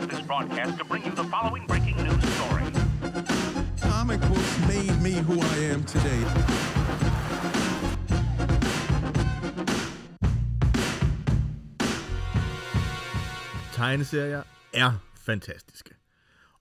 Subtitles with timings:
[0.00, 2.64] interrupt this broadcast to bring you the following breaking news story.
[3.80, 6.24] Comic books made me who I am today.
[13.72, 14.42] tegneserier
[14.74, 15.94] er fantastiske.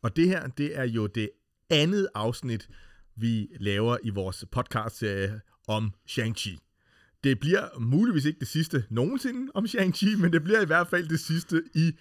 [0.01, 1.29] Og det her, det er jo det
[1.69, 2.69] andet afsnit,
[3.15, 6.57] vi laver i vores podcast-serie om Shang-Chi.
[7.23, 11.07] Det bliver muligvis ikke det sidste nogensinde om Shang-Chi, men det bliver i hvert fald
[11.07, 11.92] det sidste i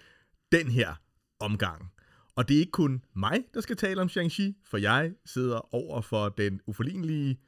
[0.51, 0.95] den her
[1.39, 1.91] omgang.
[2.35, 6.01] Og det er ikke kun mig, der skal tale om Shang-Chi, for jeg sidder over
[6.01, 7.39] for den uforlignelige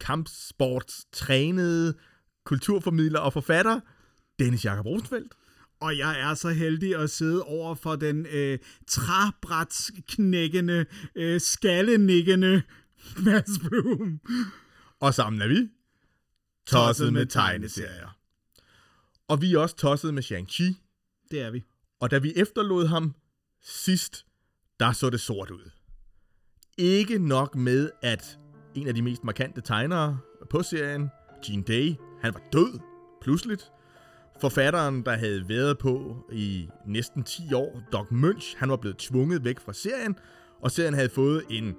[0.00, 1.94] kampsports trænede
[2.44, 3.80] kulturformidler og forfatter,
[4.38, 5.32] Dennis Jakob Rosenfeldt.
[5.80, 12.62] Og jeg er så heldig at sidde over for den øh, træbrætsknækkende, øh, skallenikkende
[13.24, 14.20] Mads Bloom.
[15.00, 15.68] Og sammen er vi
[16.66, 18.16] tosset med tegneserier.
[19.28, 20.74] Og vi er også tosset med Shang-Chi,
[21.30, 21.64] Det er vi.
[22.00, 23.14] og da vi efterlod ham
[23.62, 24.26] sidst,
[24.80, 25.70] der så det sort ud.
[26.78, 28.38] Ikke nok med, at
[28.74, 30.18] en af de mest markante tegnere
[30.50, 31.10] på serien,
[31.46, 32.78] Gene Day, han var død
[33.22, 33.72] pludseligt.
[34.40, 39.44] Forfatteren, der havde været på i næsten 10 år, Doc Munch, han var blevet tvunget
[39.44, 40.16] væk fra serien,
[40.62, 41.76] og serien havde fået en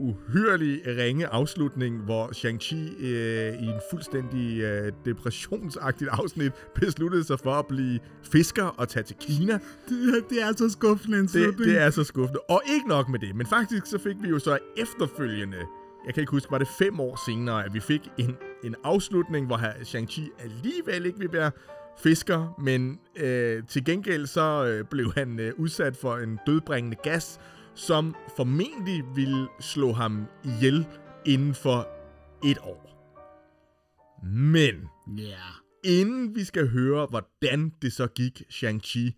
[0.00, 7.52] uhyrlig ringe afslutning, hvor Shang-Chi øh, i en fuldstændig øh, depressionsagtigt afsnit besluttede sig for
[7.54, 7.98] at blive
[8.32, 9.52] fisker og tage til Kina.
[9.88, 11.70] Det, er- det er så skuffende en Det, slutning.
[11.70, 12.40] det er så skuffende.
[12.48, 15.56] Og ikke nok med det, men faktisk så fik vi jo så efterfølgende,
[16.06, 19.46] jeg kan ikke huske, var det fem år senere, at vi fik en, en afslutning,
[19.46, 21.50] hvor her Shang-Chi alligevel ikke vil være
[22.02, 27.40] fisker, men øh, til gengæld så øh, blev han øh, udsat for en dødbringende gas,
[27.74, 30.86] som formentlig ville slå ham ihjel
[31.26, 31.88] inden for
[32.44, 32.86] et år.
[34.24, 35.36] Men Ja.
[35.84, 39.10] inden vi skal høre, hvordan det så gik Shang-Chi,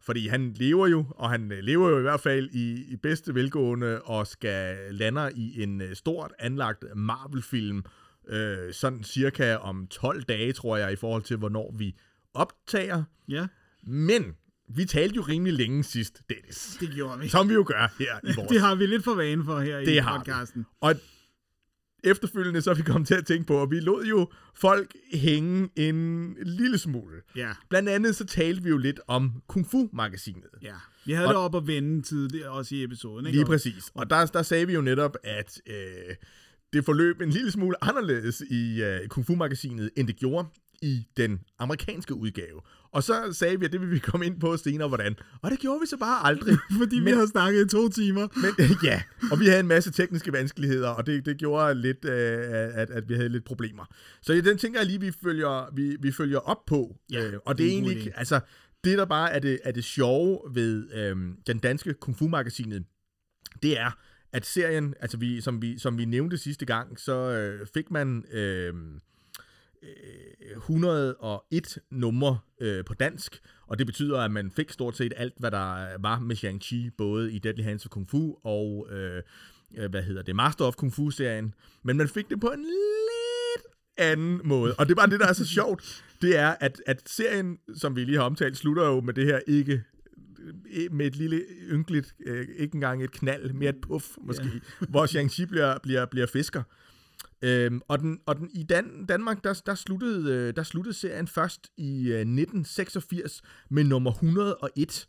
[0.00, 3.34] fordi han lever jo, og han øh, lever jo i hvert fald i, i bedste
[3.34, 7.82] velgående, og skal lander i en øh, stort anlagt Marvel-film,
[8.28, 11.94] øh, sådan cirka om 12 dage, tror jeg, i forhold til, hvornår vi
[12.34, 13.04] optager.
[13.28, 13.46] Ja,
[13.82, 14.34] Men
[14.68, 16.76] vi talte jo rimelig længe sidst, Dennis.
[16.80, 17.28] det gjorde vi.
[17.28, 19.78] Som vi jo gør her i vores Det har vi lidt for vane for her
[19.78, 20.60] i det har podcasten.
[20.60, 20.64] Vi.
[20.80, 20.94] Og
[22.04, 25.68] efterfølgende så er vi kommet til at tænke på, at vi lod jo folk hænge
[25.76, 27.16] en lille smule.
[27.36, 30.50] Ja, Blandt andet så talte vi jo lidt om Kung Fu-magasinet.
[30.62, 30.74] ja.
[31.06, 33.36] Vi havde Og- det op at vende tidligere, også i episoden, ikke?
[33.38, 33.84] Lige præcis.
[33.94, 35.74] Og der, der sagde vi jo netop, at øh,
[36.72, 40.48] det forløb en lille smule anderledes i øh, Kung Fu-magasinet, end det gjorde
[40.82, 42.60] i den amerikanske udgave.
[42.92, 45.16] Og så sagde vi, at det vil vi komme ind på senere, hvordan.
[45.42, 46.56] Og det gjorde vi så bare aldrig.
[46.80, 48.28] Fordi vi Men- har snakket i to timer.
[48.36, 49.02] Men ja,
[49.32, 52.38] og vi havde en masse tekniske vanskeligheder, og det, det gjorde lidt, øh,
[52.74, 53.84] at, at vi havde lidt problemer.
[54.22, 56.96] Så ja, den tænker jeg lige, vi følger, vi, vi følger op på.
[57.12, 58.40] Ja, øh, og det er det er egentlig, altså,
[58.84, 62.84] det der bare er det, er det sjove ved øh, den danske Kung Fu-magasinet,
[63.62, 63.90] det er,
[64.32, 68.24] at serien, altså vi, som, vi, som vi nævnte sidste gang, så øh, fik man
[68.32, 68.74] øh,
[70.56, 75.50] 101 numre øh, på dansk, og det betyder, at man fik stort set alt, hvad
[75.50, 79.22] der var med Shang-Chi, både i Deadly Hands of Kung Fu og, øh,
[79.76, 83.66] øh, hvad hedder det, Master of Kung Fu-serien, men man fik det på en lidt
[83.96, 84.74] anden måde.
[84.78, 87.96] Og det er bare det, der er så sjovt, det er, at, at serien, som
[87.96, 89.82] vi lige har omtalt, slutter jo med det her ikke
[90.74, 94.60] øh, med et lille ynkeligt, øh, ikke engang et knald, mere et puff måske, yeah.
[94.88, 96.62] hvor Shang-Chi bliver, bliver, bliver fisker.
[97.44, 101.28] Øhm, og den, og den, i Dan, Danmark, der, der, sluttede, øh, der sluttede serien
[101.28, 105.08] først i øh, 1986 med nummer 101.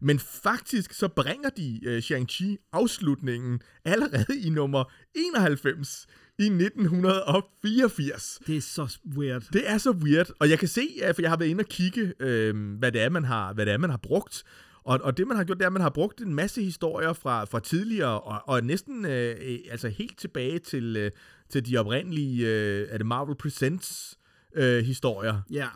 [0.00, 6.06] Men faktisk så bringer de øh, Shang-Chi afslutningen allerede i nummer 91
[6.38, 8.40] i 1984.
[8.46, 9.42] Det er så weird.
[9.52, 11.68] Det er så weird, og jeg kan se, øh, for jeg har været inde og
[11.68, 14.44] kigge, øh, hvad, det er, man har, hvad det er, man har brugt.
[14.84, 17.12] Og, og det, man har gjort, det er, at man har brugt en masse historier
[17.12, 21.10] fra, fra tidligere, og, og næsten øh, øh, altså helt tilbage til, øh,
[21.50, 24.18] til de oprindelige, øh, er det Marvel Presents
[24.56, 25.40] øh, historier.
[25.50, 25.66] Ja.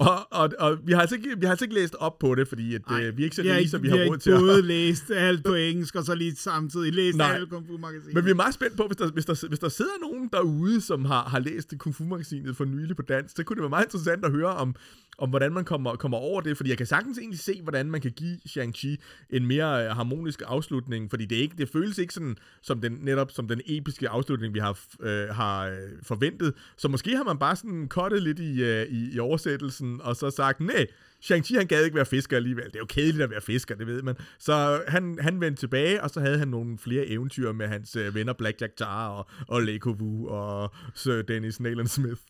[0.00, 2.48] Og, og, og vi, har altså ikke, vi har altså ikke læst op på det,
[2.48, 4.38] fordi at, øh, vi er ikke så rige, så vi har råd ikke til at...
[4.38, 7.34] både læst alt på engelsk, og så lige samtidig læst Nej.
[7.34, 8.14] alt Kung Fu Magasin.
[8.14, 10.80] Men vi er meget spændt på, hvis der, hvis der, hvis der sidder nogen derude,
[10.80, 13.84] som har, har læst Kung Fu-magasinet for nylig på dansk, så kunne det være meget
[13.84, 14.74] interessant at høre om,
[15.20, 18.00] om hvordan man kommer, kommer over det, fordi jeg kan sagtens egentlig se, hvordan man
[18.00, 18.96] kan give Shang-Chi
[19.30, 22.98] en mere øh, harmonisk afslutning, fordi det, er ikke, det føles ikke sådan, som den,
[23.00, 26.54] netop som den episke afslutning, vi har, øh, har øh, forventet.
[26.76, 30.30] Så måske har man bare sådan kottet lidt i, øh, i, i oversættelsen, og så
[30.30, 30.86] sagt, nej,
[31.24, 32.64] Shang-Chi han gad ikke være fisker alligevel.
[32.64, 34.16] Det er jo kedeligt at være fisker, det ved man.
[34.38, 38.14] Så han, han vendte tilbage, og så havde han nogle flere eventyr med hans øh,
[38.14, 42.20] venner Blackjack Tar og, og Leko Wu og Sir Dennis Nayland Smith.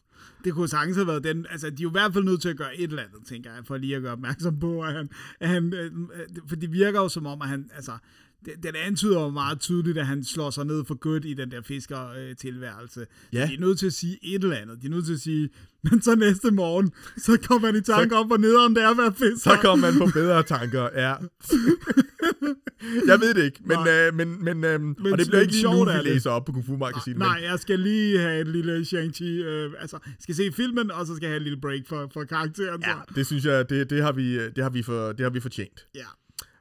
[0.44, 2.49] Det kunne sagtens have været den, altså de er jo i hvert fald nødt til
[2.49, 5.11] at gøre et eller andet, tænker jeg, for lige at gøre opmærksom på, at han,
[5.40, 7.93] at han øh, øh, for det virker jo som om, at han, altså,
[8.44, 11.50] det, den antyder jo meget tydeligt, at han slår sig ned for godt i den
[11.50, 13.06] der fisker-tilværelse.
[13.32, 13.46] Ja.
[13.46, 14.82] De er nødt til at sige et eller andet.
[14.82, 15.48] De er nødt til at sige,
[15.90, 18.96] men så næste morgen, så kommer man i tanke om, hvor nederen det er at
[18.98, 19.50] være fisker.
[19.50, 21.14] Så kommer man på bedre tanker, ja.
[23.06, 24.06] jeg ved det ikke, men, Nej.
[24.06, 26.31] øh, men, men, øh, Men- og det bliver ikke lige nu, sjovt vi er læser
[26.31, 27.19] op på Kung Fu Magasinet.
[27.19, 31.16] Nej, jeg skal lige have et lille Shang-Chi, øh, altså, skal se filmen, og så
[31.16, 32.81] skal jeg have et lille break for, for karakteren.
[32.82, 33.14] Ja, Så.
[33.14, 35.40] det synes jeg, det, det, har vi, øh, det, har vi for, det har vi
[35.40, 35.87] fortjent.
[35.94, 36.00] ja.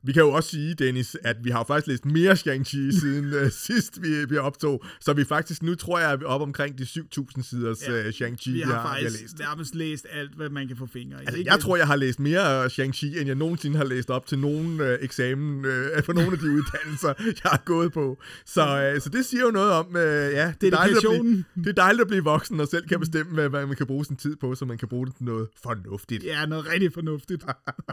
[0.03, 3.51] Vi kan jo også sige, Dennis, at vi har faktisk læst mere Shang-Chi siden uh,
[3.51, 7.43] sidst vi, vi optog, så vi faktisk nu tror jeg, er oppe omkring de 7.000
[7.49, 9.39] siders Ja, uh, Shang-Chi, Vi har vi har faktisk læst.
[9.39, 11.19] nærmest læst alt, hvad man kan få fingre i.
[11.19, 11.51] Altså, Ikke?
[11.51, 14.39] jeg tror, jeg har læst mere uh, Shang-Chi, end jeg nogensinde har læst op til
[14.39, 18.17] nogen uh, eksamen uh, på nogle af de uddannelser, jeg har gået på.
[18.45, 21.43] Så, uh, så det siger jo noget om, uh, ja, det er, dejligt at blive,
[21.55, 24.05] det er dejligt at blive voksen og selv kan bestemme, hvad, hvad man kan bruge
[24.05, 26.23] sin tid på, så man kan bruge det til noget fornuftigt.
[26.23, 27.43] Ja, noget rigtig fornuftigt.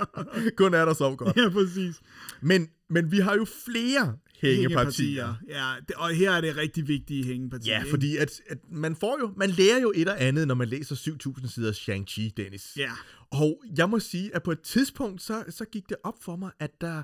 [0.56, 1.36] Kun er der så godt.
[1.36, 1.95] ja, præcis.
[2.40, 5.34] Men, men vi har jo flere hængepartier.
[5.48, 7.74] Ja, det, og her er det rigtig vigtige hængepartier.
[7.74, 7.90] Ja, ikke?
[7.90, 10.94] fordi at, at man får jo, man lærer jo et og andet, når man læser
[10.94, 12.72] 7.000 sider Shang-Chi, Dennis.
[12.76, 12.92] Ja.
[13.30, 16.50] Og jeg må sige, at på et tidspunkt, så, så gik det op for mig,
[16.58, 17.02] at der,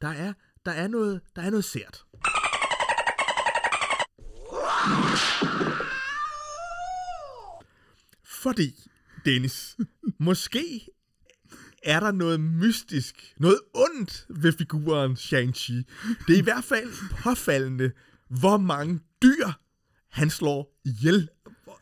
[0.00, 0.32] der, er,
[0.64, 2.04] der, er, noget, der er noget sært.
[8.24, 8.74] Fordi,
[9.24, 9.76] Dennis,
[10.18, 10.86] måske
[11.82, 15.74] er der noget mystisk, noget ondt ved figuren Shang-Chi.
[16.26, 16.90] Det er i hvert fald
[17.22, 17.90] påfaldende,
[18.28, 19.46] hvor mange dyr
[20.10, 21.28] han slår ihjel.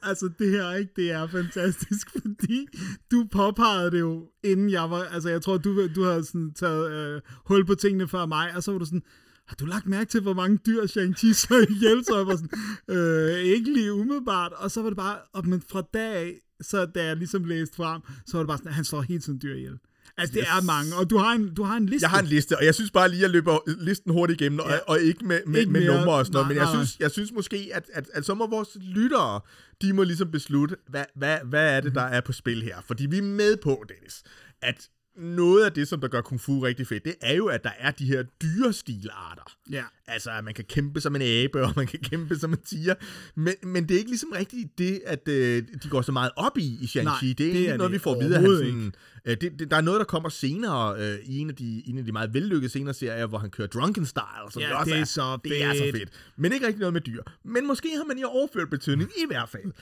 [0.03, 2.67] Altså, det her, ikke, det er fantastisk, fordi
[3.11, 6.93] du påpegede det jo, inden jeg var, altså, jeg tror, du, du havde sådan taget
[6.93, 9.03] øh, hul på tingene før mig, og så var du sådan,
[9.47, 12.05] har du lagt mærke til, hvor mange dyr Shang-Chi så ihjel?
[12.05, 12.51] Så jeg var sådan,
[12.89, 16.87] øh, ikke lige umiddelbart, og så var det bare, og, men fra dag af, så
[16.87, 19.41] da jeg ligesom læste frem, så var det bare sådan, at han slår hele tiden
[19.43, 19.79] dyr ihjel.
[20.19, 20.49] Altså, det Yes.
[20.63, 22.05] er mange, og du har en, du har en liste.
[22.05, 24.59] Jeg har en liste, og jeg synes bare lige, at jeg løber listen hurtigt igennem,
[24.59, 24.79] og, Ja.
[24.79, 25.99] og ikke med, med, Ikke med mere.
[25.99, 28.35] numre og sådan noget, Nej, men jeg synes, jeg synes måske, at, at, at så
[28.35, 29.41] må vores lyttere,
[29.83, 32.77] de må ligesom beslutte, hvad, hvad, hvad er det, der er på spil her?
[32.87, 34.23] Fordi vi er med på, Dennis,
[34.63, 34.89] at
[35.19, 37.71] noget af det, som der gør kung fu rigtig fedt, det er jo, at der
[37.79, 39.57] er de her dyrestilarter.
[39.71, 39.85] Ja.
[40.07, 42.95] Altså, at man kan kæmpe som en abe, og man kan kæmpe som en tiger.
[43.35, 46.59] Men, men det er ikke ligesom rigtigt det, at øh, de går så meget op
[46.59, 47.03] i i Shang-Chi.
[47.03, 48.41] Nej, det er det ikke er noget, det vi får videre.
[48.41, 48.95] Han sådan,
[49.25, 51.99] øh, det, det, der er noget, der kommer senere øh, i en af, de, en
[51.99, 54.25] af de meget vellykkede senere serier, hvor han kører Drunken Style.
[54.51, 55.97] Som Ja, det, også det er er, så det er så fedt.
[55.97, 56.11] fedt.
[56.37, 57.23] Men ikke rigtig noget med dyr.
[57.45, 59.73] Men måske har man i overført betydning, i hvert fald.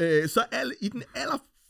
[0.00, 1.02] Øh, så al, i den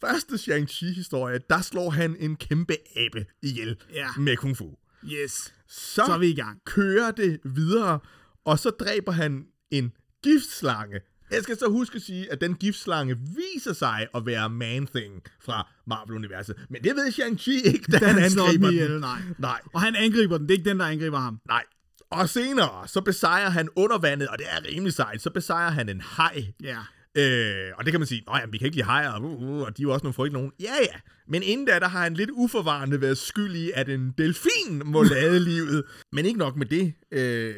[0.02, 4.08] allerførste Shang-Chi-historie, der slår han en kæmpe abe ihjel Ja.
[4.18, 4.70] med kung fu.
[5.12, 5.32] Yes.
[5.68, 6.60] Så, Så er vi i gang.
[6.66, 7.98] kører det videre,
[8.44, 9.92] og så dræber han en
[10.22, 11.00] giftslange.
[11.30, 15.68] Jeg skal så huske at sige, at den giftslange viser sig at være Man-Thing fra
[15.86, 16.56] Marvel-universet.
[16.70, 19.00] Men det ved Shang-Chi ikke, da, Da han angriber den den.
[19.00, 19.18] nej.
[19.38, 21.40] Nej, Og han angriber den, det er ikke den, der angriber ham.
[21.48, 21.64] nej.
[22.10, 25.88] Og senere, så besejrer han under vandet, og det er rimelig sejt, så besejrer han
[25.88, 26.44] en haj.
[26.62, 26.78] Ja.
[27.14, 29.76] Øh, og det kan man sige, nej, vi kan ikke lide hajer, uh, uh, og
[29.76, 30.52] de er jo også nogle frygtelige nogen.
[30.60, 30.98] Ja, ja.
[31.28, 35.02] Men inden da, der har han lidt uforvarende været skyld i, at en delfin må
[35.02, 35.84] lade livet.
[36.12, 36.94] Men ikke nok med det.
[37.12, 37.54] Øh,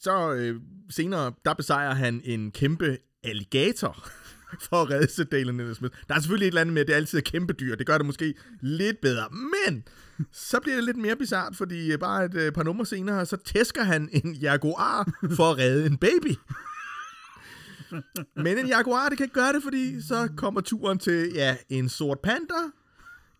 [0.00, 4.08] så øh, senere, der besejrer han en kæmpe alligator
[4.68, 5.94] for at redde Dalen Smith.
[6.08, 7.76] Der er selvfølgelig et eller andet med, at det altid er kæmpe dyr.
[7.76, 9.28] Det gør det måske lidt bedre.
[9.30, 9.84] Men
[10.32, 13.36] så bliver det lidt mere bizart, fordi øh, bare et øh, par numre senere, så
[13.36, 16.34] tæsker han en jaguar for at redde en baby.
[18.36, 21.88] Men en jaguar, det kan ikke gøre det, fordi så kommer turen til, ja, en
[21.88, 22.54] sort panda,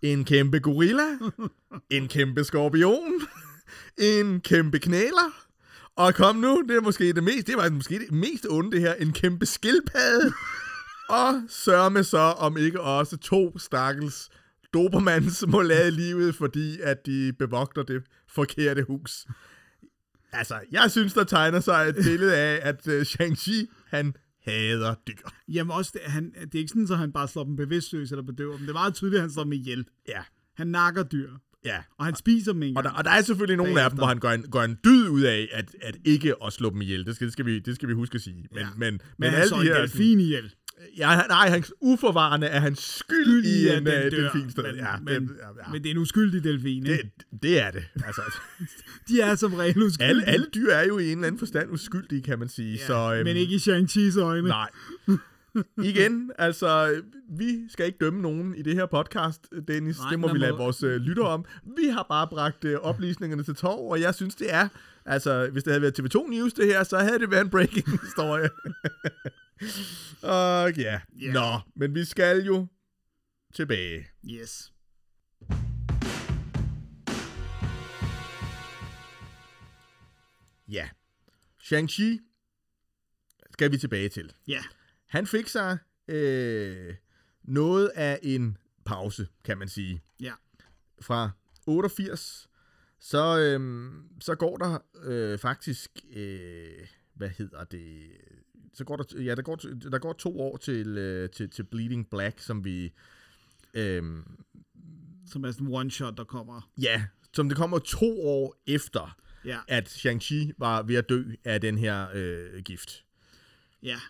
[0.02, 1.18] en kæmpe gorilla,
[1.90, 3.12] en kæmpe skorpion,
[3.98, 5.46] en kæmpe knæler,
[5.96, 8.80] og kom nu, det er måske det mest, det var måske det mest onde det
[8.80, 10.32] her, en kæmpe skildpadde,
[11.08, 14.30] og sørg med så, om ikke også to stakkels
[14.74, 19.26] Dobermans må lade livet, fordi at de bevogter det forkerte hus.
[20.32, 25.28] Altså, jeg synes, der tegner sig et billede af, at uh, Shang-Chi, han hader dyr.
[25.48, 28.22] Jamen også, det, han, det er ikke sådan, at han bare slår dem bevidstløs eller
[28.22, 28.60] bedøver dem.
[28.60, 29.84] Det er meget tydeligt, at han slår dem ihjel.
[30.08, 30.20] Ja,
[30.56, 31.30] Han nakker dyr,
[31.64, 31.82] ja.
[31.98, 32.78] og han spiser dem ikke.
[32.78, 34.78] Og der, og der er selvfølgelig nogle af dem, hvor han gør en, gør en
[34.84, 37.06] dyd ud af, at, at ikke at slå dem ihjel.
[37.06, 38.46] Det skal, det skal, vi, det skal vi huske at sige.
[38.52, 38.68] Men, Ja.
[38.76, 40.54] men, men, Men han slår en delfin ihjel.
[40.98, 44.32] Ja, han- nej, hans uforvarende er hans skyld, Skyld i at en den dør.
[44.34, 45.36] Men, Ja, men, det,
[45.66, 47.02] ja, men det er en uskyldig delfin, ikke?
[47.30, 47.84] det, det er det.
[48.06, 48.22] Altså,
[49.08, 50.08] De er som regel uskyldige.
[50.08, 52.72] alle, alle dyr er jo i en eller anden forstand uskyldige, kan man sige.
[52.72, 54.48] ja, så, øhm, men ikke i Shang-Chi's øjne.
[54.48, 54.68] Nej.
[55.84, 57.00] igen, altså,
[57.38, 59.98] vi skal ikke dømme nogen i det her podcast, Dennis.
[59.98, 61.44] Nej, det må vi lade må- vores øh, lytter om.
[61.76, 64.68] Vi har bare bragt øh, oplysningerne til tov, og jeg synes, det er...
[65.06, 68.00] Altså, hvis det havde været TV2 News, det her, så havde det været en breaking
[68.06, 68.50] historie.
[70.22, 71.32] og ja, Ja.
[71.32, 72.66] nå, men vi skal jo
[73.54, 74.06] tilbage.
[74.30, 74.72] Yes.
[80.68, 80.88] Ja.
[81.62, 82.18] Shang-Chi
[83.52, 84.32] skal vi tilbage til.
[84.48, 84.62] Ja.
[85.06, 85.78] Han fik sig
[86.08, 86.94] øh,
[87.42, 90.02] noget af en pause, kan man sige.
[90.20, 90.32] Ja.
[91.02, 91.30] Fra
[91.66, 92.48] 88,
[93.04, 93.90] så, øh,
[94.20, 98.02] så går der øh, faktisk, øh, hvad hedder det,
[98.74, 99.56] så går der, ja, der går,
[99.90, 102.92] der går to år til, øh, til, til Bleeding Black, som vi,
[103.74, 104.02] øh,
[105.26, 106.70] Som er sådan en one-shot, der kommer.
[106.82, 107.04] ja,
[107.34, 109.58] som det kommer to år efter, Ja.
[109.68, 113.04] at Shang-Chi var ved at dø af den her øh, gift.
[113.82, 114.00] Ja.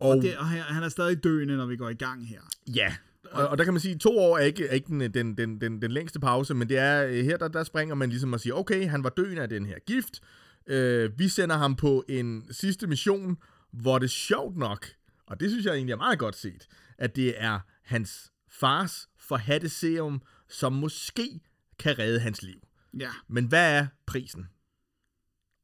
[0.00, 2.40] Og, Og, det, og han, han er stadig døende, når vi går i gang her.
[2.74, 2.96] Ja,
[3.32, 5.36] og, og der kan man sige, at to år er ikke, er ikke den, den,
[5.36, 8.32] den, den, den længste pause, men det er øh, her, der, der springer man ligesom
[8.32, 10.20] og siger, okay, han var døende af den her gift.
[10.66, 13.36] Øh, vi sender ham på en sidste mission,
[13.72, 14.86] hvor det sjovt nok,
[15.26, 16.68] og det synes jeg egentlig er meget godt set,
[16.98, 21.40] at det er hans fars forhatte serum, som måske
[21.78, 22.60] kan redde hans liv.
[22.98, 23.10] Ja.
[23.28, 24.46] Men hvad er prisen?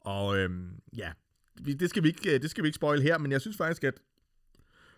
[0.01, 1.13] Og øhm, ja,
[1.65, 3.95] det skal, vi ikke, det skal vi ikke spoil her, men jeg synes faktisk, at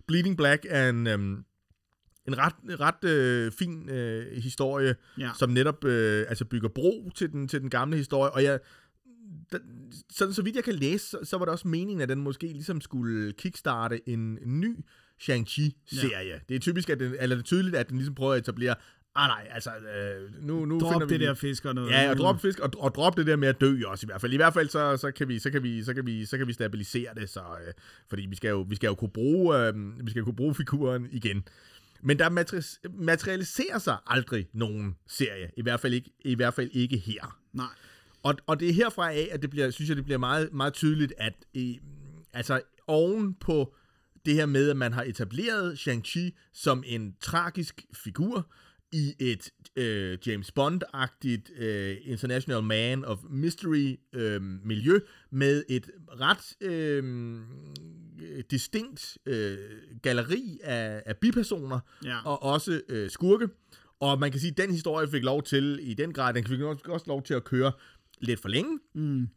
[0.06, 1.44] Bleeding Black er en, øhm,
[2.28, 5.31] en ret, ret øh, fin øh, historie, Ja.
[5.38, 8.31] som netop øh, altså bygger bro til den, til den gamle historie.
[8.31, 8.59] Og jeg,
[9.52, 9.59] der,
[10.11, 12.47] sådan så vidt jeg kan læse, så, så var det også meningen, at den måske
[12.47, 14.76] ligesom skulle kickstarte en, ny
[15.21, 16.28] Shang-Chi-serie.
[16.28, 16.38] Ja.
[16.49, 18.75] Det er typisk, at den, eller det er tydeligt, at den ligesom prøver at etablere,
[19.16, 21.90] ah nej, altså, øh, nu, nu finder Drop vi det lige- der fisk og noget.
[21.90, 24.21] Ja, og drop fisk, og, og drop det der med at dø også i hvert
[24.21, 24.33] fald.
[24.33, 26.47] I hvert fald så, så, kan, vi, så, kan, vi, så, kan, vi, så kan
[26.47, 27.73] vi stabilisere det, så, øh,
[28.09, 29.75] fordi vi skal, jo, vi skal jo kunne bruge, øh,
[30.07, 31.45] vi skal kunne bruge figuren igen.
[32.04, 36.70] Men der materi- materialiserer sig aldrig nogen serie, i hvert fald ikke, i hvert fald
[36.73, 37.38] ikke her.
[37.52, 37.66] Nej.
[38.23, 40.73] Og, og det er herfra af, at det bliver, synes jeg, det bliver meget, meget
[40.73, 41.75] tydeligt, at øh,
[42.32, 43.75] altså oven på
[44.26, 48.52] det her med, at man har etableret Shang-Chi som en tragisk figur
[48.92, 54.99] i et øh, James Bond-agtigt øh, International Man of Mystery øh, miljø
[55.30, 57.04] med et ret øh,
[58.50, 59.59] distinkt øh,
[60.02, 62.19] galleri af, af bipersoner Ja.
[62.25, 63.49] og også øh, skurke.
[64.00, 66.61] Og man kan sige, at den historie fik lov til, i den grad, den fik
[66.61, 67.73] også også lov til at køre
[68.21, 68.78] lidt for længe.
[68.95, 69.28] Mm.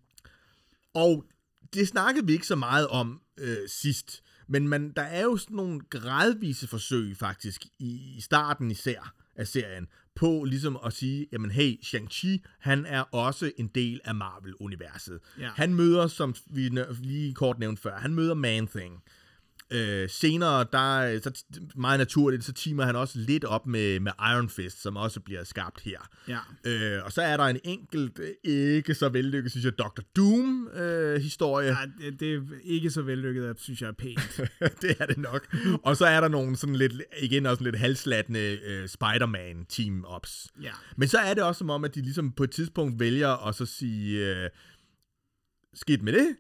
[0.94, 1.26] Og
[1.74, 4.24] det snakkede vi ikke så meget om øh, sidst.
[4.48, 9.48] Men man, der er jo sådan nogle gradvise forsøg faktisk, i, i starten især af
[9.48, 15.20] serien, på ligesom at sige, jamen hey, Shang-Chi, han er også en del af Marvel-universet.
[15.40, 15.50] Ja.
[15.56, 16.72] Han møder, som vi
[17.02, 19.04] lige kort nævnte før, han møder Man-Thing.
[19.72, 24.12] Øh, senere, der så t- meget naturligt, så teamer han også lidt op med, med
[24.20, 26.00] Iron Fist, som også bliver skabt her.
[26.28, 26.40] Ja.
[26.64, 30.02] Øh, og så er der en enkelt, øh, ikke så vellykket, synes jeg, Dr.
[30.16, 31.68] Doom-historie.
[31.68, 34.42] ja det, det er ikke så vellykket, synes jeg er pænt.
[34.82, 35.56] det er det nok.
[35.84, 40.48] Og så er der nogle sådan lidt, igen også lidt halslattende øh, Spider-Man team-ups.
[40.62, 40.72] Ja.
[40.98, 43.56] Men så er det også som om, at de ligesom på et tidspunkt vælger at
[43.56, 44.50] så sige, øh,
[45.74, 46.36] skidt med det,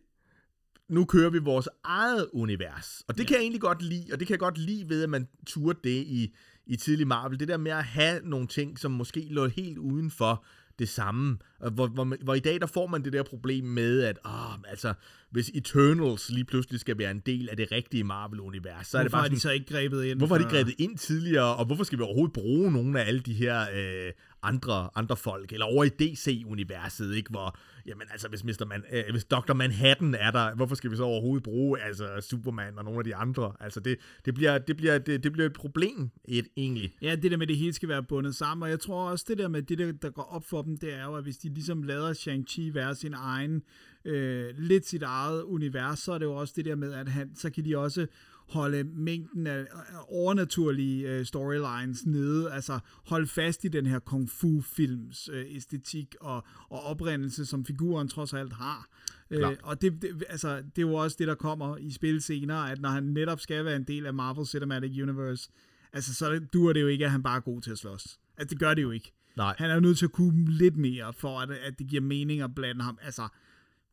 [0.89, 3.03] nu kører vi vores eget univers.
[3.07, 3.27] Og det ja.
[3.27, 5.79] kan jeg egentlig godt lide, og det kan jeg godt lide ved, at man turde
[5.83, 7.39] det i, i tidlig Marvel.
[7.39, 10.45] Det der med at have nogle ting, som måske lå helt uden for
[10.79, 11.37] det samme.
[11.71, 14.93] Hvor, hvor, hvor i dag, der får man det der problem med, at åh, altså,
[15.31, 19.11] hvis Eternals lige pludselig skal være en del af det rigtige Marvel-univers, så er det
[19.11, 20.17] bare har sådan, de så ikke grebet ind?
[20.17, 23.19] Hvorfor har de grebet ind tidligere, og hvorfor skal vi overhovedet bruge nogle af alle
[23.19, 24.11] de her øh,
[24.43, 27.29] andre, andre folk, eller over i DC-universet, ikke?
[27.29, 27.57] Hvor,
[27.87, 28.65] jamen altså, hvis, Mr.
[28.65, 29.53] Man, øh, hvis Dr.
[29.53, 33.15] Manhattan er der, hvorfor skal vi så overhovedet bruge altså, Superman og nogle af de
[33.15, 33.53] andre?
[33.59, 36.95] Altså, det, det, bliver, det, bliver, det, det bliver et problem, et, egentlig.
[37.01, 39.37] Ja, det der med, det hele skal være bundet sammen, og jeg tror også, det
[39.37, 41.53] der med det, der, der går op for dem, det er jo, at hvis de
[41.53, 43.61] ligesom lader Shang-Chi være sin egen,
[44.07, 47.31] øh, lidt sit eget univers, så er det jo også det der med, at han,
[47.35, 48.07] så kan de også
[48.47, 49.65] holde mængden af
[50.07, 56.15] overnaturlige øh, storylines nede, altså holde fast i den her kung fu films øh, æstetik
[56.21, 58.87] og, og oprindelse, som figuren trods alt har.
[59.31, 59.57] Øh, Klart.
[59.63, 62.81] og det, det, altså, det er jo også det, der kommer i spil senere, at
[62.81, 65.49] når han netop skal være en del af Marvel Cinematic Universe,
[65.93, 68.19] altså så duer det jo ikke, at han bare er god til at slås.
[68.37, 69.13] Altså det gør det jo ikke.
[69.37, 69.55] Nej.
[69.57, 72.41] Han er jo nødt til at kunne lidt mere, for at, at det giver mening
[72.41, 72.97] at blande ham.
[73.01, 73.27] Altså,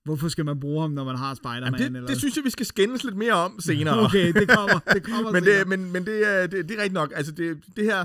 [0.04, 1.64] hvorfor skal man bruge ham, når man har Spider-Man?
[1.64, 2.06] Jamen, det, eller?
[2.06, 4.04] det synes jeg, vi skal skændes lidt mere om senere.
[4.04, 5.58] Okay, det kommer, det kommer men, senere.
[5.58, 7.12] det, men, men det, er, det, det er rigtigt nok.
[7.16, 8.04] Altså, det, det her...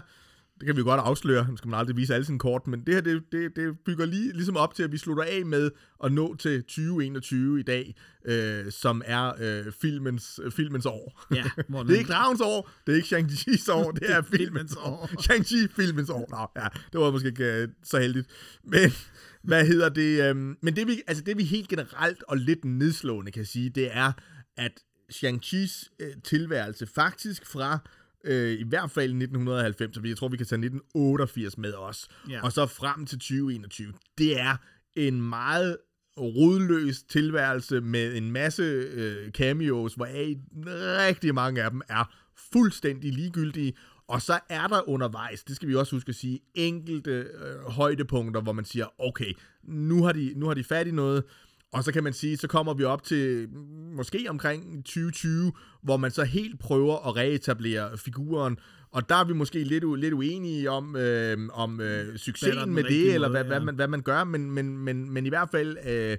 [0.60, 2.84] det kan vi jo godt afsløre, nu skal man aldrig vise alle sine kort, men
[2.86, 5.72] det her, det, det, det bygger lige, ligesom op til, at vi slutter af med
[6.04, 11.26] at nå til 2021 i dag, øh, som er øh, filmens, øh, filmens år.
[11.36, 11.44] Ja,
[11.88, 15.10] det er ikke Dragens år, det er ikke Shang-Chi's år, det er filmens år.
[15.22, 16.28] Shang-Chi filmens år.
[16.30, 18.28] Nå, ja, det var måske ikke øh, så heldigt.
[18.64, 18.92] Men,
[19.44, 20.30] hvad hedder det?
[20.30, 23.90] Øh, men det vi, altså det vi helt generelt og lidt nedslående kan sige, det
[23.98, 24.12] er,
[24.58, 24.72] at
[25.14, 27.80] Shang-Chi's øh, tilværelse faktisk fra
[28.26, 32.42] øh, i hvert fald 1990, så jeg tror, vi kan tage 1988 med os, Ja.
[32.44, 33.94] og så frem til 2021.
[34.18, 34.56] Det er
[34.96, 35.78] en meget
[36.18, 40.08] rodløs tilværelse med en masse øh, cameos, hvor
[41.08, 42.16] rigtig mange af dem er
[42.54, 43.74] fuldstændig ligegyldige,
[44.10, 48.42] og så er der undervejs, det skal vi også huske at sige, enkelte øh, højdepunkter,
[48.42, 51.24] hvor man siger, okay, nu har, de, nu har de fat i noget,
[51.72, 53.60] og så kan man sige, så kommer vi op til mm,
[53.96, 55.52] måske omkring 2020,
[55.82, 58.58] hvor man så helt prøver at reetablere figuren,
[58.92, 62.74] og der er vi måske lidt, u- lidt uenige om, øh, om øh, Hvad succesen
[62.74, 63.64] med det, eller måde, hvad, hvad, ja.
[63.64, 66.18] man, hvad man gør, men, men, men, men i hvert fald, øh,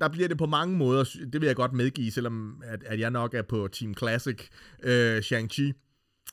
[0.00, 3.10] der bliver det på mange måder, det vil jeg godt medgive, selvom at, at jeg
[3.10, 4.48] nok er på Team Classic
[4.82, 5.87] øh, Shang-Chi,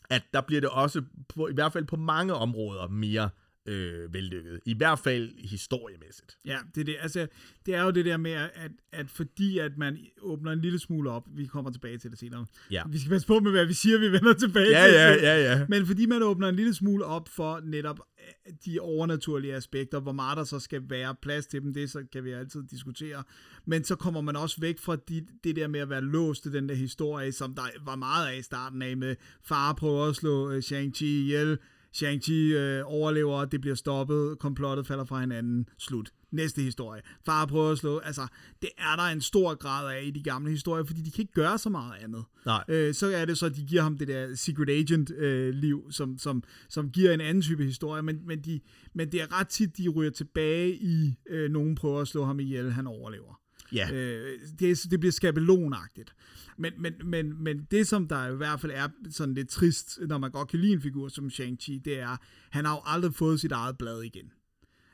[0.09, 1.01] at der bliver det også,
[1.35, 3.29] på, i hvert fald på mange områder, mere
[3.65, 4.59] øh, vellykket.
[4.65, 6.37] I hvert fald historiemæssigt.
[6.45, 6.95] Ja, det er, det.
[6.99, 7.27] Altså,
[7.65, 11.09] det er jo det der med, at, at fordi at man åbner en lille smule
[11.11, 12.45] op, vi kommer tilbage til det senere.
[12.71, 12.83] Ja.
[12.89, 14.93] Vi skal passe på med, hvad vi siger, vi vender tilbage Ja, til.
[14.93, 15.65] ja, ja, ja.
[15.69, 17.99] Men fordi man åbner en lille smule op for netop
[18.47, 22.03] øh, de overnaturlige aspekter, hvor meget der så skal være plads til dem, det så
[22.13, 23.23] kan vi altid diskutere.
[23.65, 26.53] Men så kommer man også væk fra de, det der med at være låst til
[26.53, 30.15] den der historie, som der var meget af i starten af med far prøver at
[30.15, 31.57] slå øh, Shang-Chi ihjel,
[31.95, 36.11] Shang-Chi øh, overlever, det bliver stoppet, komplottet falder fra hinanden, slut.
[36.31, 37.01] Næste historie.
[37.25, 38.27] Far prøver at slå, altså,
[38.61, 41.33] det er der en stor grad af i de gamle historier, fordi de kan ikke
[41.33, 42.23] gøre så meget andet.
[42.45, 42.63] Nej.
[42.67, 45.91] Øh, så er det så, at de giver ham det der secret agent øh, liv,
[45.91, 48.59] som, som, som giver en anden type historie, men, men, de,
[48.93, 52.39] men det er ret tit, de ryger tilbage i, øh, nogen prøver at slå ham
[52.39, 53.44] ihjel, han overlever.
[53.73, 53.91] Ja.
[53.93, 56.15] Øh, det, det bliver skabelonagtigt.
[56.57, 60.17] Men, men, men, men det, som der i hvert fald er sådan lidt trist, når
[60.17, 62.17] man godt kan lide en figur som Shang-Chi, det er,
[62.49, 64.25] han har jo aldrig fået sit eget blad igen.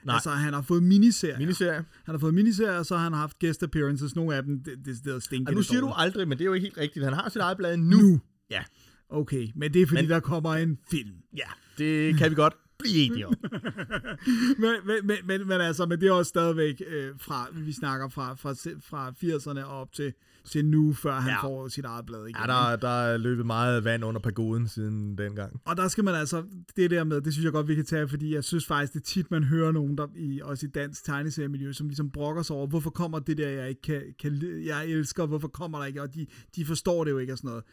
[0.04, 0.14] Nej.
[0.16, 1.38] Altså, han har fået miniserier.
[1.38, 1.86] Miniserie.
[2.06, 4.16] Han har fået miniserier, og så har han haft guest appearances.
[4.16, 5.52] Nogle af dem, det, det, det stinker.
[5.52, 7.06] Og nu siger du aldrig, men det er jo ikke helt rigtigt.
[7.06, 7.98] Han har sit eget blad nu.
[7.98, 8.22] Nu.
[8.52, 8.64] Ja.
[9.10, 10.14] Okay, men det er fordi, Men- men...
[10.14, 11.16] der kommer en film.
[11.38, 11.48] Ja,
[11.78, 13.34] det kan vi godt blive enige om.
[14.58, 18.10] Men, men, men, men, men altså, men det er også stadigvæk øh, fra, vi snakker
[18.10, 18.52] fra, fra,
[18.84, 20.14] fra 80'erne og op til,
[20.46, 21.44] til nu, før han Ja.
[21.44, 22.36] får sit eget blad igen.
[22.40, 25.62] Ja, der, der er løbet meget vand under pagoden siden dengang.
[25.66, 26.44] Og der skal man altså,
[26.76, 29.00] det der med, det synes jeg godt, vi kan tage, fordi jeg synes faktisk, det
[29.00, 32.56] er tit, man hører nogen, der i, også i dansk tegneseriemiljø, som ligesom brokker sig
[32.56, 36.02] over, hvorfor kommer det der, jeg ikke kan, kan jeg elsker, hvorfor kommer der ikke,
[36.02, 36.26] og de,
[36.56, 37.64] de forstår det jo ikke og sådan noget.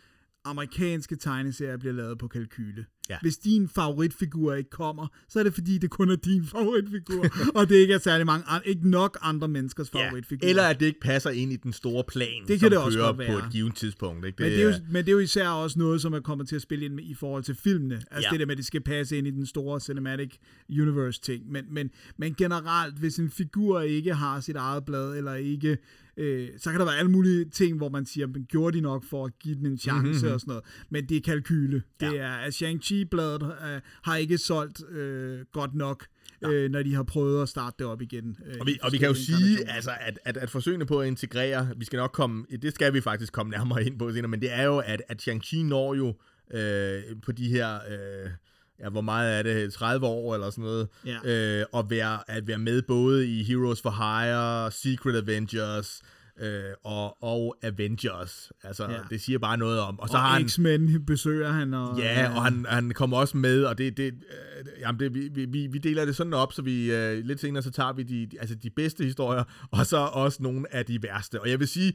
[0.44, 2.86] Amerikanske tegneserier bliver lavet på kalkyle.
[3.10, 3.16] Ja.
[3.22, 7.68] Hvis din favoritfigur ikke kommer, så er det fordi, det kun er din favoritfigur, og
[7.68, 10.06] det ikke er særlig mange, an- ikke nok andre menneskers Ja.
[10.06, 10.48] favoritfigurer.
[10.50, 13.06] Eller at det ikke passer ind i den store plan, kan som det også kører
[13.06, 13.46] godt på være.
[13.46, 14.26] et givet tidspunkt.
[14.26, 14.42] Ikke?
[14.42, 16.56] Men det, er jo, men det er jo især også noget, som er kommet til
[16.56, 17.94] at spille ind med, i forhold til filmene.
[18.10, 18.30] Altså ja.
[18.30, 20.34] det der med, at det skal passe ind i den store cinematic
[20.70, 21.50] universe ting.
[21.52, 25.78] Men, men, men generelt, hvis en figur ikke har sit eget blad, eller ikke,
[26.18, 29.04] øh, så kan der være alle mulige ting, hvor man siger, men gjorde de nok
[29.04, 30.34] for at give den en chance mm-hmm.
[30.34, 30.64] og sådan noget.
[30.90, 31.82] Men det er kalkyle.
[32.00, 32.10] Ja.
[32.10, 36.06] Det er, at Shang-Chi-bladet øh, har ikke solgt øh, godt nok,
[36.44, 38.36] øh, når de har prøvet at starte det op igen.
[38.46, 41.06] Øh, Og vi, og vi kan jo sige, altså, at, at, at forsøgene på at
[41.08, 44.40] integrere, vi skal nok komme, det skal vi faktisk komme nærmere ind på senere, men
[44.40, 46.14] det er jo, at, at Shang-Chi når jo
[46.54, 48.30] øh, på de her, øh,
[48.80, 51.58] ja, hvor meget er det, 30 år eller sådan noget, Ja.
[51.60, 56.02] øh, at, være, at være med både i Heroes for Hire, Secret Avengers,
[56.40, 58.52] øh, og, og Avengers.
[58.64, 58.98] Altså, ja.
[59.10, 60.00] Det siger bare noget om.
[60.00, 60.48] Og så og har han...
[60.48, 61.74] X-Men besøger han.
[61.74, 65.44] Og, Ja, og han, han kommer også med, og det, det, øh, jamen det vi,
[65.46, 68.26] vi, vi deler det sådan op, så vi øh, lidt senere, så tager vi de,
[68.26, 71.40] de- altså de bedste historier, og så også nogle af de værste.
[71.40, 71.92] Og jeg vil sige,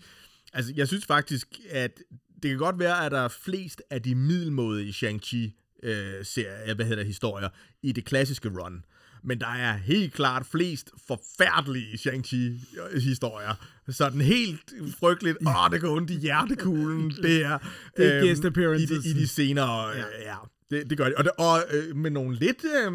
[0.53, 1.99] altså jeg synes faktisk, at
[2.43, 6.85] det kan godt være, at der er flest af de middelmådige Shang-Chi øh, serier, hvad
[6.85, 7.49] hedder det, historier,
[7.83, 8.83] i det klassiske run.
[9.23, 13.53] Men der er helt klart flest forfærdelige Shang-Chi-historier.
[13.89, 15.37] Sådan helt frygteligt.
[15.47, 17.09] Åh, det går ondt i hjertekuglen.
[17.09, 17.57] Det er,
[17.97, 19.03] Det er øhm, guest i, appearances.
[19.03, 20.03] de, I de senere, ja.
[20.21, 20.35] ja
[20.71, 21.15] det, det gør det.
[21.15, 22.93] Og, det, og øh, med nogle lidt, øh,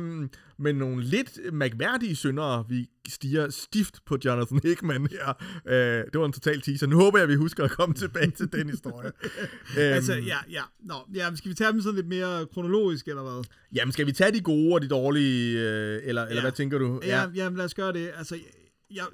[0.59, 5.43] med nogle lidt mærkværdige syndere, vi stiger stift på Jonathan Hickman her.
[5.67, 6.87] Øh, det var en total teaser.
[6.87, 9.07] Nu håber jeg, at vi husker at komme tilbage til den historie.
[9.79, 10.63] øhm, Altså, ja, ja.
[10.81, 13.45] Nå, ja, skal vi tage dem sådan lidt mere kronologisk, eller hvad?
[13.75, 16.41] Jamen, skal vi tage de gode og de dårlige, øh, eller, eller Ja.
[16.41, 17.01] hvad tænker du?
[17.05, 18.11] Ja, ja lad os gøre det.
[18.17, 18.39] Altså,
[18.91, 19.05] jeg,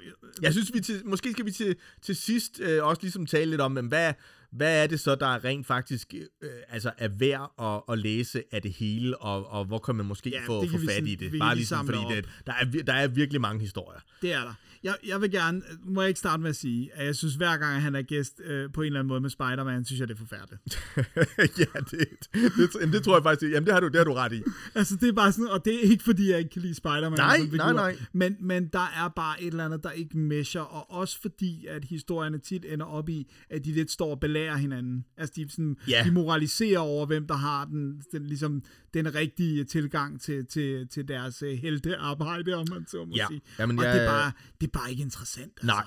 [0.41, 3.61] Jeg synes, vi til, måske skal vi til, til sidst øh, også ligesom tale lidt
[3.61, 4.13] om, hvad,
[4.55, 8.43] hvad er det så, der er rent faktisk øh, altså er værd at, at læse
[8.51, 11.07] af det hele, og, og hvor kan man måske Ja, få, få vi fat sådan-
[11.07, 11.31] i det?
[11.31, 12.11] vi Bare lige ligesom, fordi op.
[12.11, 13.99] det, der, er, der er virkelig mange historier.
[14.21, 14.53] Det er der.
[14.83, 17.57] Jeg, jeg vil gerne, må jeg ikke starte med at sige, at jeg synes, hver
[17.57, 20.13] gang han er gæst øh, på en eller anden måde med Spider-Man, synes jeg, det
[20.13, 20.79] er forfærdeligt.
[21.59, 24.13] ja, det, det, det, det tror jeg faktisk, jamen det har du, det har du
[24.13, 24.41] ret i.
[24.75, 27.17] Altså, det er bare sådan, og det er ikke, fordi jeg ikke kan lide Spider-Man.
[27.19, 27.95] Nej, nej, nej.
[28.13, 31.85] Men, men der er bare et eller andet, der ikke mesher, og også fordi, at
[31.85, 35.05] historierne tit ender op i, at de lidt står og belærer hinanden.
[35.17, 36.03] Altså, de, sådan, Ja.
[36.05, 41.07] de moraliserer over, hvem der har den, den, ligesom, den rigtige tilgang til, til, til
[41.07, 43.25] deres uh, heltearbejde, om man så må Ja.
[43.29, 43.41] sige.
[43.59, 44.31] Jamen, og jeg- det, er bare,
[44.61, 45.51] det er bare ikke interessant.
[45.57, 45.65] Altså.
[45.67, 45.85] Nej.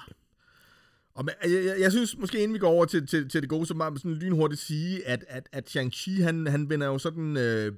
[1.14, 3.49] Og men, jeg, jeg, jeg synes måske, inden vi går over til, til, til det
[3.51, 6.99] gode, så må jeg sådan lynhurtigt sige, at, at, at Shang-Chi, han, han vender jo
[6.99, 7.37] sådan...
[7.37, 7.73] Øh,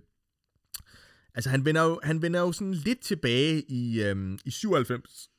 [1.35, 5.31] altså, han vender, jo, han vender jo sådan lidt tilbage i, øh, i 97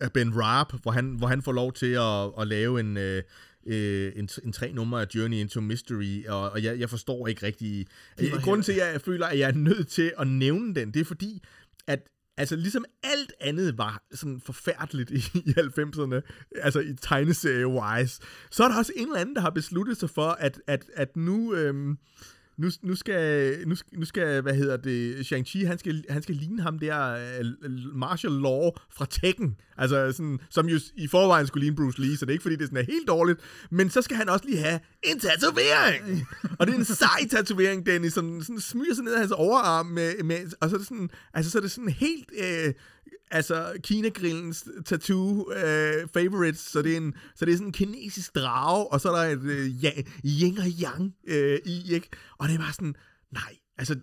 [0.00, 2.96] af Ben Raab, hvor han, hvor han får lov til at, at lave en...
[2.96, 3.22] Øh,
[3.68, 7.46] øh, en, en tre numre af Journey into Mystery, og, og jeg, jeg forstår ikke
[7.46, 7.86] rigtig...
[8.32, 11.00] var Grunden til, at jeg føler, at jeg er nødt til at nævne den, det
[11.00, 11.42] er fordi,
[11.86, 16.20] at altså ligesom alt andet var sådan forfærdeligt i, i 90'erne,
[16.54, 20.28] altså i tegneserie-wise, så er der også en eller anden, der har besluttet sig for,
[20.28, 21.54] at, at, at nu...
[21.54, 21.98] Øhm,
[22.58, 26.34] nu, nu, skal, nu, skal, nu skal, hvad hedder det, Shang-Chi, han skal, han skal
[26.34, 31.64] ligne ham der uh, Martial Law fra Tekken, altså sådan, som jo i forvejen skulle
[31.64, 33.40] ligne Bruce Lee, så det er ikke fordi, det sådan er helt dårligt,
[33.70, 36.26] men så skal han også lige have en tatovering,
[36.58, 39.86] og det er en sej tatovering, Dennis, som sådan smyger sig ned ad hans overarm,
[39.86, 42.74] med, med, og så er det sådan, altså så er det sådan helt, øh,
[43.30, 48.34] altså Kina-grillens tattoo øh, favorites, så det, er en, så det er sådan en kinesisk
[48.34, 49.90] drage, og så er der et øh, ja,
[50.24, 52.08] yin og yang øh, i, ikke?
[52.38, 52.94] Og det er bare sådan,
[53.30, 53.96] nej, altså,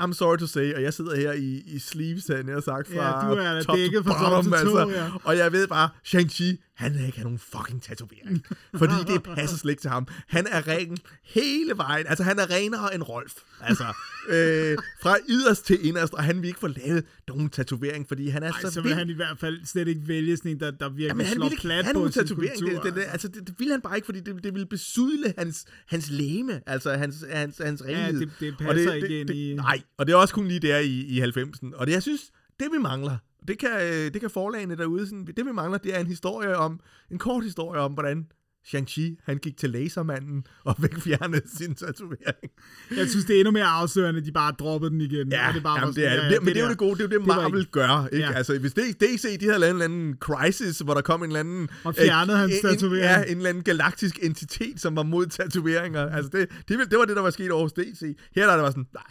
[0.00, 3.28] I'm sorry to say, og jeg sidder her i, i sleeves, havde jeg sagt, fra
[3.28, 4.88] Ja, du er top dækket to top bottom, tå, altså.
[5.00, 5.10] ja.
[5.24, 8.46] Og jeg ved bare, Shang-Chi, han vil ikke have nogen fucking tatovering.
[8.76, 10.06] fordi det passer slet ikke til ham.
[10.28, 12.06] Han er ren hele vejen.
[12.08, 13.32] Altså, han er renere end Rolf.
[13.60, 13.84] Altså,
[14.34, 18.42] øh, fra yderst til inderst, og han vil ikke få lavet nogen tatovering, fordi han
[18.42, 18.98] er Ej, så, så vil vild.
[18.98, 21.52] han i hvert fald slet ikke vælge sådan en, der, der virkelig Men han slår
[21.60, 22.60] plat på sin tatovering.
[22.62, 22.82] kultur.
[22.82, 25.34] Det, det, det, altså, det, det ville han bare ikke, fordi det, det ville besudle
[25.38, 28.20] hans, hans læme, altså hans, hans, hans renhed.
[28.20, 30.78] det- det Og passer ikke ind i- Nej, og det er også kun lige der
[30.78, 31.70] i, i 90'en.
[31.76, 32.20] Og det, jeg synes,
[32.60, 33.16] det vi mangler,
[33.48, 36.56] det kan, øh, det kan forlagene derude, sådan, det vi mangler, det er en historie
[36.56, 38.26] om, en kort historie om, hvordan
[38.66, 42.50] Shang-Chi, han gik til lasermanden og væk fjernede sin tatovering.
[42.96, 45.32] Jeg synes, det er endnu mere afslørende, de bare droppede den igen.
[45.32, 46.68] Ja, og det bare jamen, det sådan, er, ja, det, men det er jo der.
[46.70, 48.26] det gode, det er jo det, det Marvel ikke- gør, ikke?
[48.26, 48.32] Ja.
[48.32, 51.26] Altså, hvis det, DC, de havde lavet en eller anden crisis, hvor der kom en
[51.26, 51.68] eller anden...
[51.84, 53.04] Og fjernede hans en- tatovering.
[53.04, 56.10] Ja, en eller anden galaktisk entitet, som var mod tatoveringer.
[56.10, 58.16] Altså, det, det, det var det, der var sket over hos DC.
[58.34, 59.02] Her der er det var sådan, nej,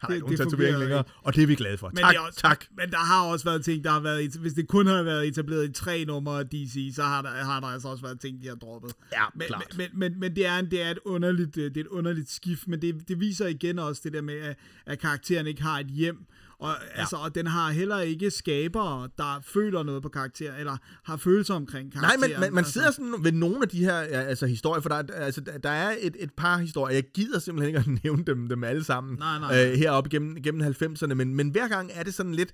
[0.00, 1.88] har Det- ikke nogen tatovering længere, og det er vi glade for.
[1.88, 2.64] Men, tak, også, tak.
[2.76, 5.28] men der har også været ting, der har været, et- hvis det kun havde været
[5.28, 8.42] etableret i tre numre af DC, så har der, har der altså også været ting,
[8.42, 8.92] de har droppet.
[9.12, 9.74] Ja, men, klart.
[9.76, 12.30] Men, men, men det, er en, det, er et underligt, øh, det er et underligt
[12.30, 15.78] skift, men det, det viser igen også det der med, at, at karakteren ikke har
[15.78, 16.26] et hjem,
[16.60, 17.00] og, ja.
[17.00, 21.54] altså, og den har heller ikke skabere, der føler noget på karakter, eller har følelser
[21.54, 22.30] omkring Nej, karakteren.
[22.30, 22.72] men man, man altså.
[22.72, 25.96] sidder sådan ved nogle af de her altså, historier, for der, er- altså, der- er
[26.00, 29.38] et, et par historier, jeg gider simpelthen ikke at nævne dem, dem alle sammen Nej,
[29.38, 29.66] nej.
[29.70, 32.52] Øh, heroppe gennem, gennem 90'erne, men, men hver gang er det sådan lidt,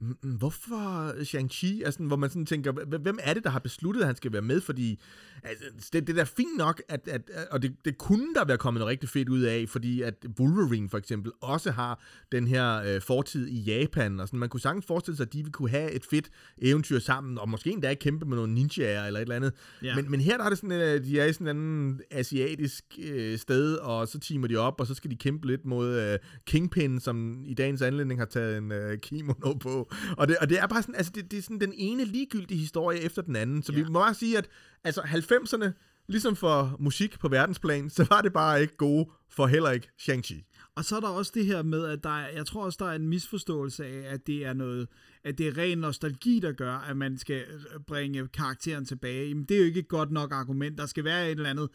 [0.00, 3.58] "Mm, mm, hvorfor Shang-Chi, altså, hvor man sådan tænker, "Hv- hvem er det, der har
[3.58, 5.00] besluttet, at han skal være med, fordi
[5.42, 8.58] altså, det, det er da fint nok, at, at, og det, det kunne der være
[8.58, 12.82] kommet noget rigtig fedt ud af, fordi at Wolverine for eksempel også har den her
[12.82, 15.70] øh, fortid i Japan, og sådan, man kunne sagtens forestille sig, at de ville kunne
[15.70, 16.30] have et fedt
[16.62, 19.52] eventyr sammen, og måske endda kæmpe med nogle ninjaer eller et eller andet.
[19.82, 19.96] Ja.
[19.96, 22.84] Men, men her der er det sådan, at de er i sådan en anden asiatisk
[23.02, 26.18] øh, sted, og så teamer de op, og så skal de kæmpe lidt mod øh,
[26.46, 29.92] Kingpin, som i dagens anledning har taget en øh, kimono på.
[30.16, 32.60] Og det, og det er bare sådan, altså det, det er sådan den ene ligegyldige
[32.60, 33.62] historie efter den anden.
[33.62, 33.78] Så ja.
[33.78, 34.48] vi må bare sige, at
[34.84, 35.70] altså 90'erne,
[36.08, 40.48] ligesom for musik på verdensplan, så var det bare ikke gode for heller ikke Shang-Chi.
[40.74, 42.90] Og så er der også det her med, at der er, jeg tror også, der
[42.90, 44.88] er en misforståelse af, at det er noget,
[45.24, 47.44] at det er ren nostalgi, der gør, at man skal
[47.86, 49.28] bringe karakteren tilbage.
[49.28, 50.78] Jamen, det er jo ikke et godt nok argument.
[50.78, 51.68] Der skal være et eller andet,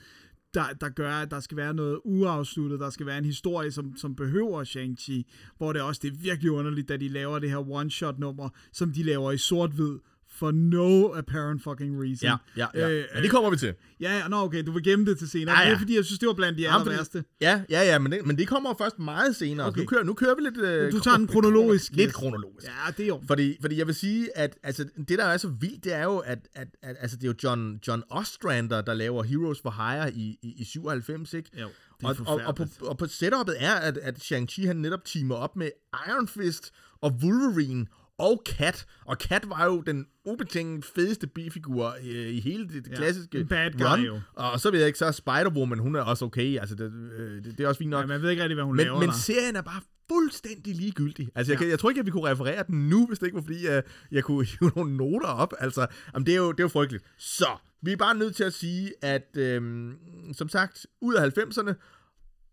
[0.53, 2.79] der, der gør, at der skal være noget uafsluttet.
[2.79, 5.23] Der skal være en historie, som, som behøver Shang-Chi.
[5.57, 9.03] Hvor det også det er virkelig underligt, da de laver det her one-shot-nummer, som de
[9.03, 9.99] laver i sort-hvid,
[10.39, 12.29] for no apparent fucking reason.
[12.29, 12.89] Ja, ja, ja.
[12.89, 13.73] Øh, Men det kommer vi til.
[13.99, 15.55] Ja, ja, nå okay, du vil gemme det til senere.
[15.55, 15.67] Ja, Ja, ja.
[15.67, 15.69] ja.
[15.69, 17.23] Det er fordi, jeg synes, det var blandt de aller værste.
[17.41, 19.67] Ja, ja, ja, men det, men det kommer først meget senere.
[19.67, 19.81] Okay.
[19.81, 20.57] Nu, kører, nu kører vi lidt...
[20.57, 21.91] Øh, Du tager den kronologisk.
[21.91, 22.15] Lidt yes.
[22.15, 22.67] kronologisk.
[22.67, 23.21] Ja, det er jo.
[23.27, 26.17] Fordi, fordi jeg vil sige, at altså, det, der er så vildt, det er jo,
[26.17, 30.13] at, at, at altså, det er jo John, John Ostrander, der laver Heroes for Hire
[30.13, 31.49] i, i, i 97, ikke?
[31.61, 31.67] Jo,
[31.99, 35.05] det er og, og, og, på, og på setupet er, at, at Shang-Chi han netop
[35.05, 35.69] teamer op med
[36.07, 37.85] Iron Fist og Wolverine
[38.17, 38.85] og Cat.
[39.05, 43.45] Og Cat var jo den ubetinget fedeste bifigur øh, i hele det, det Ja, klassiske
[43.45, 43.99] bad guy run.
[44.05, 44.21] jo.
[44.33, 46.59] Og så ved jeg ikke, så er Spider-Woman, hun er også okay.
[46.59, 48.01] Altså, det, øh, det, det er også fint nok.
[48.01, 49.15] Ja, man ved ikke rigtig, hvad hun Men, laver men der.
[49.15, 51.29] serien er bare fuldstændig ligegyldig.
[51.35, 51.63] Altså, jeg, Ja.
[51.63, 53.65] kan, jeg tror ikke, at vi kunne referere den nu, hvis det ikke var, fordi
[53.67, 55.53] jeg, jeg kunne hive nogle noter op.
[55.59, 57.03] Altså, jamen, det, er jo, det er jo frygteligt.
[57.17, 57.47] Så,
[57.81, 59.97] vi er bare nødt til at sige, at øhm,
[60.33, 61.73] som sagt, ud af 90'erne,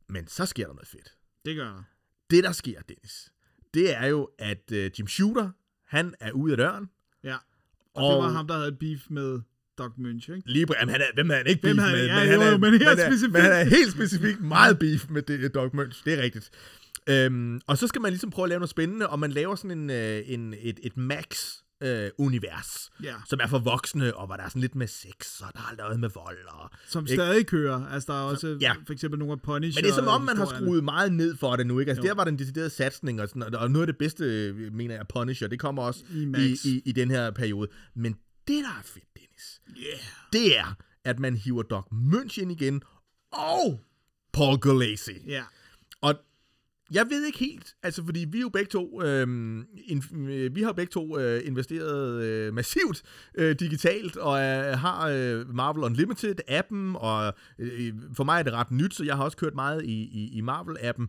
[0.09, 1.15] men så sker der noget fedt.
[1.45, 1.83] Det gør der.
[2.31, 3.33] Det, der sker, Dennis,
[3.75, 5.51] det er jo, at øh, Jim Shooter,
[5.87, 6.91] han er ude af døren.
[7.25, 7.35] Ja.
[7.95, 9.41] Og, og det var ham, der havde et beef med
[9.79, 10.43] Doc Munch, ikke?
[10.51, 11.93] Lige, jamen, han er, hvem er han ikke beef han?
[11.93, 12.07] med?
[12.07, 15.23] Ja, men, jo, han er, men helt er- han er helt specifikt meget beef med
[15.23, 16.05] det, Doc Munch.
[16.05, 16.51] Det er rigtigt.
[17.07, 19.79] Øhm, og så skal man ligesom prøve at lave noget spændende, og man laver sådan
[19.79, 20.97] en, øh, en, et, et
[21.83, 23.15] Max-univers, Ja.
[23.29, 25.77] som er for voksne, og hvor der er sådan lidt med sex, og der er
[25.77, 26.39] noget med vold.
[26.49, 27.15] Og, Som Ikke?
[27.15, 27.87] stadig kører.
[27.87, 28.73] Altså, der er også ja.
[28.87, 29.79] for eksempel nogle af Punisher.
[29.81, 31.91] men det er som om, man har skruet meget ned for det nu, ikke?
[31.91, 32.09] Altså, Jo.
[32.09, 35.07] der var den deciderede satsning, og, sådan, og- noget af det bedste, øh, mener jeg,
[35.09, 37.69] Punisher, det kommer også I i, i, i den her periode.
[37.97, 38.13] Men
[38.49, 39.99] det, der er fedt, Dennis, Yeah.
[40.33, 42.83] det er, at man hiver Doc Munch ind igen,
[43.33, 43.81] og
[44.33, 45.11] Paul Gulacy.
[45.27, 45.43] Ja.
[46.01, 46.15] Og
[46.91, 50.03] jeg ved ikke helt, altså fordi vi jo begge to, øhm, øh, in,
[50.55, 53.03] vi har begge to øh, investeret øh, massivt
[53.35, 58.53] øh, digitalt, og øh, har øh, Marvel Unlimited-appen, og øh, øh, for mig er det
[58.53, 61.07] ret nyt, så jeg har også kørt meget i, i, i Marvel-appen.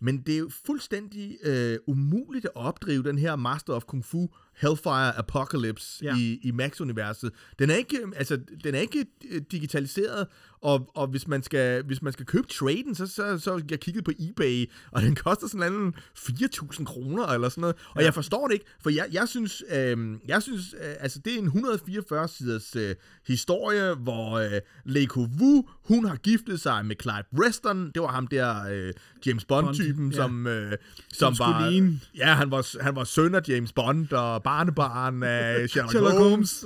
[0.00, 4.28] Men det er jo fuldstændig øh, umuligt at opdrive den her Master of Kung Fu
[4.56, 6.16] Hellfire Apocalypse Ja.
[6.16, 7.30] i, i Max-universet.
[7.58, 10.26] Den er ikke, altså, den er ikke øh, digitaliseret,
[10.62, 14.04] og, og hvis, man skal, hvis man skal købe traden, så, så, så jeg kigget
[14.04, 17.76] på eBay, og den koster sådan en anden 4.000 kroner eller sådan noget.
[17.90, 18.04] Og ja.
[18.04, 21.38] jeg forstår det ikke, for jeg, jeg synes, øh, jeg synes øh, altså det er
[21.38, 22.94] en 144 siders øh,
[23.26, 28.26] historie, hvor øh, Lei Wu, hun har giftet sig med Clyde Reston, det var ham
[28.26, 28.92] der øh,
[29.26, 30.16] James Bond-typen, Bond, ja.
[30.16, 30.72] som, øh,
[31.12, 31.70] som, skulle var...
[31.70, 32.00] ligne.
[32.16, 36.64] Ja, han var, han var søn af James Bond og barnebarn af Sherlock, Sherlock Holmes.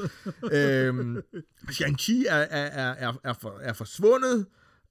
[0.53, 1.17] Øhm,
[1.71, 4.47] Shang-Chi er, er, er, er, er, for, er forsvundet.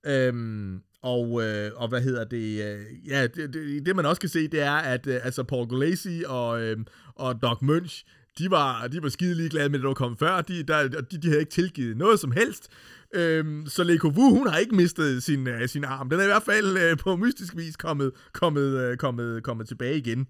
[0.05, 2.63] Øhm, og, øh, og hvad hedder det?
[2.65, 5.67] Øh, ja, det, det, det man også kan se, det er, at øh, altså Paul
[5.67, 6.77] Gulacy og, øh,
[7.15, 8.05] og Doc Munch,
[8.37, 10.41] de var, de var skide ligeglade med det, der var kommet før.
[10.41, 12.69] De, der, de, de havde ikke tilgivet noget som helst.
[13.13, 16.09] Øhm, så Leko Wu, hun har ikke mistet sin, øh, sin arm.
[16.09, 19.97] Den er i hvert fald øh, på mystisk vis kommet, kommet, øh, kommet, kommet tilbage
[19.97, 20.27] igen.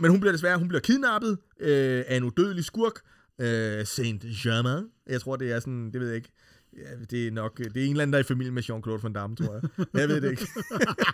[0.00, 3.00] Men hun bliver desværre hun bliver kidnappet øh, af en udødelig skurk,
[3.40, 4.84] øh, Saint Germain.
[5.06, 6.30] Jeg tror, det er sådan, det ved jeg ikke.
[6.78, 9.02] Ja, det er nok, det er en eller anden, der er i familie med Jean-Claude
[9.02, 9.86] Van Damme, tror jeg.
[9.94, 10.46] Jeg ved det ikke.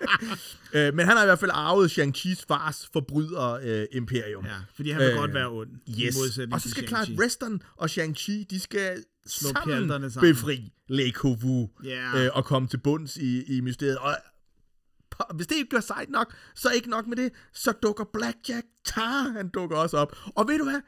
[0.87, 4.45] øh, men han har i hvert fald arvet Shang-Chi's fars forbryder øh, imperium.
[4.45, 5.69] Ja, fordi han vil Øh, godt være ond.
[5.87, 6.17] i Yes.
[6.53, 6.89] Og så skal.
[6.89, 10.33] Clyde Reston og Shang-Chi, de skal Slå sammen, sammen.
[10.33, 12.25] befri Le Wu Ja.
[12.25, 13.99] øh, og komme til bunds i, i mysteriet.
[13.99, 14.17] Og
[15.35, 19.33] hvis det ikke bliver sejt nok, så ikke nok med det, så dukker Blackjack Tar,
[19.33, 20.17] han dukker også op.
[20.37, 20.81] Og ved du hvad?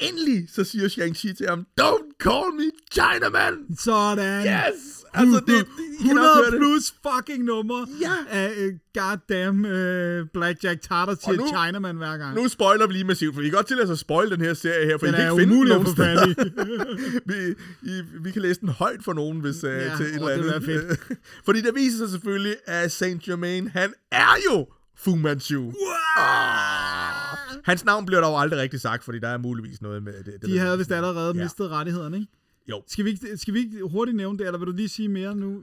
[0.00, 3.54] Endelig, så siger Shang-Chi til ham, Don't call me Chinaman!
[3.78, 4.46] Sådan.
[4.46, 5.04] Yes!
[5.14, 5.66] Altså, det, det,
[6.00, 6.58] I kan nok 100 høre det.
[6.58, 8.12] plus fucking nummer Ja.
[8.30, 12.36] af uh, goddamn uh, Blackjack Tartar til nu- Chinaman hver gang.
[12.36, 14.54] Nu spoiler vi lige massivt, for I kan godt tillade sig at spoil den her
[14.54, 16.26] serie her, for Den I kan ikke finde den nogen steder.
[17.30, 17.54] vi,
[17.90, 20.32] I, vi kan læse den højt for nogen, hvis uh, Ja, til et eller det
[20.52, 20.66] andet.
[20.66, 20.96] ville være
[21.46, 24.66] Fordi det viser sig selvfølgelig, at Saint Germain, han er jo
[24.98, 25.72] Fu Manchu.
[26.18, 27.11] Ah!
[27.64, 30.26] Hans navn bliver dog aldrig rigtig sagt, fordi der er muligvis noget med det.
[30.26, 31.42] det De havde vist allerede Ja.
[31.42, 32.28] mistet rettighederne, ikke?
[32.68, 32.82] Jo.
[32.86, 35.34] Skal vi, ikke, skal vi ikke hurtigt nævne det, eller vil du lige sige mere
[35.36, 35.62] nu?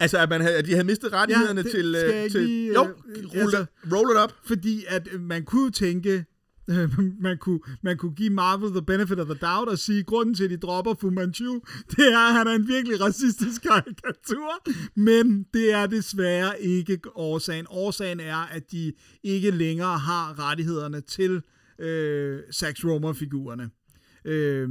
[0.00, 1.94] Altså, at, man havde, at de havde mistet rettighederne det til...
[1.98, 4.32] skal øh, jeg ikke til lige, jo, øh, roll, altså- it, roll it up.
[4.44, 6.22] Fordi at øh, man kunne tænke, øh,
[6.68, 10.34] Øh, man, kunne, man kunne give Marvel the benefit of the doubt og sige, grunden
[10.34, 14.68] til, at de dropper Fu Manchu, det er, at han er en virkelig racistisk karikatur.
[14.94, 17.66] Men det er desværre ikke årsagen.
[17.70, 21.42] Årsagen er, at de ikke længere har rettighederne til
[21.78, 23.70] øh, Sax Romer-figurerne.
[24.24, 24.68] Øh,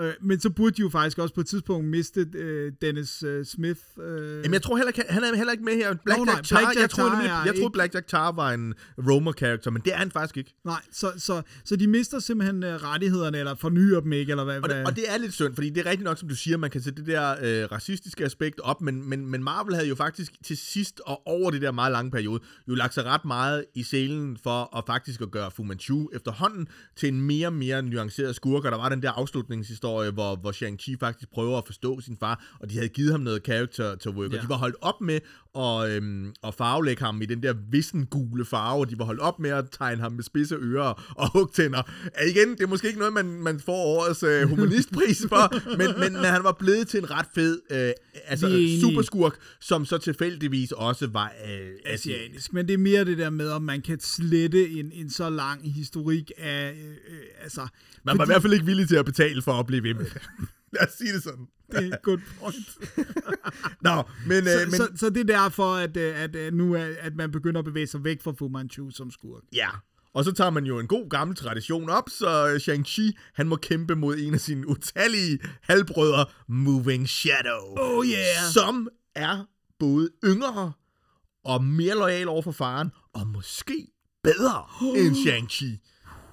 [0.00, 3.44] øh, men så burde de jo faktisk også på et tidspunkt miste øh, Dennis øh,
[3.44, 3.80] Smith.
[4.02, 5.94] Øh, Jamen, jeg tror heller ikke, han er heller ikke med her.
[6.04, 8.74] Blackjack nej, Tar, Blackjack jeg troede, Tar er jeg troede ikke- Blackjack Tar var en
[8.98, 10.54] Roma-karakter, men det er han faktisk ikke.
[10.64, 14.56] Nej, så, så, så de mister simpelthen øh, rettighederne, eller fornyer dem ikke, eller hvad?
[14.56, 14.86] Og det, hvad?
[14.86, 16.82] og det er lidt synd, fordi det er rigtigt nok, som du siger, man kan
[16.82, 20.56] sætte det der øh, racistiske aspekt op, men, men, men Marvel havde jo faktisk til
[20.56, 24.38] sidst og over det der meget lange periode, jo lagt sig ret meget i selen
[24.42, 28.64] for at faktisk at gøre Fu Manchu efterhånden til en mere og mere nuanceret skurk,
[28.64, 32.16] og der var den der afslutningshistorie historie, hvor, hvor Shang-Chi faktisk prøver at forstå sin
[32.20, 34.36] far, og de havde givet ham noget character to work, ja.
[34.36, 34.40] Ja.
[34.40, 35.20] og de var holdt op med
[35.56, 39.20] at, øhm, at farvelægge ham i den der vissen gule farve, og de var holdt
[39.20, 41.82] op med at tegne ham med spidse ører og hugtænder.
[42.20, 46.12] Ja, igen, det er måske ikke noget, man, man får årets øh, humanistpris for, men,
[46.12, 47.90] men, han var blevet til en ret fed øh,
[48.26, 52.52] altså, er superskurk, som så tilfældigvis også var øh, asiatisk.
[52.52, 55.72] men det er mere det der med, om man kan slette en, en så lang
[55.72, 57.68] historik af, øh, øh, altså...
[58.04, 60.06] Man var i hvert fald ikke villig til at betale for at blive ved med.
[60.74, 61.46] Lad os sige det sådan.
[61.72, 62.78] Det er godt point.
[63.86, 66.74] Nå, men, så, øh, men så, så det er derfor, at, øh, at, at nu
[66.74, 69.42] er, at man begynder at bevæge sig væk fra Fu Manchu som skurk.
[69.52, 69.68] ja.
[70.14, 73.56] Og så tager man jo en god gammel tradition op, så øh, Shang-Chi, han må
[73.56, 77.76] kæmpe mod en af sine utallige halvbrødre, Moving Shadow.
[77.76, 78.52] Oh yeah!
[78.52, 79.44] Som er
[79.78, 80.72] både yngre
[81.44, 83.86] og mere lojal over for faren, og måske
[84.22, 84.64] bedre
[84.96, 85.78] end Shang-Chi.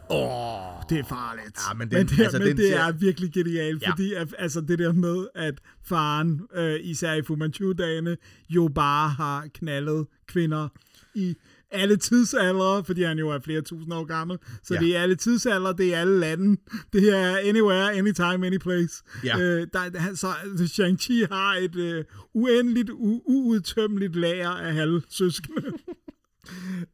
[0.10, 1.58] Åh, Det er farligt.
[1.70, 3.92] Ja, men men den- det, er, altså, men den det ser- er virkelig genialt, Ja.
[3.92, 5.54] fordi at, altså det der med, at
[5.86, 8.18] faren, øh, især i Fu Manchu-dagene,
[8.50, 10.68] jo bare har knaldet kvinder
[11.16, 11.36] i
[11.72, 14.38] alle tidsaldre, fordi han jo er flere tusind år gammel.
[14.64, 14.80] Så Ja.
[14.82, 14.86] ja.
[14.88, 16.58] det er alle tidsaldre, det er alle lande.
[16.94, 19.04] Det er anywhere, anytime, anyplace.
[19.24, 19.40] Ja.
[19.40, 20.28] Øh, der, han- så
[20.66, 25.62] Shang-Chi har et øh, uendeligt, u- uudtømmeligt lager af halvsøskende.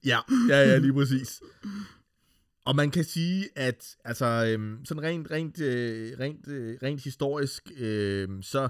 [0.05, 0.19] Ja,
[0.49, 1.41] ja, ja, lige præcis.
[2.65, 7.71] Og man kan sige, at altså, øhm, sådan rent, rent, øh, rent, øh, rent historisk,
[7.77, 8.67] øh, så,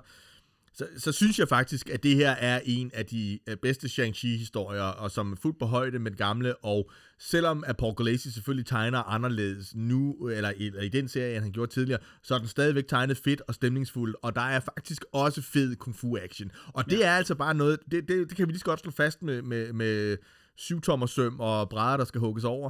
[0.74, 4.82] så, så synes jeg faktisk, at det her er en af de øh, bedste Shang-Chi-historier,
[4.82, 8.66] og som er fuldt på højde med den gamle, og selvom at Paul Gulacy selvfølgelig
[8.66, 12.40] tegner anderledes nu, eller i, eller i den serie, end han gjorde tidligere, så er
[12.40, 16.52] den stadigvæk tegnet fedt og stemningsfuld, og der er faktisk også fed kung fu action.
[16.68, 17.08] Og det ja.
[17.08, 19.42] er altså bare noget, det, det, det kan vi lige så godt slå fast med,
[19.42, 20.18] med, med
[20.58, 22.70] syv tommer søm og brædder, der skal hugges over,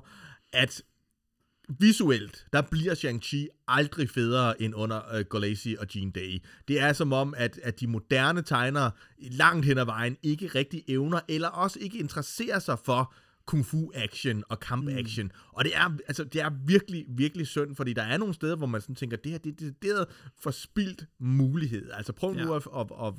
[0.53, 0.81] at
[1.79, 6.43] visuelt, der bliver Shang-Chi aldrig federe end under uh, Gulacy og Gene Day.
[6.67, 10.83] Det er som om, at, at de moderne tegnere langt hen ad vejen ikke rigtig
[10.87, 13.13] evner, eller også ikke interesserer sig for
[13.45, 15.25] kung fu action og kamp action.
[15.25, 15.31] Mm.
[15.53, 18.67] Og det er, altså, det er virkelig, virkelig synd, fordi der er nogle steder, hvor
[18.67, 20.05] man sådan tænker, det her det, er
[20.41, 21.91] forspildt mulighed.
[21.91, 22.55] Altså prøv nu Ja.
[22.55, 23.13] at, at, at,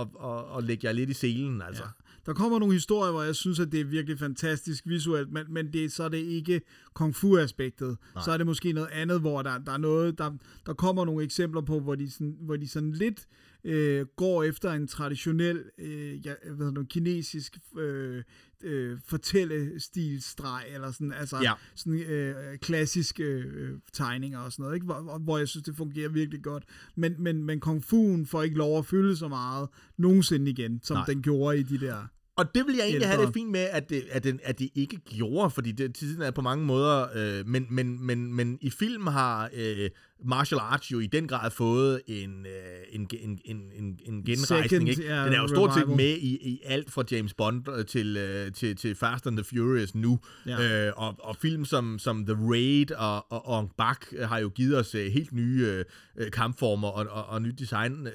[0.00, 1.82] at, at, at lægge jer lidt i selen, altså.
[1.82, 1.88] Ja.
[2.26, 5.72] Der kommer nogle historier, hvor jeg synes, at det er virkelig fantastisk visuelt, men, men
[5.72, 6.60] det, så er det ikke
[6.94, 7.96] kung fu-aspektet.
[8.24, 10.30] Så er det måske noget andet, hvor der, der er noget, der,
[10.66, 13.26] der kommer nogle eksempler på, hvor de sådan, hvor de sådan lidt
[13.64, 18.22] øh, går efter en traditionel, øh, ja, hvad hedder det, kinesisk øh,
[18.62, 21.52] øh, fortællestilstreg, eller sådan, altså Ja.
[21.74, 24.84] sådan øh, klassiske øh, tegninger og sådan noget, ikke?
[24.86, 26.64] Hvor, hvor- jeg synes, det fungerer virkelig godt.
[26.96, 30.96] Men, men, men kung fu'en får ikke lov at fylde så meget nogensinde igen, som.
[30.96, 31.04] Nej.
[31.06, 33.26] den gjorde i de der Og det vil jeg egentlig have ældre.
[33.26, 36.30] det fint med, at det, at det, at det ikke gjorde, fordi det tiden er
[36.30, 39.90] på mange måder, øh, men, men, men, men i film har øh,
[40.24, 42.52] martial arts jo i den grad fået en, øh,
[42.92, 44.70] en, en, en, en, en genrejsning.
[44.70, 45.02] Second, Ikke?
[45.02, 45.96] Den er jo stort set revival.
[45.96, 49.44] med i, i alt fra James Bond øh, til, øh, til, til Fast and the
[49.44, 50.20] Furious nu.
[50.46, 50.86] Ja.
[50.86, 54.78] Øh, og, og film som, som The Raid og, og Ong Bak har jo givet
[54.78, 55.84] os øh, helt nye
[56.16, 58.12] øh, kampformer og, og, og nyt design øh,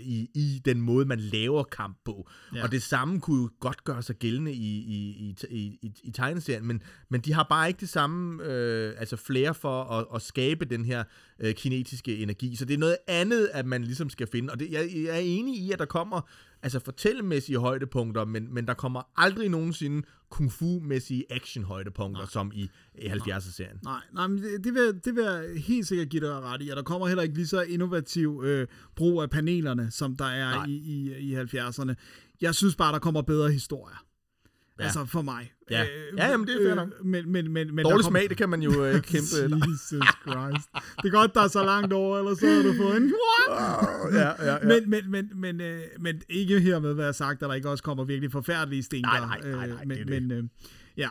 [0.00, 2.30] i, i den måde, man laver kamp på.
[2.54, 2.62] Ja.
[2.62, 6.10] Og det samme kunne jo godt gøre sig gældende i, i, i, i, i, i
[6.10, 10.22] tegneserien, men, men de har bare ikke det samme øh, altså flere for at, at
[10.22, 11.04] skabe den her
[11.42, 12.56] øh, kinetiske energi.
[12.56, 14.52] Så det er noget andet, at man ligesom skal finde.
[14.52, 16.20] Og det, jeg, jeg er enig i, at der kommer
[16.62, 23.06] altså fortællemæssige højdepunkter, men, men der kommer aldrig nogensinde kung fu-mæssige action-højdepunkter, som i, i
[23.06, 23.78] 70'er-serien.
[23.82, 26.68] Nej, nej men det, det, vil, det vil jeg helt sikkert give dig ret i,
[26.68, 30.54] og der kommer heller ikke lige så innovativ øh, brug af panelerne, som der er
[30.54, 30.66] Nej.
[30.66, 31.94] i, i, i 70'erne.
[32.40, 34.04] Jeg synes bare, der kommer bedre historier.
[34.78, 34.84] Ja.
[34.84, 35.52] Altså for mig.
[35.70, 35.86] Ja.
[36.16, 37.04] Ja, jamen, det er fair nok.
[37.04, 39.16] Men, men, men, men Dårlig kommer- smag, det kan man jo øh, kæmpe...
[39.70, 39.90] Jesus
[40.22, 40.68] Christ.
[41.02, 43.12] Det er godt, der er så langt over, eller så har du fået en...
[43.48, 44.14] What?
[44.14, 44.58] ja, ja, ja.
[44.64, 48.04] Men, men, men, men, øh, men ikke hermed være sagt, at der ikke også kommer
[48.04, 49.10] virkelig forfærdelige stinker.
[49.10, 50.22] Nej, nej, nej, nej, øh, men, det er det.
[50.22, 50.44] men øh,
[50.96, 51.08] ja,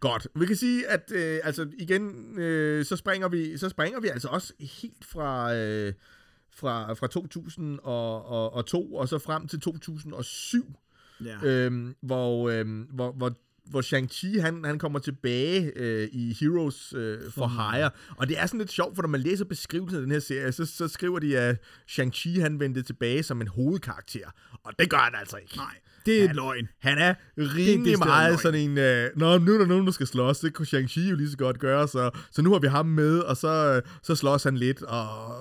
[0.00, 0.26] Godt.
[0.34, 4.28] Vi kan sige, at øh, altså igen, øh, så springer vi, så springer vi altså
[4.28, 5.92] også helt fra øh,
[6.54, 10.74] fra fra 2002 og så frem til 2007,
[11.24, 11.66] ja.
[11.66, 13.32] øh, hvor, øh, hvor hvor
[13.70, 17.90] hvor Shang-Chi, han, han kommer tilbage øh, i Heroes øh, for Hire.
[18.16, 20.52] Og det er sådan lidt sjovt, for når man læser beskrivelsen af den her serie,
[20.52, 21.56] så, så skriver de, at
[21.90, 24.26] Shang-Chi, han vendte tilbage som en hovedkarakter.
[24.64, 25.56] Og det gør han altså ikke.
[25.56, 25.74] Nej,
[26.06, 26.68] det er et løgn.
[26.78, 28.38] Han er rimelig meget løgn.
[28.38, 31.16] sådan en, øh, Nå, nu er der nogen, der skal slås, det kunne Shang-Chi jo
[31.16, 34.14] lige så godt gøre, så, så nu har vi ham med, og så, øh, så
[34.14, 35.34] slås han lidt, og.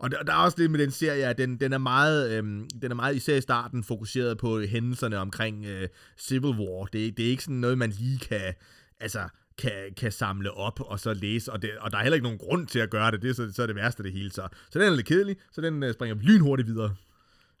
[0.00, 2.68] Og der, der er også det med den serie, at den, den, er meget, øhm,
[2.82, 6.84] den er meget, især i starten, fokuseret på hændelserne omkring øh, Civil War.
[6.84, 8.54] Det, det er ikke sådan noget, man lige kan,
[9.00, 12.24] altså, kan, kan samle op og så læse, og, det, og der er heller ikke
[12.24, 14.12] nogen grund til at gøre det, det er så, så er det værste af det
[14.12, 14.30] hele.
[14.30, 16.94] Så, så den er lidt kedelig, så den uh, springer lynhurtigt videre.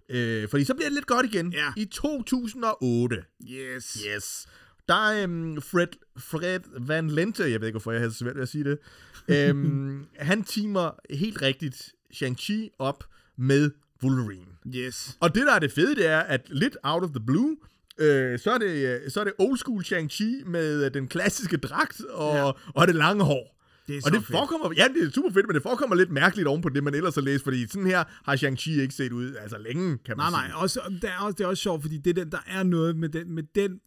[0.08, 1.52] Øh, fordi så bliver det lidt godt igen.
[1.52, 1.72] Ja.
[1.76, 4.04] I 2008, Yes.
[4.06, 4.48] yes,
[4.88, 8.42] der er um, Fred, Fred Van Lente, jeg ved ikke, hvorfor jeg så svært ved
[8.42, 13.04] at sige det, um, han timer helt rigtigt Shang-Chi op
[13.36, 13.70] med
[14.04, 14.46] Wolverine.
[14.76, 15.16] Yes.
[15.20, 17.56] Og det, der er det fede, det er, at lidt out of the blue,
[17.98, 21.56] øh, så, er det, øh, så er det old school Shang-Chi med øh, den klassiske
[21.56, 22.50] dragt og, Ja.
[22.74, 23.56] og det lange hår.
[23.86, 24.30] Det er og det fedt.
[24.30, 26.94] forekommer, ja, det er super fedt, men det forekommer lidt mærkeligt oven på det, man
[26.94, 30.32] ellers har læst, fordi sådan her har Shang-Chi ikke set ud, altså længe, kan man
[30.32, 30.48] Nej, sige.
[30.52, 32.96] nej, også, der er også, det er også sjovt, fordi det der, der er noget
[32.96, 33.80] med den, med den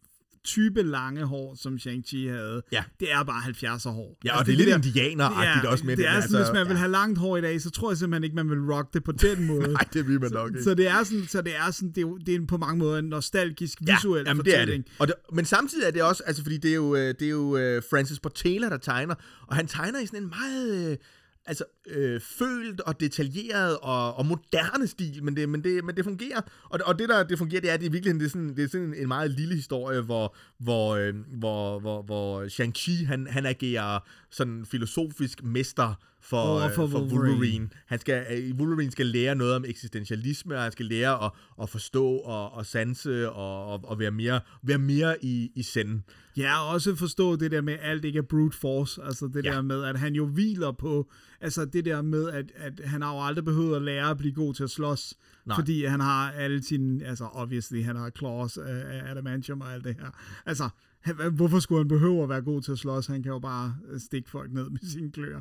[0.44, 2.62] type lange hår, som Shang-Chi havde.
[2.72, 2.84] Ja.
[3.00, 4.18] Det er bare 70'er hår.
[4.24, 5.98] Ja, og det er lidt indianeragtigt også med det.
[5.98, 6.78] det, er sådan, altså, hvis man vil ja.
[6.78, 9.12] have langt hår i dag, så tror jeg simpelthen ikke, man vil rock det på
[9.12, 9.72] den måde.
[9.72, 10.62] Nej, det vil man nok ikke.
[10.62, 12.98] Så det er sådan, så det er sådan, det er, det er på mange måder
[12.98, 14.84] en nostalgisk visuel jamen, det er fortælling.
[14.84, 14.92] det.
[14.98, 15.14] Og det.
[15.32, 17.82] Men samtidig er det også, altså fordi det er jo, øh, det er jo øh,
[17.90, 19.14] Francis Portela, der tegner,
[19.46, 20.98] og han tegner i sådan en meget...
[21.46, 26.04] Altså, øh, følt og detaljeret og, og moderne stil, men det, men det, men det
[26.04, 26.40] fungerer.
[26.64, 28.56] Og, og det, der det fungerer, det er, at det i virkeligheden det er sådan,
[28.56, 33.26] det er sådan en meget lille historie, hvor, hvor, øh, hvor, hvor, hvor Shang-Chi, han,
[33.26, 33.98] han agerer
[34.30, 35.94] sådan filosofisk mester
[36.24, 37.30] for, Over øh, for for Wolverine.
[37.30, 37.68] Wolverine.
[37.86, 41.30] Han skal, øh, Wolverine skal lære noget om eksistentialisme, og han skal lære at,
[41.62, 46.00] at forstå og, og sanse og, og, og være mere, være mere i, i send.
[46.36, 49.02] Ja, og også forstå det der med, at alt ikke er brute force.
[49.02, 49.50] Altså det Ja.
[49.52, 51.10] der med, at han jo hviler på,
[51.40, 54.32] altså det der med, at, at han har jo aldrig behøvet at lære at blive
[54.34, 55.14] god til at slås.
[55.46, 55.56] Nej.
[55.56, 59.84] Fordi han har alle sine, altså obviously, han har claws af af adamantium og alt
[59.84, 60.10] det her.
[60.46, 60.68] Altså,
[61.00, 63.06] han, hvorfor skulle han behøve at være god til at slås?
[63.06, 65.40] Han kan jo bare stikke folk ned med sine klør.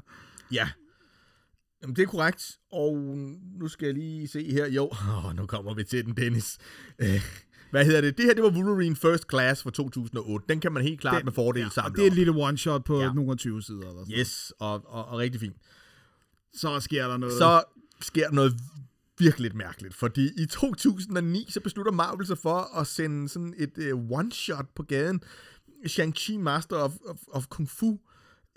[0.52, 0.70] Ja.
[1.82, 2.60] Jamen, det er korrekt.
[2.72, 2.98] Og
[3.60, 4.66] nu skal jeg lige se her.
[4.68, 4.90] Jo,
[5.26, 6.58] oh, nu kommer vi til den, Dennis.
[7.00, 7.22] Øh,
[7.72, 8.18] hvad hedder det?
[8.18, 10.46] Det her, det var Wolverine First Class fra 2008.
[10.50, 12.16] Den kan man helt klart Den- med fordel ja, samle og det er et op.
[12.18, 13.14] lille one-shot på Ja.
[13.14, 13.80] nogle af 20 sider.
[13.90, 14.20] Eller sådan.
[14.20, 15.56] Yes, og, og, og rigtig fint.
[16.54, 17.34] Så sker der noget.
[17.38, 17.64] så
[18.02, 18.54] sker der noget
[19.20, 23.94] virkelig lidt mærkeligt, fordi i 2009, så beslutter Marvel sig for at sende sådan et
[23.94, 25.24] uh, one-shot på gaden,
[25.88, 28.00] Shang-Chi Master of, of, of Kung Fu,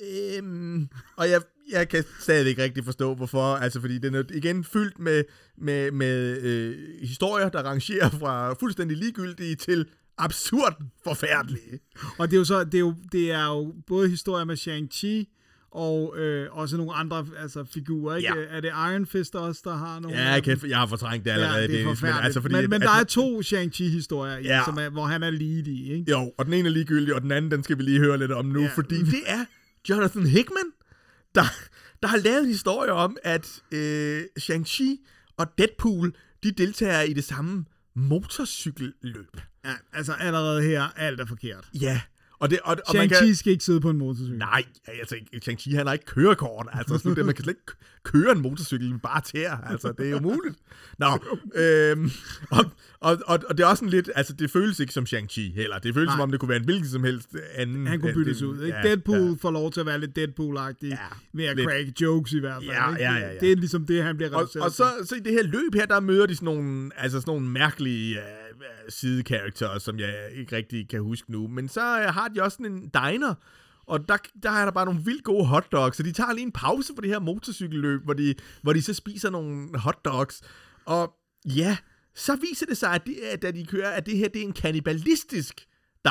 [0.01, 3.55] Øhm, og jeg, jeg kan stadig ikke rigtig forstå, hvorfor.
[3.55, 5.25] Altså, fordi den er igen fyldt med,
[5.59, 9.87] med, med øh, historier, der rangerer fra fuldstændig ligegyldige til
[10.19, 11.81] absurd forfærdelige.
[12.19, 15.33] Og det er jo så, det er jo, det er jo både historier med Shang-Chi,
[15.71, 18.39] og øh, også nogle andre altså, figurer, ikke?
[18.39, 18.57] Ja.
[18.57, 20.19] Er det Iron Fist også, der har nogle?
[20.19, 21.61] Ja, jeg, kan, jeg har fortrængt det allerede.
[21.61, 22.17] Ja, det er forfærdeligt.
[22.17, 24.63] Men, altså, fordi, men, men at- der er to Shang-Chi-historier, ja.
[24.65, 26.11] Som er, hvor han er lead i, ikke?
[26.11, 28.33] Jo, og den ene er ligegyldig, og den anden, den skal vi lige høre lidt
[28.33, 28.71] om nu, ja.
[28.75, 29.45] fordi det er
[29.89, 30.71] Jonathan Hickman,
[31.37, 31.45] der,
[32.03, 35.07] der har lavet en historie om, at øh, Shang-Chi
[35.37, 37.65] og Deadpool, de deltager i det samme
[37.95, 39.37] motorcykelløb.
[39.65, 41.69] Ja, altså allerede her, alt er forkert.
[41.81, 42.01] Ja,
[42.39, 43.35] og, det, og, og man kan...
[43.35, 44.39] skal ikke sidde på en motorcykel.
[44.39, 46.67] Nej, altså, Shang-Chi, han har ikke kørekort.
[46.73, 47.73] Altså, sådan, det, man kan slet ikke
[48.05, 49.57] køre en motorcykel bare tæer.
[49.57, 50.57] Altså, det er jo muligt.
[50.99, 51.07] Nå,
[51.55, 52.11] øhm,
[52.51, 52.65] og,
[53.01, 55.79] og, og, og, det er også sådan lidt, altså, det føles ikke som Shang-Chi heller.
[55.79, 56.15] Det føles Nej.
[56.15, 57.87] som om, det kunne være en hvilken som helst anden.
[57.87, 58.63] Han kunne byttes ud.
[58.63, 58.77] Ikke?
[58.77, 59.35] ja, Deadpool ja.
[59.41, 60.99] får lov til at være lidt Deadpool-agtig, Ja,
[61.33, 61.71] ved at lidt.
[61.71, 62.71] crack jokes i hvert fald.
[62.71, 63.03] Ja, ikke?
[63.03, 63.39] ja, ja, ja.
[63.41, 65.75] Det er ligesom det, han bliver Og, reduceret og så, så i det her løb
[65.75, 70.31] her, der møder de sådan nogle, altså sådan nogle mærkelige uh, Øh, sidekarakter, som jeg
[70.33, 71.49] ikke rigtig kan huske nu.
[71.49, 73.35] Men så øh, har de også sådan en diner,
[73.87, 76.53] og der, der er der bare nogle vildt gode hotdogs, så de tager lige en
[76.53, 80.43] pause for det her motorcykelløb, hvor de, hvor de så spiser nogle hotdogs.
[80.85, 81.77] Og ja,
[82.15, 84.47] så viser det sig, at, det, at da de kører, at det her det er
[84.47, 85.67] en kannibalistisk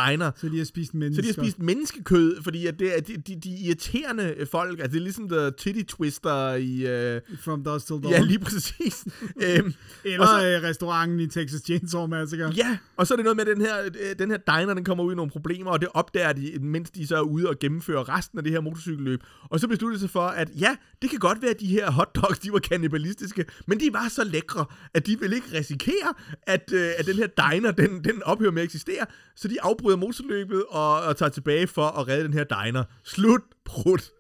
[0.10, 0.32] diner.
[0.36, 1.22] Så de har spist Så mennesker.
[1.22, 4.98] de har spist menneskekød, fordi at det er de, de, de irriterende folk, altså det
[4.98, 7.16] er ligesom The Titty Twister i...
[7.16, 8.14] Uh, From Dust Till Dawn.
[8.14, 9.06] Ja, lige præcis.
[9.44, 9.74] øhm,
[10.04, 12.54] Eller så- så, restauranten i Texas Chainsaw Massacre.
[12.58, 14.84] ja, og så er det noget med, at den her, øh, den her diner, den
[14.84, 17.60] kommer ud i nogle problemer, og det opdager de, mens de så er ude og
[17.60, 19.20] gennemfører resten af det her motorcykelløb.
[19.50, 21.92] Og så beslutter de sig for, at ja, det kan godt være, at de her
[21.92, 26.72] hotdogs, de var kannibalistiske, men de var så lækre, at de vil ikke risikere, at,
[26.74, 29.06] øh, at den her diner, den, den ophører med at eksistere.
[29.36, 32.84] Så de afbryder motorløbet og, og tager tilbage for at redde den her diner.
[33.04, 34.12] Slut, brud.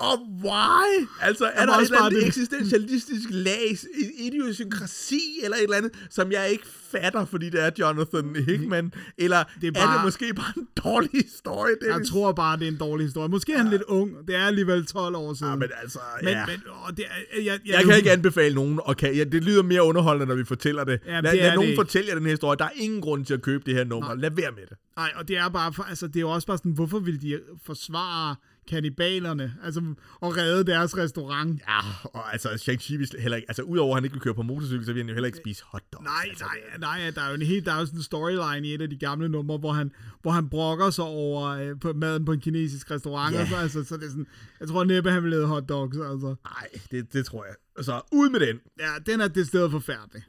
[0.00, 1.06] Og why?
[1.20, 3.76] Altså, er der et eller bare andet det- eksistentialistisk lag,
[4.18, 8.92] idiosynkrasi eller et eller andet, som jeg ikke fatter, fordi det er Jonathan Hickman?
[9.18, 12.10] Eller Det er er, er bare- det måske bare en dårlig historie, Jeg Dennis?
[12.10, 13.28] tror bare, det er en dårlig historie.
[13.28, 14.10] Måske er han lidt ung.
[14.28, 15.52] Det er alligevel 12 år siden.
[15.52, 16.46] Ja, men altså, men, ja.
[16.46, 19.44] men åh, det er, jeg, jeg, jeg kan ikke anbefale nogen, og kan, ja, det
[19.44, 21.00] lyder mere underholdende, når vi fortæller det.
[21.06, 21.78] Ja, lad det lad det nogen ikke.
[21.80, 22.56] fortælle jer den her historie.
[22.58, 24.14] Der er ingen grund til at købe det her nummer.
[24.14, 24.76] Lad være med det.
[24.96, 27.22] Nej, og det er bare, for, altså det er jo også bare sådan, hvorfor vil
[27.22, 28.36] de forsvare
[28.68, 31.60] kanibalerne, altså, og redde deres restaurant.
[31.68, 34.42] Ja, og altså, Shang-Chi vil heller ikke, altså udover at han ikke vil køre på
[34.42, 36.04] motorcykel, så vil han jo heller ikke spise hotdogs.
[36.04, 36.44] Nej, altså,
[36.78, 38.82] nej, nej, der er jo en helt, der er jo sådan en storyline i et
[38.82, 39.92] af de gamle numre, hvor han,
[40.22, 43.40] hvor han brokker sig over øh, på maden på en kinesisk restaurant, Ja.
[43.42, 44.26] og så, altså, så det er sådan,
[44.60, 46.34] jeg tror næppe, han vil lave hotdogs, altså.
[46.44, 47.54] Nej, det, det tror jeg.
[47.84, 48.60] Så ud med den.
[48.80, 50.22] Ja, den er det sted forfærdelig.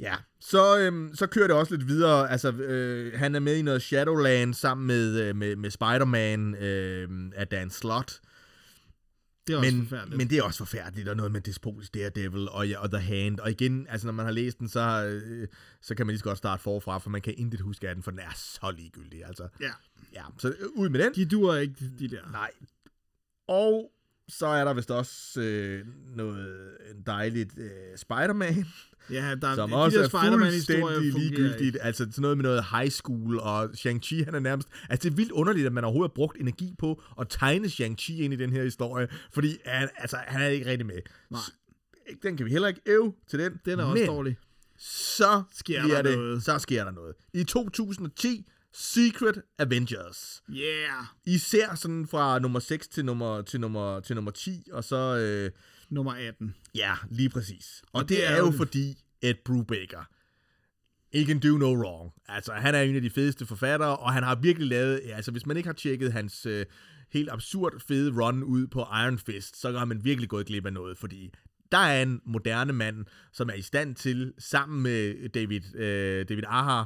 [0.00, 0.14] Ja,
[0.50, 2.30] så, øhm, så kører det også lidt videre.
[2.30, 7.08] Altså, øh, han er med i noget Shadowland sammen med, øh, med, med Spider-Man øh,
[7.36, 8.20] af Dan Slott.
[9.46, 10.16] Det er også Men, forfærdeligt.
[10.18, 13.40] men det er også forfærdeligt, og noget med Despotis Daredevil og, ja, og The Hand.
[13.40, 15.48] Og igen, altså når man har læst den, så, øh,
[15.82, 18.02] så kan man lige så godt starte forfra, for man kan intet huske af den,
[18.02, 19.24] for den er så ligegyldig.
[19.24, 19.48] Altså.
[19.60, 19.70] Ja,
[20.14, 21.14] Ja, så øh, ud med den.
[21.14, 22.30] de duer ikke, de, de der.
[22.32, 22.50] Nej.
[23.48, 23.92] Og
[24.28, 25.86] så er der vist også øh,
[26.16, 26.56] noget
[27.06, 28.66] dejligt øh, Spider-Man,
[29.10, 31.60] Ja, der, som de også er fuldstændig ligegyldigt.
[31.60, 31.82] ikke.
[31.82, 34.68] Altså sådan noget med noget high school, og Shang-Chi, han er nærmest...
[34.88, 38.12] Altså det er vildt underligt, at man overhovedet har brugt energi på at tegne Shang-Chi
[38.12, 40.98] ind i den her historie, fordi han, altså, han er ikke rigtig med.
[41.30, 41.40] Nej.
[42.22, 43.60] Den kan vi heller ikke æve til den.
[43.64, 44.36] Den er også Men dårlig.
[44.78, 46.42] så Sker der det, noget.
[46.42, 47.14] Så sker der noget.
[47.34, 50.42] I 2010, Secret Avengers.
[50.50, 51.04] Yeah.
[51.26, 55.16] Især sådan fra nummer 6 til nummer, til nummer, til nummer 10, og så...
[55.16, 55.50] Øh,
[55.90, 56.54] Nummer 18.
[56.74, 57.82] Ja, lige præcis.
[57.82, 60.04] Og, og det, det det er er jo jo- fordi Ed Brubaker,
[61.18, 62.12] he can do no wrong.
[62.28, 65.30] Altså, han er en af de fedeste forfattere, og han har virkelig lavet, ja, altså
[65.30, 66.66] hvis man ikke har tjekket hans øh,
[67.12, 70.72] helt absurd fede run ud på Iron Fist, så har man virkelig gået glip af
[70.72, 71.30] noget, fordi
[71.72, 76.42] der er en moderne mand, som er i stand til, sammen med David, øh, David
[76.46, 76.82] Aha,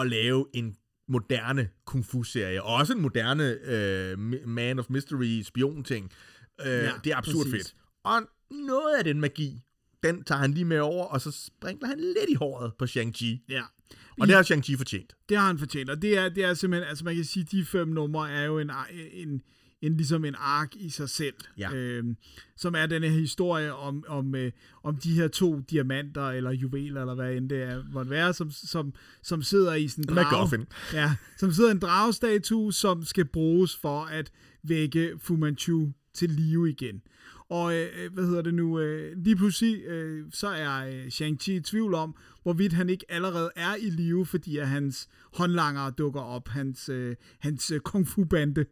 [0.00, 0.76] at lave en
[1.08, 4.18] moderne kung fu-serie, og også en moderne øh,
[4.48, 6.10] Man of Mystery spion-ting.
[6.60, 7.52] Øh, ja, det er absurd præcis.
[7.52, 7.74] fedt.
[8.04, 8.20] Og
[8.50, 9.62] noget af den magi,
[10.02, 13.44] den tager han lige med over, og så sprinkler han lidt i håret på Shang-Chi.
[13.48, 13.62] Ja.
[14.20, 15.16] Og det har Shang-Chi fortjent.
[15.28, 17.64] Det har han fortjent, og det er, det er simpelthen, altså man kan sige, de
[17.64, 18.70] fem numre er jo en,
[19.12, 19.42] en,
[19.82, 21.72] en ligesom en ark i sig selv, Ja.
[21.74, 22.16] øhm,
[22.56, 27.00] som er denne her historie om, om, øh, om de her to diamanter, eller juveler,
[27.00, 28.92] eller hvad end det er, måtte være, som, som,
[29.22, 33.76] som sidder i sådan en drage, ja, som sidder i en dragestatue, som skal bruges
[33.76, 34.32] for at
[34.62, 37.02] vække Fu Manchu til live igen.
[37.50, 38.78] Og øh, hvad hedder det nu?
[38.78, 43.50] Øh, lige pludselig øh, så er øh, Shang-Chi i tvivl om, hvorvidt han ikke allerede
[43.56, 48.24] er i live, fordi at hans håndlanger dukker op, hans, øh, hans øh, kung fu
[48.24, 48.64] bande.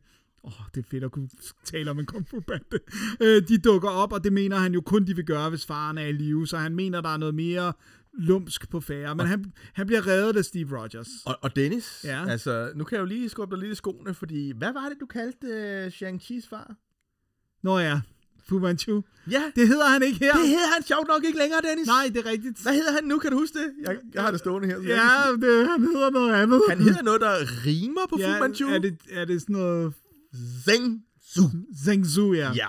[0.45, 1.29] Åh, oh, det er fedt at kunne
[1.65, 2.79] tale om en kung fu bande.
[3.21, 5.99] Øh, de dukker op, og det mener han jo kun, de vil gøre, hvis faren
[5.99, 6.47] er i live.
[6.47, 7.73] Så han mener, der er noget mere
[8.13, 9.15] lumsk på færre.
[9.15, 11.09] Men han, han bliver reddet af Steve Rogers.
[11.27, 12.29] Og, og Dennis, ja.
[12.29, 15.01] altså, nu kan jeg jo lige skubbe dig lidt i skoene, fordi, hvad var det,
[15.01, 16.77] du kaldte uh, Shang-Chi's far?
[17.63, 18.01] Nå ja,
[18.49, 19.03] Fu Manchu.
[19.31, 20.33] Ja, Det hedder han ikke her.
[20.33, 21.87] det hedder han sjovt nok ikke længere, Dennis.
[21.87, 22.63] Nej, det er rigtigt.
[22.63, 23.73] Hvad hedder han nu, kan du huske det?
[23.83, 24.77] Jeg, jeg har det stående her.
[24.81, 26.61] Ja, det, han hedder noget andet.
[26.69, 27.35] Han hedder noget, der
[27.67, 28.69] rimer på ja, Fu Manchu.
[28.69, 29.95] Er det, er det sådan noget
[30.69, 31.03] Zeng
[31.35, 31.43] Su.
[31.85, 32.53] Zhengzhou, ja.
[32.57, 32.67] Ja.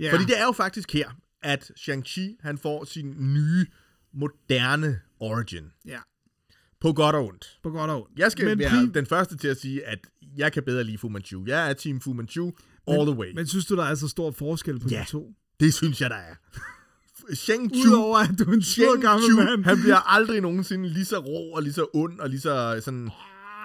[0.00, 0.12] ja.
[0.12, 1.08] Fordi det er jo faktisk her,
[1.42, 3.66] at Shang-Chi, han får sin nye,
[4.14, 5.64] moderne origin.
[5.86, 5.98] Ja,
[6.80, 7.58] På godt og ondt.
[7.62, 8.18] på godt og ondt.
[8.18, 9.98] Jeg skal men, være den første til at sige, at
[10.36, 11.44] jeg kan bedre lide Fu Manchu.
[11.46, 12.52] Jeg er Team Fu Manchu
[12.92, 13.32] all the way.
[13.34, 15.00] men synes du, der er så stor forskel på Ja.
[15.06, 15.30] de to?
[15.60, 16.34] Det synes jeg, der er.
[17.44, 19.64] Shang-Chu, Udover at du er en sur gammel mand.
[19.64, 23.10] han bliver aldrig nogensinde lige så rå og lige så ond og lige så sådan...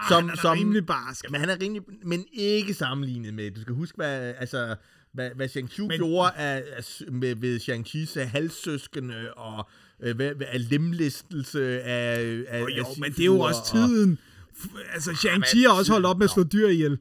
[0.10, 1.26] Som, han er som, rimelig barsk.
[1.32, 4.76] Men han er rimelig, men ikke sammenlignet med, du skal huske, hvad, altså,
[5.14, 9.70] hvad, hvad Shang-Chi Men- men, gjorde af, af, med, ved Shang-Chis halssøskende og
[10.04, 13.60] øh, hvad, af lemlæstelse af, af Jo, af jo, sine men det er jo også
[13.60, 14.18] og- tiden.
[14.58, 16.98] F- Altså, Shang-Chi men- har også holdt op med at slå dyr ihjel.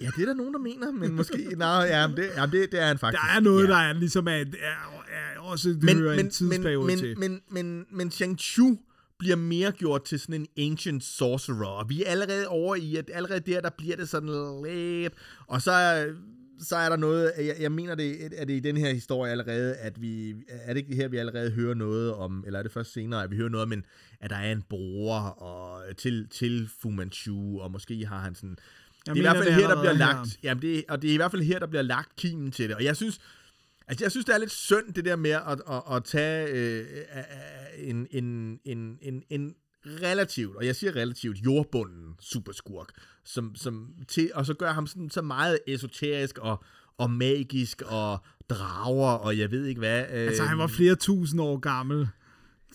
[0.00, 1.48] Ja, det er der nogen, der mener, men måske...
[1.56, 3.22] nej, ja, men det, ja, det, det er han faktisk.
[3.22, 3.70] Der er noget, ja.
[3.70, 4.44] der er ligesom er, er,
[5.34, 7.18] er også det men, hører en men, tidsperiode men, til.
[7.18, 8.76] men, men, men, men Shang-Chu
[9.18, 13.10] bliver mere gjort til sådan en ancient sorcerer, og vi er allerede over i, at
[13.14, 15.12] allerede der, der bliver det sådan lidt,
[15.46, 16.06] og så, er-
[16.60, 19.74] så er der noget, jeg, jeg mener det, er det i den her historie allerede,
[19.74, 22.92] at vi, er det ikke her, vi allerede hører noget om, eller er det først
[22.92, 23.84] senere, at vi hører noget om, en,
[24.20, 28.56] at der er en bror og, til, til Fu Manchu, og måske har han sådan,
[29.06, 31.14] Jeg det er i hvert fald her, der bliver lagt, jamen det, og det er
[31.14, 32.76] i hvert fald her, der bliver lagt kimen til det.
[32.76, 33.18] Og jeg synes,
[33.88, 36.80] altså jeg synes, det er lidt synd, det der med at, at, at tage øh,
[36.80, 39.54] øh, en, en, en, en, en
[39.86, 42.88] relativt, og jeg siger relativt, jordbunden superskurk,
[43.24, 46.64] som, som til, og så gør ham sådan så meget esoterisk og,
[46.98, 50.04] og magisk og drager, og jeg ved ikke hvad.
[50.12, 52.08] Øh, Altså, han var flere tusind år gammel.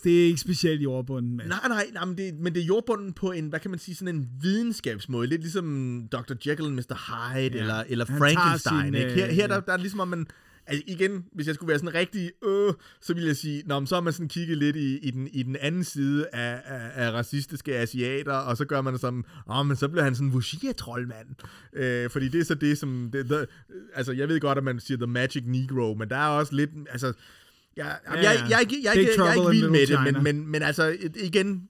[0.04, 1.50] Det er ikke specielt jordbunden, mand.
[1.50, 3.96] Nej, nej, nej men, det, men det er jordbunden på en, hvad kan man sige,
[3.96, 5.28] sådan en videnskabsmåde.
[5.28, 6.34] Lidt ligesom Dr.
[6.48, 6.96] Jekyll and Mr.
[7.08, 7.56] Hyde, Ja.
[7.56, 7.60] ja.
[7.62, 8.82] eller, eller Han Frankenstein.
[8.86, 9.10] sin, ikke?
[9.12, 10.28] Her, øh, her der, der er ligesom om man,
[10.68, 13.96] altså igen, hvis jeg skulle være sådan rigtig, øh, så ville jeg sige, nå, så
[13.96, 17.12] har man sådan kigget lidt i, i, den, i den anden side af, af, af
[17.12, 20.34] racistiske asiater, og så gør man det som, åh, men så bliver han sådan en
[20.34, 21.28] wuxia-troldmand.
[21.74, 23.46] Øh, fordi det er så det, som, det, the,
[23.94, 26.70] altså jeg ved godt, at man siger the magic negro, men der er også lidt,
[26.90, 27.14] altså,
[27.78, 30.24] Ja, ja, jeg, jeg, jeg, jeg, jeg, jeg, jeg er ikke vild med det, men,
[30.24, 31.62] men, men altså, igen,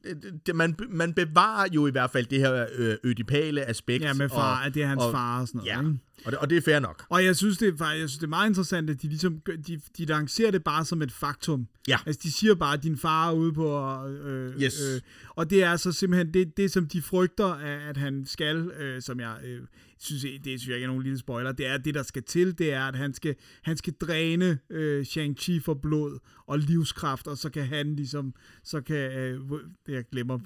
[0.45, 4.03] det, man, man bevarer jo i hvert fald det her øh, ødipale aspekt.
[4.03, 5.69] Ja, med far, og, at det er hans og, far og sådan noget.
[5.69, 5.99] Ja, ikke?
[6.25, 7.05] Og det, og det er fair nok.
[7.09, 9.81] Og jeg synes, det er, jeg synes, det er meget interessant, at de ligesom, de,
[9.97, 11.67] de lancerer det bare som et faktum.
[11.87, 11.97] Ja.
[12.05, 13.67] Altså, de siger bare, at din far er ude på...
[14.07, 14.81] Øh, Yes.
[14.95, 18.57] øh, og det er så simpelthen det, det som de frygter, at, at han skal,
[18.57, 19.59] øh, som jeg øh,
[19.99, 22.23] synes, det synes jeg ikke er nogen lille spoiler, det er, at det, der skal
[22.23, 26.19] til, det er, at han skal, han skal dræne øh, Shang-Chi for blod
[26.51, 28.33] og livskraft, og så kan han ligesom,
[28.63, 29.39] så kan, øh,
[29.85, 30.39] det jeg glemmer,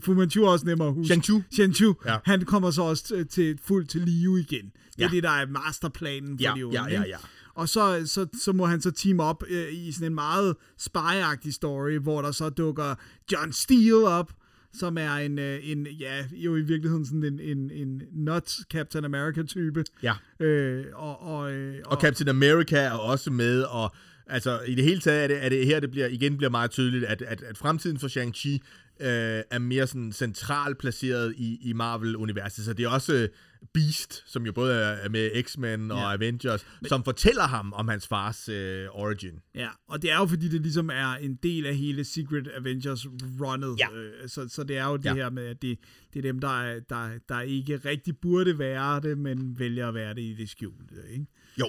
[0.00, 1.14] Fu Manchu er også nemmere at huske.
[1.14, 1.42] Shang-Chu.
[1.54, 2.16] Shang-Chu, Ja.
[2.24, 4.64] han kommer så også til, fuldt til live igen.
[4.96, 5.08] Det er Ja.
[5.08, 6.82] det, der er masterplanen for Ja, de unge.
[6.82, 7.16] ja, ja, ja.
[7.54, 11.48] Og så, så, så må han så team op øh, i sådan en meget spy
[11.50, 12.94] story, hvor der så dukker
[13.32, 14.32] John Steele op,
[14.72, 19.04] som er en, øh, en ja, jo i virkeligheden sådan en, en, en nuts Captain
[19.04, 19.84] America-type.
[20.02, 20.14] Ja.
[20.40, 23.94] Øh, og, og, øh, Og Captain America er også med, og
[24.26, 26.70] altså i det hele taget er det, er det her, det bliver, igen bliver meget
[26.70, 28.52] tydeligt, at, at, at fremtiden for Shang-Chi
[29.00, 32.64] øh, er mere sådan centralt placeret i, i Marvel-universet.
[32.64, 33.28] Så det er også øh,
[33.74, 36.12] Beast, som jo både er med X-Men og Ja.
[36.14, 36.88] Avengers, Men...
[36.88, 39.40] som fortæller ham om hans fars øh, origin.
[39.54, 43.78] Ja, og det er jo fordi, det ligesom er en del af hele Secret Avengers-runnet.
[43.78, 43.92] Ja.
[43.94, 45.14] Øh, så, så det er jo det Ja.
[45.14, 45.78] her med, at det,
[46.14, 49.94] det er dem, der, er- der, der ikke rigtig burde være det, men vælger at
[49.94, 50.94] være det i det skjulte.
[51.12, 51.26] Ikke?
[51.60, 51.68] Jo.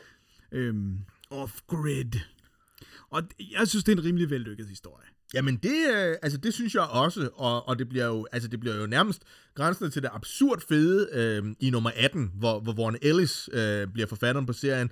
[0.51, 0.97] Øhm,
[1.32, 2.20] off-grid.
[3.12, 5.05] Og jeg synes, det er en rimelig vellykket historie.
[5.34, 8.60] Jamen det, øh, altså det synes jeg også, og, og det bliver jo, altså det
[8.60, 9.22] bliver jo nærmest
[9.55, 14.08] grænsende til det absurd fede øh, i nummer 18, hvor, hvor Warren Ellis øh, bliver
[14.08, 14.91] forfatteren på serien,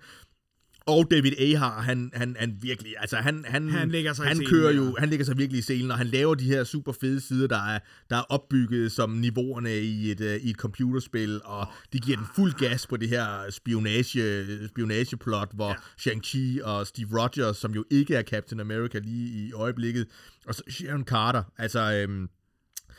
[0.88, 4.72] og David Ahar, han, han, han virkelig, altså han, han, Han lægger sig han kører
[4.72, 4.76] ja.
[4.76, 7.48] jo, han lægger sig virkelig i selen, og han laver de her super fede sider,
[7.48, 7.80] der er,
[8.10, 12.26] der er opbygget som niveauerne i et, uh, i et computerspil, og de giver den
[12.36, 15.76] fuld gas på det her spionage, spionageplot, hvor ja.
[15.76, 20.08] Shang-Chi og Steve Rogers, som jo ikke er Captain America lige i øjeblikket,
[20.48, 21.94] og så Sharon Carter, altså...
[21.94, 22.30] Øhm,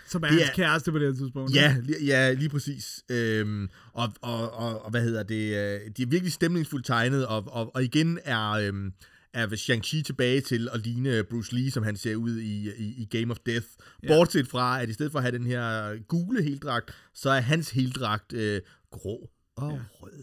[0.08, 1.54] Som er Det hans er- kæreste på det her tidspunkt.
[1.54, 1.76] Ja,
[2.06, 3.04] ja, lige præcis.
[3.10, 5.34] Øhm, og, og, og, og hvad hedder det?
[5.56, 8.92] øh, De er virkelig stemningsfuldt tegnet, og, og, og igen er, øhm,
[9.34, 13.04] er Shang-Chi tilbage til at ligne Bruce Lee, som han ser ud i, i, i
[13.18, 13.66] Game of Death.
[14.02, 14.08] Ja.
[14.08, 17.70] Bortset fra, at i stedet for at have den her gule heldragt, så er hans
[17.70, 19.78] heldragt øh, grå og Ja.
[19.92, 20.22] rød.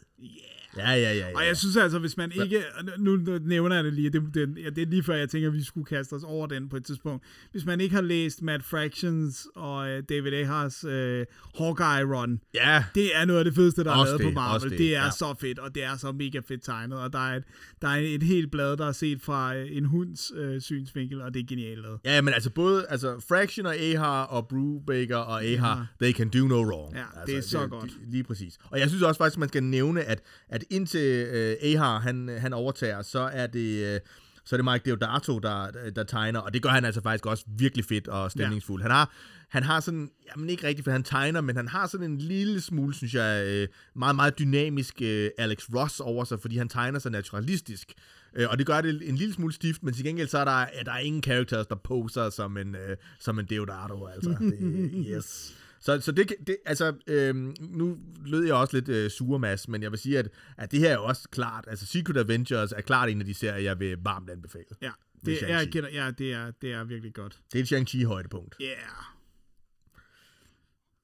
[0.77, 1.35] Ja, ja, ja, ja.
[1.35, 2.63] Og jeg synes altså, hvis man ikke...
[2.97, 5.47] Nu nu nævner jeg det lige, det, det, ja, det er lige før, jeg tænker,
[5.49, 7.23] at vi skulle kaste os over den på et tidspunkt.
[7.51, 11.25] Hvis man ikke har læst Matt Fractions og øh, David Ahars øh,
[11.59, 14.61] Hawkeye-run, ja, det er noget af det fedeste, der er Også lavet det, på Marvel.
[14.61, 15.11] Det, det, det er ja.
[15.11, 17.43] så fedt, og det er så mega fedt tegnet, og der er et,
[17.81, 21.33] der er et helt blad, der er set fra øh, en hunds øh, synsvinkel, og
[21.33, 21.99] det er genialt lavet.
[22.05, 26.47] Ja, men altså både altså Fraction og Ahar og Brubaker og Ahar, they can do
[26.47, 26.95] no wrong.
[26.95, 27.89] Ja, altså, det er så godt.
[27.89, 28.57] De, lige præcis.
[28.71, 32.53] Og jeg synes også faktisk, man skal nævne, at, at indtil øh, Ahar han, han
[32.53, 33.95] overtager, så er det...
[33.95, 33.99] Øh,
[34.45, 37.45] så er det Mike Deodato, der, der tegner, og det gør han altså faktisk også
[37.47, 38.81] virkelig fedt og stemningsfuld.
[38.81, 38.83] Ja.
[38.83, 39.13] Han har,
[39.49, 42.61] han har sådan, jamen ikke rigtigt, for han tegner, men han har sådan en lille
[42.61, 46.99] smule, synes jeg, øh, meget, meget dynamisk øh, Alex Ross over sig, fordi han tegner
[46.99, 47.93] så naturalistisk.
[48.35, 50.65] Øh, og det gør det en lille smule stift, men til gengæld så er der,
[50.73, 52.75] er der ingen characters, der poser som en,
[53.19, 54.29] som en Deodato, altså.
[54.39, 55.53] Det, yes.
[55.83, 59.91] Så, så det, det, altså, øhm, nu lød jeg også lidt øh, surmas, men jeg
[59.91, 63.09] vil sige, at, at det her er jo også klart, altså Secret Avengers er klart
[63.09, 64.65] en af de serier, jeg vil varmt anbefale.
[64.81, 64.91] Ja,
[65.25, 65.69] det er, Shang-Chi.
[65.69, 67.39] kender, ja, det er, det er virkelig godt.
[67.53, 68.55] Det er et Shang-Chi-højdepunkt.
[68.59, 68.65] Ja.
[68.65, 68.77] Yeah.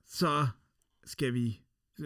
[0.08, 0.48] Så
[1.06, 1.62] skal vi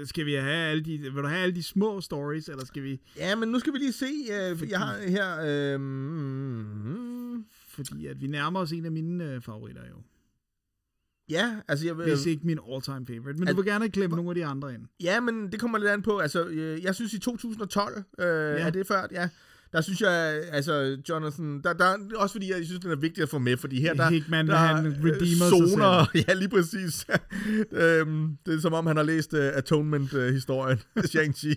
[0.06, 3.02] skal vi have alle de, vil du have alle de små stories, eller skal vi,
[3.18, 5.40] Ja, men nu skal vi lige se, øh, jeg har her...
[5.74, 9.96] Øh, mm, fordi at vi nærmer os en af mine øh, favoritter jo.
[11.34, 12.06] Ja, altså jeg vil...
[12.06, 13.40] Hvis ikke min all-time favorite.
[13.40, 14.82] Men At- du vil gerne klemme nogle af de andre ind.
[15.04, 16.18] Ja, men det kommer lidt an på.
[16.18, 18.32] Altså, øh, jeg synes i 2012, øh, ja.
[18.32, 19.30] er det før, ja.
[19.74, 23.30] Der synes jeg, altså, Jonathan, der, der, også fordi jeg synes, den er vigtig at
[23.30, 27.06] få med, fordi her der, Hickman, der han redeemer sig zoner, ja, lige præcis.
[27.84, 30.80] øhm, det er som om, han har læst uh, Atonement-historien,
[31.12, 31.56] Shang-Chi,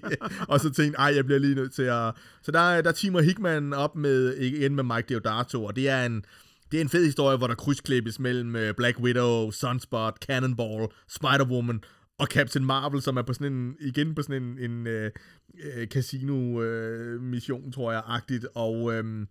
[0.48, 2.14] og så tænkt, ej, jeg bliver lige nødt til at...
[2.42, 6.24] Så der, der teamer Hickman op med, igen med Mike Deodato, og det er en,
[6.70, 11.78] det er en fed historie, hvor der krydsklippes mellem øh, Black Widow, Sunspot, Cannonball, Spider-Woman
[12.18, 15.10] og Captain Marvel, som er på sådan en, igen på sådan en, en øh,
[15.64, 18.46] øh casino-mission, øh, tror jeg, agtigt.
[18.54, 19.26] Og, øh,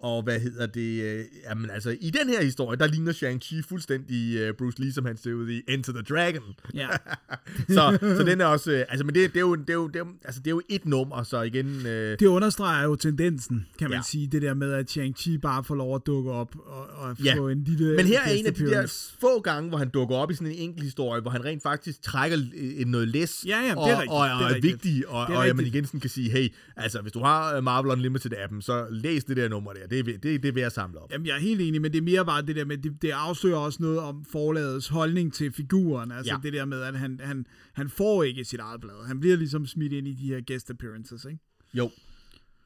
[0.00, 1.02] og hvad hedder det?
[1.02, 5.04] Øh, jamen altså, i den her historie, der ligner Shang-Chi fuldstændig øh, Bruce Lee, som
[5.04, 6.42] han ser ud i Enter the Dragon.
[6.74, 6.88] Ja.
[7.68, 9.86] så, så den er også, øh, altså, men det, det, er jo, det, er jo,
[9.86, 12.96] det, er jo, altså, det er jo et nummer, så igen, øh, Det understreger jo
[12.96, 14.02] tendensen, kan man Ja.
[14.02, 17.34] sige, det der med, at Shang-Chi bare får lov at dukke op og, og Ja.
[17.36, 20.16] få en lille Men her er en af de der få gange, hvor han dukker
[20.16, 23.58] op i sådan en enkelt historie, hvor han rent faktisk trækker øh, noget læs, Ja,
[23.60, 25.44] ja, det er og, rigtigt, og, og det er er vigtig, og, Det er og
[25.46, 25.74] man rigtigt.
[25.74, 29.36] igen sådan kan sige, hey, altså hvis du har øh, Marvel Unlimited-appen, så læs det
[29.36, 31.12] der nummer der, det det, det ved at samle op.
[31.12, 33.10] Jamen, jeg er helt enig, men det er mere bare det der med, det, det
[33.10, 36.12] afslører også noget om forlagets holdning til figuren.
[36.12, 36.40] Altså ja.
[36.42, 39.06] det der med, at han, han, han får ikke sit eget blad.
[39.06, 41.38] Han bliver ligesom smidt ind i de her guest appearances, ikke?
[41.74, 41.90] Jo.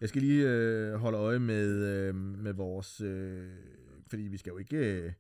[0.01, 3.01] Jeg skal lige øh, holde øje med, øh, med vores...
[3.01, 3.49] Øh,
[4.11, 4.77] fordi vi skal jo ikke...
[4.77, 5.13] Øh,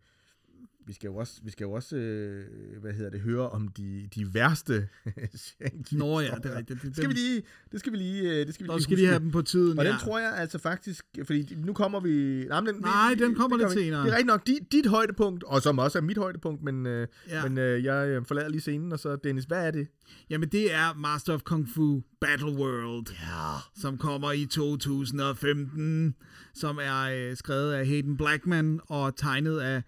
[0.87, 2.45] vi skal jo også, vi skal jo også øh,
[2.81, 4.89] hvad hedder det, høre om de, de værste
[5.93, 6.83] Nå ja, det er rigtigt.
[6.83, 8.83] Det, Det skal vi lige, det skal vi lige, øh, det skal vi Nå, lige
[8.83, 9.09] skal de huske.
[9.09, 9.91] have dem på tiden, Og ja.
[9.91, 12.45] den tror jeg altså faktisk, fordi nu kommer vi...
[12.49, 13.75] Nej, den, Nej, den kommer lidt vi.
[13.75, 14.01] senere.
[14.01, 17.09] Det er rigtigt nok dit, dit højdepunkt, og som også er mit højdepunkt, men, øh,
[17.29, 17.49] Ja.
[17.49, 19.89] men øh, jeg øh, forlader lige scenen, og så Dennis, hvad er det?
[20.31, 23.81] Jamen, det er Master of Kung Fu Battle World, ja.
[23.81, 26.15] som kommer i 2015,
[26.55, 29.83] som er øh, skrevet af Hayden Blackman og tegnet af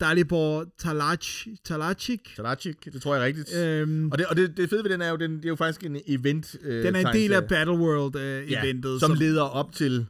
[0.00, 2.32] Dalibor Talach, Talachik.
[2.36, 3.56] Talachik, det tror jeg er rigtigt.
[3.56, 5.56] Øhm, Og det, og det, det fede ved den er jo, den, det er jo
[5.56, 7.44] faktisk en event øh, den er en del af.
[7.48, 10.06] Battle World øh, ja, eventet, som leder op til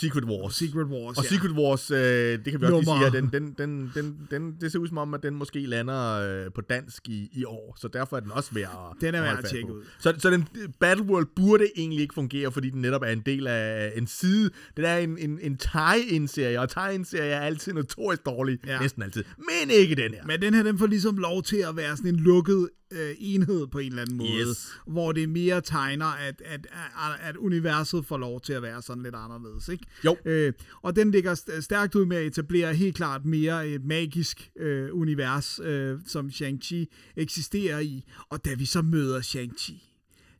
[0.00, 0.54] Secret Wars.
[0.54, 1.28] Secret Wars, og ja.
[1.28, 4.56] Secret Wars, øh, det kan vi også lige sige, at den, den, den, den, den,
[4.60, 7.76] det ser ud som om, at den måske lander øh, på dansk i, i år,
[7.80, 9.82] så derfor er den også værd at Den er værd at tjekke ud.
[9.98, 10.48] Så, så den
[10.80, 14.50] Battle World burde egentlig ikke fungere, fordi den netop er en del af en side.
[14.76, 18.58] Den er en, en, en tie-in-serie, og tie-in-serie er altid notorisk dårlig.
[18.66, 18.80] Ja.
[18.80, 19.24] næsten altid.
[19.36, 20.26] Men ikke den her.
[20.26, 23.66] Men den her, den får ligesom lov til at være sådan en lukket øh, enhed
[23.66, 24.48] på en eller anden måde.
[24.50, 24.72] Yes.
[24.86, 29.02] Hvor det mere tegner, at, at, at, at universet får lov til at være sådan
[29.02, 29.68] lidt anderledes.
[29.68, 29.84] Ikke?
[30.04, 30.16] Jo.
[30.24, 34.50] Øh, og den ligger st- stærkt ud med at etablere helt klart mere et magisk
[34.60, 36.84] øh, univers, øh, som Shang-Chi
[37.16, 38.04] eksisterer i.
[38.30, 39.88] Og da vi så møder Shang-Chi,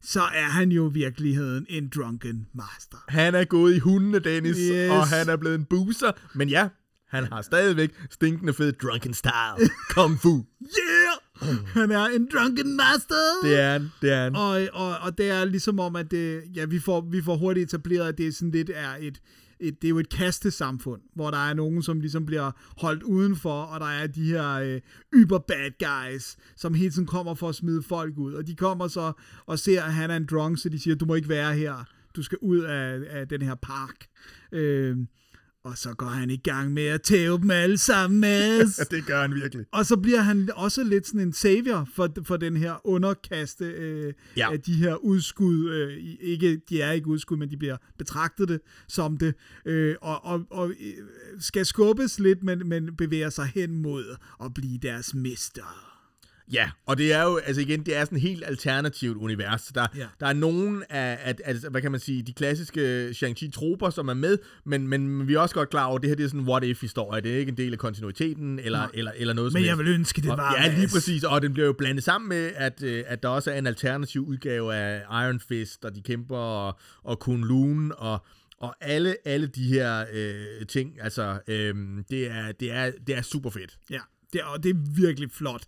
[0.05, 3.05] så er han jo i virkeligheden en drunken master.
[3.09, 4.91] Han er gået i hundene, Dennis, Yes.
[4.91, 6.13] og han er blevet en booster.
[6.35, 6.69] Men ja,
[7.13, 9.71] han har stadigvæk stinkende fed drunken style.
[9.91, 10.45] Kung fu.
[10.63, 11.59] Yeah!
[11.67, 13.15] Han er en drunken master!
[13.43, 14.37] Det er han, det er han.
[14.37, 17.75] Og, og, og det er ligesom om, at det, ja, vi, får, vi får hurtigt
[17.75, 19.21] etableret, at det sådan lidt er et,
[19.61, 22.51] et, det er jo et kastesamfund, hvor der er nogen, som ligesom bliver
[22.81, 24.81] holdt udenfor, og der er de her øh,
[25.15, 28.35] yber bad guys, som hele tiden kommer for at smide folk ud.
[28.35, 29.13] Og de kommer så
[29.47, 31.85] og ser, at han er en drunk, så de siger, du må ikke være her.
[32.17, 34.07] Du skal ud af, af den her park.
[34.53, 34.97] Øh,
[35.65, 38.77] og så går han i gang med at tæve dem alle sammen, Mads.
[38.91, 39.67] det gør han virkelig.
[39.73, 44.13] Og så bliver han også lidt sådan en savior for, for den her underkaste øh,
[44.37, 44.53] Ja.
[44.53, 45.71] af de her udskud.
[45.71, 49.35] Øh, ikke, de er ikke udskud, men de bliver betragtet det som det.
[49.67, 50.93] Øh, og og, og øh,
[51.41, 54.05] skal skubbes lidt, men, men bevæger sig hen mod
[54.45, 55.92] at blive deres mester.
[56.53, 59.63] Ja, og det er jo, altså igen, det er sådan et helt alternativt univers.
[59.75, 60.07] Der, Ja.
[60.21, 64.15] der er nogen af, af, af, hvad kan man sige, de klassiske Shang-Chi-troper, som er
[64.15, 66.41] med, men, men vi er også godt klar over, at det her det er sådan
[66.41, 67.21] en what-if-historie.
[67.23, 69.89] Det er ikke en del af kontinuiteten, eller, eller, eller noget som Men jeg vil
[69.89, 72.83] ønske, det Og- var Ja, lige præcis, og den bliver jo blandet sammen med, at,
[72.83, 76.79] øh, at der også er en alternativ udgave af Iron Fist, og de kæmper, og,
[77.05, 78.25] og Kun Lun, og,
[78.61, 81.75] og alle, alle de her øh, ting, altså, øh,
[82.11, 83.79] det, er, det, er, det er super fedt.
[83.91, 83.99] Ja,
[84.33, 85.63] det er, og det er virkelig flot.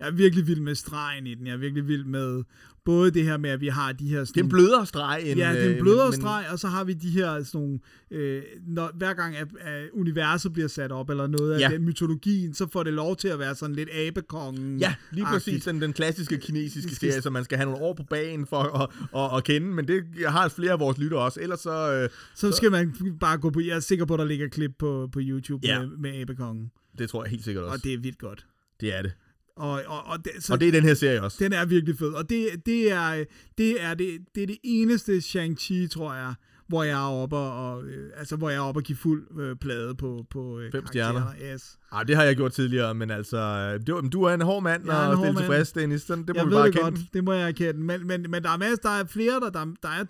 [0.00, 1.46] Jeg er virkelig vild med stregen i den.
[1.46, 2.42] Jeg er virkelig vild med
[2.84, 4.16] både det her med, at vi har de her...
[4.18, 5.38] Det er Sådan, en blødere streg end...
[5.40, 7.60] Ja, det er øh, en blødere men- streg, og så har vi de her sådan
[7.60, 7.78] nogle,
[8.10, 11.68] øh, når, hver gang at, at universet bliver sat op, eller noget af Ja.
[11.74, 15.64] den mytologien, så får det lov til at være sådan lidt abekongen Ja, lige præcis
[15.64, 18.56] den, den klassiske kinesiske skal- serie, som man skal have nogle år på banen for
[18.62, 18.90] at,
[19.32, 21.40] at, at kende, men det har flere af vores lyttere også.
[21.40, 21.92] Ellers så...
[21.92, 24.70] Øh, Så skal man bare gå på, jeg er sikker på, at der ligger klip
[24.78, 25.80] på, på YouTube Ja.
[25.80, 27.74] med, med abekongen, det tror jeg helt sikkert også.
[27.78, 28.46] og det er vildt godt.
[28.80, 29.12] det er det.
[29.56, 31.44] Og, og, og, det, så Og det er den her serie også.
[31.44, 33.24] Den er virkelig fed, og det, det, er,
[33.58, 36.34] det, er, det, det er det eneste Shang-Chi, tror jeg,
[36.68, 39.56] hvor jeg er oppe og, øh, altså, hvor jeg er oppe og give fuld øh,
[39.56, 41.22] plade på, på øh, Fem stjerner.
[41.52, 41.78] Yes.
[41.92, 43.36] Ej, det har jeg gjort tidligere, men altså...
[43.38, 45.36] øh, Det, men du er en hård mand, og stille mand.
[45.36, 46.04] tilfreds, Dennis.
[46.04, 46.90] Den, det må jeg vi bare det kende.
[46.90, 47.80] godt, det må jeg erkende.
[47.80, 50.04] Men, men, men der er masser, der er flere, der, der, der er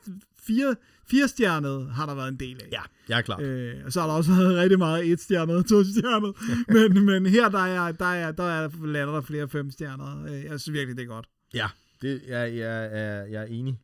[0.47, 0.75] fire,
[1.11, 2.69] fire stjernede, har der været en del af.
[2.73, 3.39] Ja, jeg er klar.
[3.43, 6.35] Øh, og så har der også været rigtig meget et stjernet og to stjernet.
[6.95, 10.25] men, men her, der er, der er, der er, lander der flere fem stjerner.
[10.25, 11.27] Øh, Jeg synes virkelig, det er godt.
[11.55, 11.67] Ja,
[12.03, 13.79] det, jeg, jeg, jeg, jeg er enig.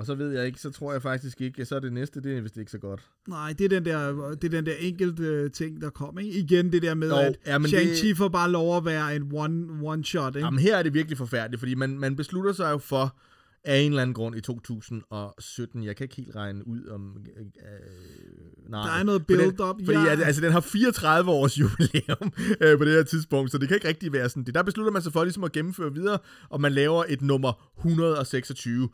[0.00, 2.36] Og så ved jeg ikke, så tror jeg faktisk ikke, så er det næste, det
[2.36, 3.00] er vist ikke så godt.
[3.28, 6.18] Nej, det er den der, det er den der enkelte øh, ting, der kom.
[6.18, 6.38] Ikke?
[6.38, 9.16] Igen det der med, Jo, at ja, men det- Shang-Chi får bare lov at være
[9.16, 10.36] en one, one shot.
[10.36, 10.46] Ikke?
[10.46, 13.16] Jamen her er det virkelig forfærdeligt, fordi man, man beslutter sig jo for,
[13.64, 15.84] af en eller anden grund i 2017.
[15.84, 17.16] Jeg kan ikke helt regne ud om...
[17.36, 18.82] Øh, øh, nej.
[18.86, 20.12] Der er noget build-up, Fordi ja.
[20.12, 22.32] at, altså, den har 34 års jubilæum
[22.62, 24.44] øh, på det her tidspunkt, så det kan ikke rigtig være sådan.
[24.44, 27.70] Det der beslutter man sig for ligesom at gennemføre videre, og man laver et nummer
[27.78, 28.88] 126.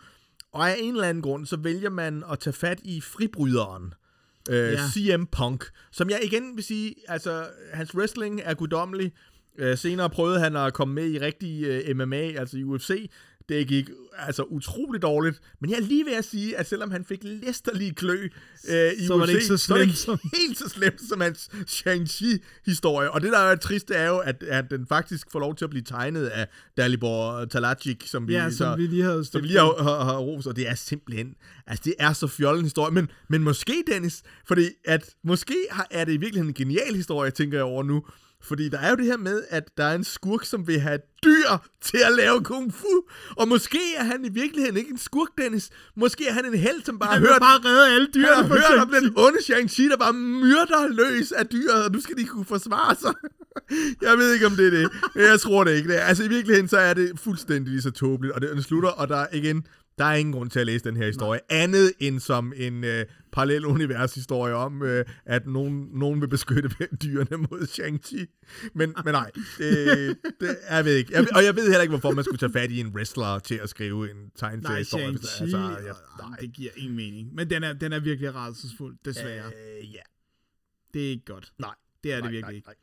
[0.57, 3.95] Og af en eller anden grund, så vælger man at tage fat i fribryderen.
[4.51, 4.79] Øh, Ja.
[4.95, 9.13] CM Punk, som jeg igen vil sige, altså hans wrestling er guddommelig.
[9.59, 13.11] Øh, senere prøvede han at komme med i rigtig øh, MMA, altså i UFC.
[13.49, 15.41] Det gik altså utroligt dårligt.
[15.61, 18.29] Men jeg er lige ved at sige, at selvom han fik læsterlige klø
[18.69, 21.21] øh, i Så var det ikke så så er det ikke helt så slemt som
[21.21, 23.11] hans Shang-Chi-historie.
[23.11, 25.71] Og det, der er trist, er jo, at, at den faktisk får lov til at
[25.71, 29.47] blive tegnet af Dalibor Talajic, som vi, Ja, så, som vi lige havde som vi
[29.47, 31.35] lige har, har, har ros, og det er simpelthen,
[31.67, 36.05] altså det er så fjollen historie, men, men måske Dennis, fordi at måske har, er
[36.05, 38.05] det i virkeligheden en genial historie, tænker jeg over nu,
[38.49, 40.99] fordi der er jo det her med, at der er en skurk, som vil have
[41.25, 41.51] dyr
[41.83, 43.03] til at lave kung fu,
[43.37, 46.85] og måske er han i virkeligheden ikke en skurk, Dennis, måske er han en held,
[46.85, 49.39] som bare har Han hørt, bare redde alle han dyrene har hørt om den onde
[49.39, 53.13] Shang-Chi, der bare myrder løs af dyret, og nu skal de kunne forsvare sig.
[54.03, 54.91] Jeg ved ikke, om det er det.
[55.15, 55.89] men Jeg tror det ikke.
[55.89, 56.05] Det er.
[56.05, 59.09] Altså i virkeligheden, så er det fuldstændig lige så tåbeligt, og det, den slutter, og
[59.09, 59.67] der er igen,
[59.99, 61.63] der er ingen grund til at læse den her historie, Nej.
[61.63, 66.69] andet end som en øh, parallel univers-historie om, øh, at nogen, nogen vil beskytte
[67.03, 68.25] dyrene mod Shang-Chi.
[68.75, 71.13] Men, men nej, det, det, jeg ved ikke.
[71.13, 73.55] Jeg, og jeg ved heller ikke, hvorfor man skulle tage fat i en wrestler til
[73.55, 75.07] at skrive en Nej, tegneseriehistorie.
[75.07, 75.95] Shang-Chi, Altså, altså, jeg,
[76.29, 76.39] nej.
[76.41, 77.35] det giver ingen mening.
[77.35, 79.47] Men den er, den er virkelig rædselsfuld, desværre.
[79.47, 80.01] Øh, ja.
[80.95, 81.53] Det er ikke godt.
[81.59, 81.75] Nej.
[82.05, 82.69] Det er nej, det virkelig nej, ikke.
[82.69, 82.75] nej.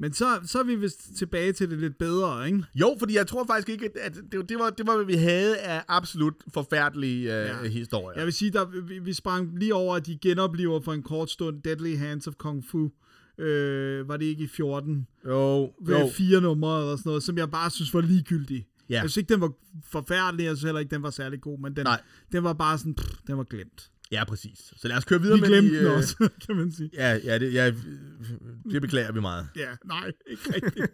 [0.00, 2.64] Men så, så er vi vist tilbage til det lidt bedre, ikke?
[2.74, 5.56] Jo, fordi jeg tror faktisk ikke, at det, det, var, det var, hvad vi havde
[5.58, 7.68] af absolut forfærdelige øh, Ja.
[7.68, 8.18] historier.
[8.18, 11.30] Jeg vil sige, der, vi, vi sprang lige over, at de genoplever for en kort
[11.30, 12.90] stund Deadly Hands of Kung Fu.
[13.38, 15.06] Øh, var det ikke i 14?
[15.26, 16.08] Jo, Ved jo.
[16.08, 18.66] fire numre eller sådan noget, som jeg bare synes var ligegyldig.
[18.90, 18.94] Ja.
[18.94, 19.52] Jeg synes ikke, den var
[19.84, 22.00] forfærdelig, jeg synes heller ikke, den var særlig god, men den, Nej.
[22.32, 23.90] den var bare sådan, pff, den var glemt.
[24.12, 24.72] Ja, præcis.
[24.76, 26.90] Så lad os køre videre Vi med glemte de, den øh, også, kan man sige.
[26.92, 27.72] Ja, ja, det, ja,
[28.72, 29.48] det beklager vi meget.
[29.56, 30.86] Ja, nej, ikke rigtigt.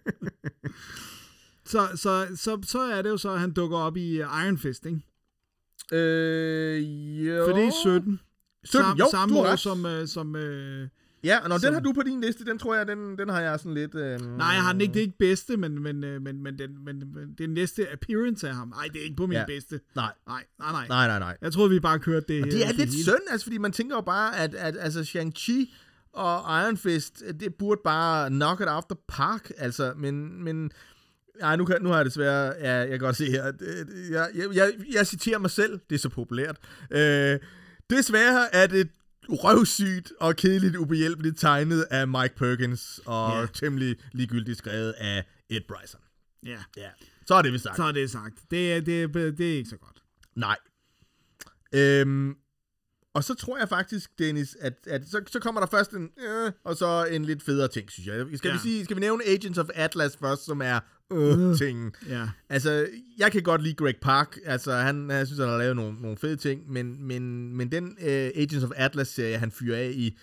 [1.72, 4.58] så, så, så, så er det jo så, at han dukker op i uh, Iron
[4.58, 5.00] Fist, ikke?
[5.92, 7.46] Øh, jo.
[7.46, 8.20] For det er 17.
[8.64, 10.06] 17, Sam, jo, samme år som...
[10.06, 10.88] Som uh,
[11.26, 13.28] Ja, og når som- den har du på din liste, den tror jeg, den, den
[13.28, 13.94] har jeg sådan lidt...
[13.94, 14.94] Øh, nej, jeg har den ikke.
[14.94, 17.92] Det er ikke bedste, men, men, øh, men, men, den, men, men det er næste
[17.92, 18.68] appearance af ham.
[18.68, 19.44] Nej, det er ikke på min Ja.
[19.46, 19.80] bedste.
[19.96, 20.86] Nej, Nej, nej, nej.
[20.88, 21.36] nej, nej, nej.
[21.42, 23.02] Jeg troede, vi bare kørte det Og det er lidt hele.
[23.04, 25.74] synd, altså, fordi man tænker jo bare, at, at altså, Shang-Chi
[26.12, 30.70] og Iron Fist, det burde bare knock it the park, altså, men, men
[31.40, 34.28] ej, nu, kan, nu har jeg desværre, ja, jeg kan godt se her, øh, jeg,
[34.34, 36.56] jeg, jeg, jeg citerer mig selv, det er så populært,
[36.90, 37.38] øh,
[37.90, 38.88] desværre er det
[39.28, 43.48] røvsygt og kedeligt ubehjælpeligt tegnet af Mike Perkins, og yeah.
[43.48, 46.00] temmelig ligegyldigt skrevet af Ed Bryson.
[46.46, 46.90] Ja, Ja,
[47.26, 47.76] så er det vi sagt.
[47.76, 48.34] så er det sagt.
[48.50, 50.02] Det er, det, er, det er ikke så godt.
[50.34, 50.56] Nej.
[51.72, 52.36] Øhm,
[53.14, 56.52] og så tror jeg faktisk, Dennis, at, at så, så kommer der først en, øh,
[56.64, 58.26] og så en lidt federe ting, synes jeg.
[58.38, 58.48] Skal.
[58.48, 58.54] Ja.
[58.54, 60.80] vi, sige, skal vi nævne Agents of Atlas først, som er
[61.12, 61.92] øh, tingen?
[62.08, 62.28] Ja.
[62.48, 62.86] Altså,
[63.18, 64.38] jeg kan godt lide Greg Park.
[64.44, 67.96] Altså, han, jeg synes, han har lavet nogle, nogle fede ting, men, men, men den
[68.00, 70.18] øh, Agents of Atlas-serie, han fyrer af i,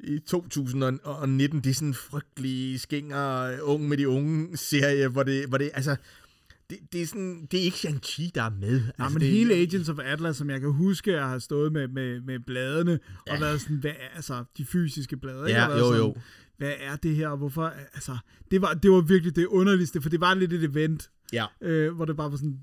[0.00, 5.48] i 2019, det er sådan en frygtelig skinger, ung med de unge serie, hvor det,
[5.48, 5.96] hvor det altså,
[6.70, 8.80] det, det er sådan, det er ikke Shang-Chi, der er med.
[8.80, 11.72] Nej, altså, men det, hele Agents of Atlas, som jeg kan huske, jeg har stået
[11.72, 13.34] med, med, med bladene, ja.
[13.34, 15.44] og været sådan, hvad altså, de fysiske blade?
[15.46, 16.16] Ja, jo, sådan, jo.
[16.62, 18.16] Hvad er det her, og hvorfor, altså,
[18.50, 21.46] det var, det var virkelig det underligste, for det var lidt et event, Ja.
[21.60, 22.58] øh, hvor det bare var sådan,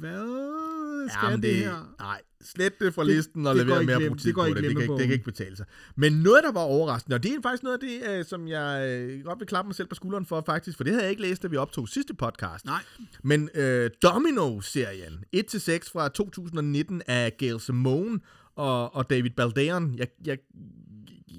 [0.00, 1.94] hvad skal Jamen, det, her?
[1.98, 4.56] Nej, slet det fra Det- listen og det glem- bruge det tid går på det.
[4.56, 5.66] Det kan, ikke, det kan ikke betale sig.
[5.96, 8.88] Men noget, der var overraskende, og det er faktisk noget af det, øh, som jeg
[9.00, 11.22] øh, godt vil klappe mig selv på skulderen for, faktisk, for det havde jeg ikke
[11.22, 12.64] læst, da vi optog sidste podcast.
[12.64, 12.82] Nej.
[13.22, 18.20] Men øh, Domino-serien, 1-6 fra 2019 af Gail Simone
[18.54, 19.94] og, og David Balderon.
[19.96, 20.38] Jeg, jeg,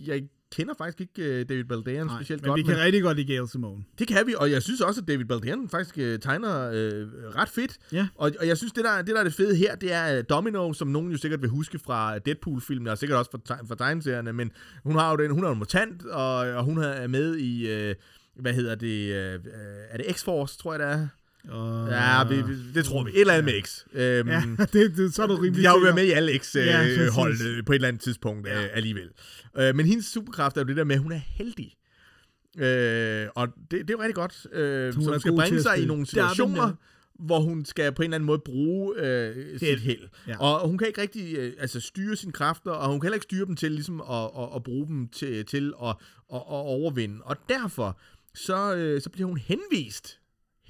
[0.05, 3.18] jeg kender faktisk ikke øh, David Balderon Nej, specielt men godt, vi kan rigtig godt
[3.18, 3.84] lide Gail Simone.
[3.99, 7.49] det kan vi, og jeg synes også, at David Balderon faktisk øh, tegner øh, ret
[7.49, 7.78] fedt.
[7.91, 8.08] Ja.
[8.16, 10.74] Og, og jeg synes, det der, det der er det fede her, det er Domino,
[10.74, 14.52] som nogen jo sikkert vil huske fra Deadpool-filmen, og sikkert også fra, fra tegneserierne, men
[14.84, 17.95] hun har jo den, hun er jo mutant, og, og hun er med i, øh,
[18.36, 19.39] hvad hedder det, øh,
[19.89, 21.08] er det X-Force, tror jeg det er?
[21.50, 23.12] Og, Ja, vi, vi, det tror vi.
[23.12, 23.86] Et eller andet med X.
[23.94, 26.32] Øhm, ja, det, det, så er du rimelig de har jo været med i alle
[26.32, 27.46] Ja, X-hold præcis.
[27.46, 28.60] øh, på et eller andet tidspunkt ja.
[28.60, 28.64] Ja.
[28.66, 29.10] øh, alligevel.
[29.58, 31.74] Øh, men hendes superkraft er jo det der med, at hun er heldig.
[32.58, 34.48] Øh, og det, det er jo rigtig godt.
[34.54, 36.74] Øh, så hun skal bringe sig i nogle situationer, ja.
[37.26, 39.80] hvor hun skal på en eller anden måde bruge øh, sit Held.
[39.80, 40.08] held.
[40.28, 40.38] Ja.
[40.39, 43.24] Og hun kan ikke rigtig øh, altså styre sine kræfter, og hun kan heller ikke
[43.24, 45.96] styre dem til ligesom at, at, at bruge dem til, til at, at,
[46.36, 47.22] at overvinde.
[47.24, 48.00] Og derfor
[48.36, 50.18] så, øh, så bliver hun henvist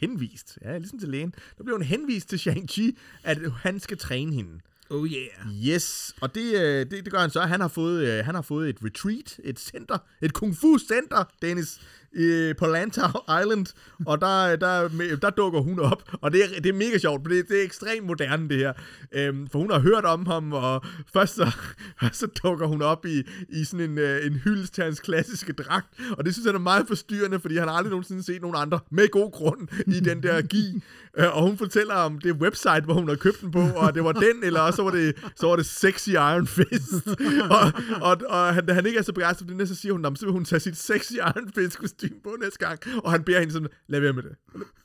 [0.01, 2.91] henvist, ja, ligesom til lægen, der bliver hun henvist til Shang-Chi,
[3.23, 4.59] at han skal træne hende.
[4.89, 5.29] Oh yeah.
[5.67, 7.41] Yes, og det, øh, det, det gør han så.
[7.41, 11.23] Han har fået, øh, han har fået et retreat, et center, et kung fu center,
[11.41, 11.81] Dennis,
[12.13, 13.65] i, på Lantau Island,
[14.05, 14.89] og der, der,
[15.21, 17.63] der dukker hun op, og det er, det er mega sjovt, for det, det er
[17.63, 18.73] ekstremt moderne det her,
[19.11, 21.51] øhm, for hun har hørt om ham, og først så,
[22.01, 25.53] først så dukker hun op i, i sådan en, øh, en hyldest til hans klassiske
[25.53, 25.87] dragt,
[26.17, 28.79] og det synes han er meget forstyrrende, fordi han har aldrig nogensinde set nogen andre,
[28.91, 30.83] med god grund, i den der gi,
[31.17, 34.03] øh, og hun fortæller om det website, hvor hun har købt den på, og det
[34.03, 37.07] var den, eller også så var det, så var det Sexy Iron Fist,
[37.57, 40.01] og, og, og han, da han ikke er så begejstret for det, så siger hun,
[40.01, 43.11] "Nå, men så vil hun tage sit Sexy Iron Fist kostume på næste gang, og
[43.11, 44.31] han beder hende sådan, lad være med det.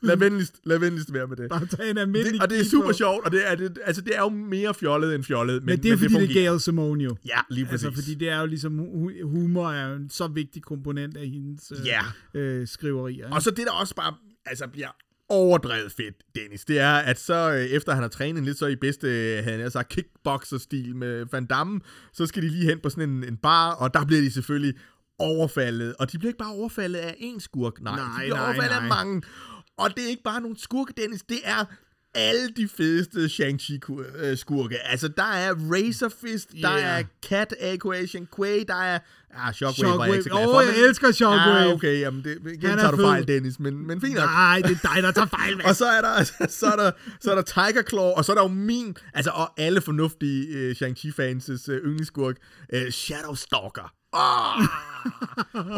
[0.03, 1.49] Lad venligst, lad venligst være med det.
[1.51, 2.93] Bare tage en almindelig det og det er super på.
[2.93, 5.83] sjovt, og det er, det, altså, det er jo mere fjollet end fjollet, men, Men
[5.83, 6.45] det er men fordi, det, fungerer.
[6.45, 7.17] er Gail Simone jo.
[7.27, 7.85] Ja, lige præcis.
[7.87, 11.27] Altså, fordi det er jo ligesom, hu- humor er jo en så vigtig komponent af
[11.29, 12.01] hendes øh, Ja.
[12.35, 13.31] øh, skriverier.
[13.31, 14.15] Og så det, der også bare
[14.47, 14.89] altså, bliver
[15.29, 18.77] overdrevet fedt, Dennis, det er, at så øh, efter han har trænet lidt så i
[18.77, 21.81] bedste, øh, han har sagt, kickboxer-stil med Van Damme,
[22.13, 24.75] så skal de lige hen på sådan en, en bar, og der bliver de selvfølgelig
[25.19, 25.95] overfaldet.
[25.99, 28.71] Og de bliver ikke bare overfaldet af én skurk, nej, Nej, de bliver nej, overfaldet
[28.77, 28.83] nej.
[28.83, 29.23] af mange.
[29.79, 31.65] Og det er ikke bare nogle skurke, Dennis, det er
[32.15, 34.79] alle de fedeste Shang-Chi-skurke.
[34.87, 36.99] Altså, der er Razor Fist, der Yeah.
[37.01, 38.99] er Cat Equation Quay, der er...
[39.35, 40.55] Ah, Shockwave, var jeg ikke så glad Shockwave.
[40.55, 40.59] for.
[40.61, 41.59] Åh, jeg men- elsker Shockwave.
[41.69, 44.25] Ah, okay, jamen det, igen er tager du fejl, Dennis, men, men fint nok.
[44.25, 45.67] Nej, det er dig, der tager fejl, mand.
[45.67, 46.25] Og så er der,
[46.61, 46.91] så er der,
[47.21, 50.71] så er der Tiger Claw, og så er der jo min, altså og alle fornuftige
[50.71, 52.37] uh, Shang-Chi-fans' uh, yndlingsskurk,
[52.73, 53.93] uh, Shadow Stalker.
[54.17, 54.63] Oh!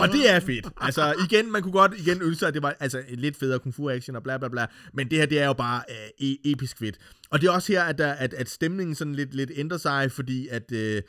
[0.00, 0.66] og det er fedt.
[0.80, 3.58] Altså igen, man kunne godt igen ønske sig, at det var altså en lidt federe
[3.58, 6.28] kung fu action og bla bla bla, men det her, det er jo bare øh,
[6.28, 6.98] e- episk fedt.
[7.30, 10.12] Og det er også her, at, der, at, at stemningen sådan lidt, lidt ændrer sig,
[10.12, 10.72] fordi at...
[10.72, 11.02] Øh,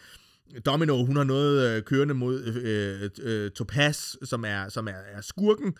[0.65, 5.21] Domino, hun har noget øh, kørende mod øh, øh, Topaz, som er, som er, er
[5.21, 5.73] skurken,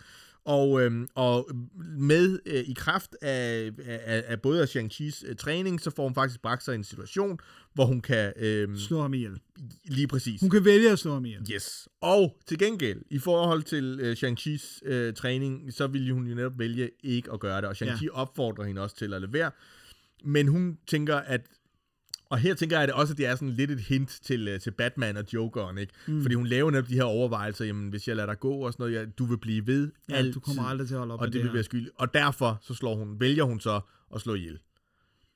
[0.44, 1.50] og, øh, og
[1.98, 6.14] med øh, i kraft af, af, af både af Shang-Chi's øh, træning, så får hun
[6.14, 7.38] faktisk bragt sig i en situation,
[7.74, 9.40] hvor hun kan øh, Slå ham ihjel.
[9.84, 10.40] lige præcis.
[10.40, 11.46] Hun kan vælge at slå ham ihjel.
[11.52, 11.88] Yes.
[12.00, 16.58] Og til gengæld, i forhold til øh, Shang-Chi's øh, træning, så ville hun jo netop
[16.58, 18.10] vælge ikke at gøre det, og Shang-Chi Ja.
[18.12, 19.50] opfordrer hende også til at lade være.
[20.24, 21.40] Men hun tænker, at
[22.30, 24.48] og her tænker jeg at det også, at det er sådan lidt et hint til,
[24.48, 25.92] øh, til Batman og Jokeren, ikke?
[26.08, 26.22] Mm.
[26.22, 28.84] Fordi hun laver netop de her overvejelser, jamen hvis jeg lader dig gå og sådan
[28.84, 31.20] noget, ja, du vil blive ved Ja, altid, du kommer aldrig til at holde op
[31.20, 31.90] og det det vil være skyldig.
[31.98, 33.80] Og derfor så slår hun, vælger hun så
[34.14, 34.58] at slå ihjel.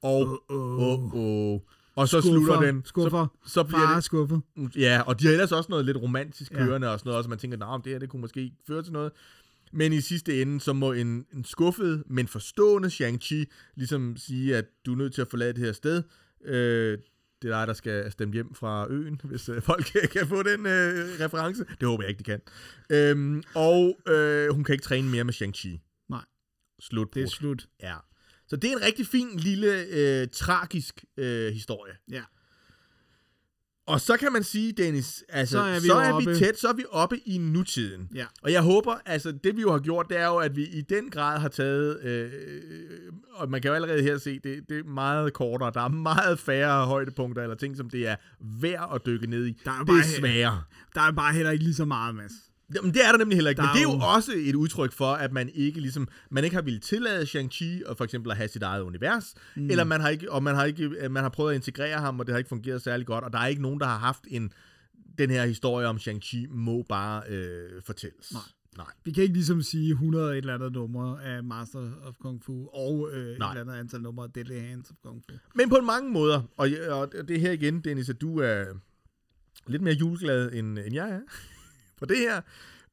[0.02, 0.52] Og, Uh-oh.
[0.52, 1.60] oh, oh,
[1.96, 2.82] og så Skuffer, slutter den.
[2.84, 3.26] skuffer.
[3.46, 4.40] Så, så bliver Far det, skuffet.
[4.76, 6.56] Ja, og de har ellers også noget lidt romantisk Ja.
[6.64, 8.92] kørende og sådan noget, så man tænker, nah, det her det kunne måske føre til
[8.92, 9.12] noget.
[9.72, 13.44] Men i sidste ende, så må en, en skuffet, men forstående Shang-Chi
[13.76, 16.02] ligesom sige, at du er nødt til at forlade det her sted.
[16.44, 16.98] Øh,
[17.42, 20.66] det er dig, der skal stemme hjem fra øen, hvis øh, folk kan, få den
[20.66, 21.64] øh, reference.
[21.80, 22.40] Det håber jeg ikke, de kan.
[22.90, 26.04] Øhm, og øh, hun kan ikke træne mere med Shang-Chi.
[26.08, 26.24] Nej.
[26.80, 27.14] Slut.
[27.14, 27.66] Det er slut.
[27.82, 27.96] Ja.
[28.46, 31.92] Så det er en rigtig fin, lille, øh, tragisk øh, historie.
[32.10, 32.22] Ja.
[33.86, 36.30] Og så kan man sige, Dennis, altså, Så er vi så er oppe.
[36.30, 38.08] vi tæt, så er vi oppe i nutiden.
[38.14, 38.24] Ja.
[38.42, 40.80] Og jeg håber, altså det vi jo har gjort, det er jo, at vi i
[40.80, 42.30] den grad har taget, øh,
[43.34, 46.38] og man kan jo allerede her se, det, det er meget kortere, der er meget
[46.38, 48.16] færre højdepunkter eller ting, som det er
[48.60, 49.60] værd at dykke ned i.
[49.64, 50.62] Der er bare- er sværere.
[50.94, 52.32] Der er bare heller ikke lige så meget, Mads.
[52.74, 54.92] Jamen, det er der nemlig heller ikke, Der men det er jo også et udtryk
[54.92, 58.36] for, at man ikke ligesom, man ikke har ville tillade Shang-Chi og for eksempel at
[58.36, 59.70] have sit eget univers, mm.
[59.70, 62.26] eller man har ikke, og man har ikke, man har prøvet at integrere ham, og
[62.26, 64.52] det har ikke fungeret særlig godt, og der er ikke nogen, der har haft en,
[65.18, 68.32] den her historie om Shang-Chi må bare øh, fortælles.
[68.32, 68.42] Nej.
[68.76, 68.86] Nej.
[69.04, 72.68] Vi kan ikke ligesom sige 100 et eller andet nummer af Master of Kung Fu,
[72.68, 75.36] og øh, et eller andet antal numre af Deadly Hands of Kung Fu.
[75.54, 78.64] Men på mange måder, og, og det er her igen, Dennis, at du er
[79.66, 81.20] lidt mere juleglad, end, end jeg er
[82.06, 82.40] på det her.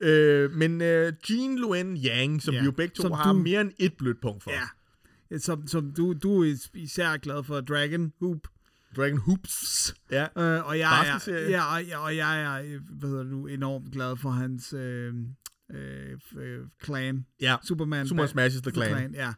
[0.01, 3.61] Øh, men øh, Jean Luen Yang, som Ja, vi jo begge to har du- mere
[3.61, 4.51] end et blødt punkt for.
[4.51, 5.37] Ja.
[5.39, 8.37] Som, som du, du er især glad for Dragon Hoop.
[8.95, 9.93] Dragon Hoops.
[10.11, 10.23] Ja.
[10.37, 14.17] Øh, og jeg er, ja, og, jeg, og jeg er, hvad hedder nu, enormt glad
[14.17, 15.13] for hans øh,
[15.73, 17.25] øh, øh, clan.
[17.41, 17.55] Ja.
[17.67, 18.07] Superman.
[18.07, 19.13] Superman Ba- Smashes the Clan.
[19.13, 19.33] Ja.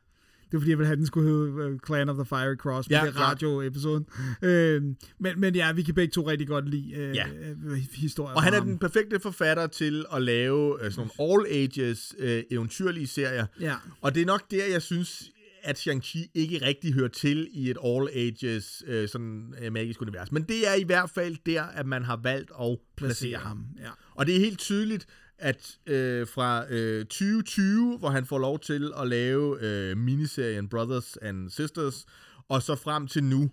[0.53, 2.89] Det var fordi, jeg ville have, den skulle hedde uh, Clan of the Fiery Cross,
[2.89, 4.05] Ja, det radio-episoden.
[4.41, 4.81] Øh,
[5.19, 7.25] men, men ja, vi kan begge to rigtig godt lide øh, Ja.
[7.65, 8.35] øh, historier.
[8.35, 8.67] Og han er ham.
[8.67, 13.45] den perfekte forfatter til at lave øh, sådan nogle all-ages øh, eventyrlige serier.
[13.59, 13.75] Ja.
[14.01, 15.31] Og det er nok der, jeg synes,
[15.63, 20.31] at Shang-Chi ikke rigtig hører til i et all-ages øh, sådan øh, magisk univers.
[20.31, 23.65] Men det er i hvert fald der, at man har valgt at placere ham.
[23.81, 23.89] Ja.
[24.15, 25.05] Og det er helt tydeligt,
[25.43, 31.17] at øh, fra øh, 2020, hvor han får lov til at lave øh, miniserien Brothers
[31.17, 32.05] and Sisters,
[32.49, 33.51] og så frem til nu,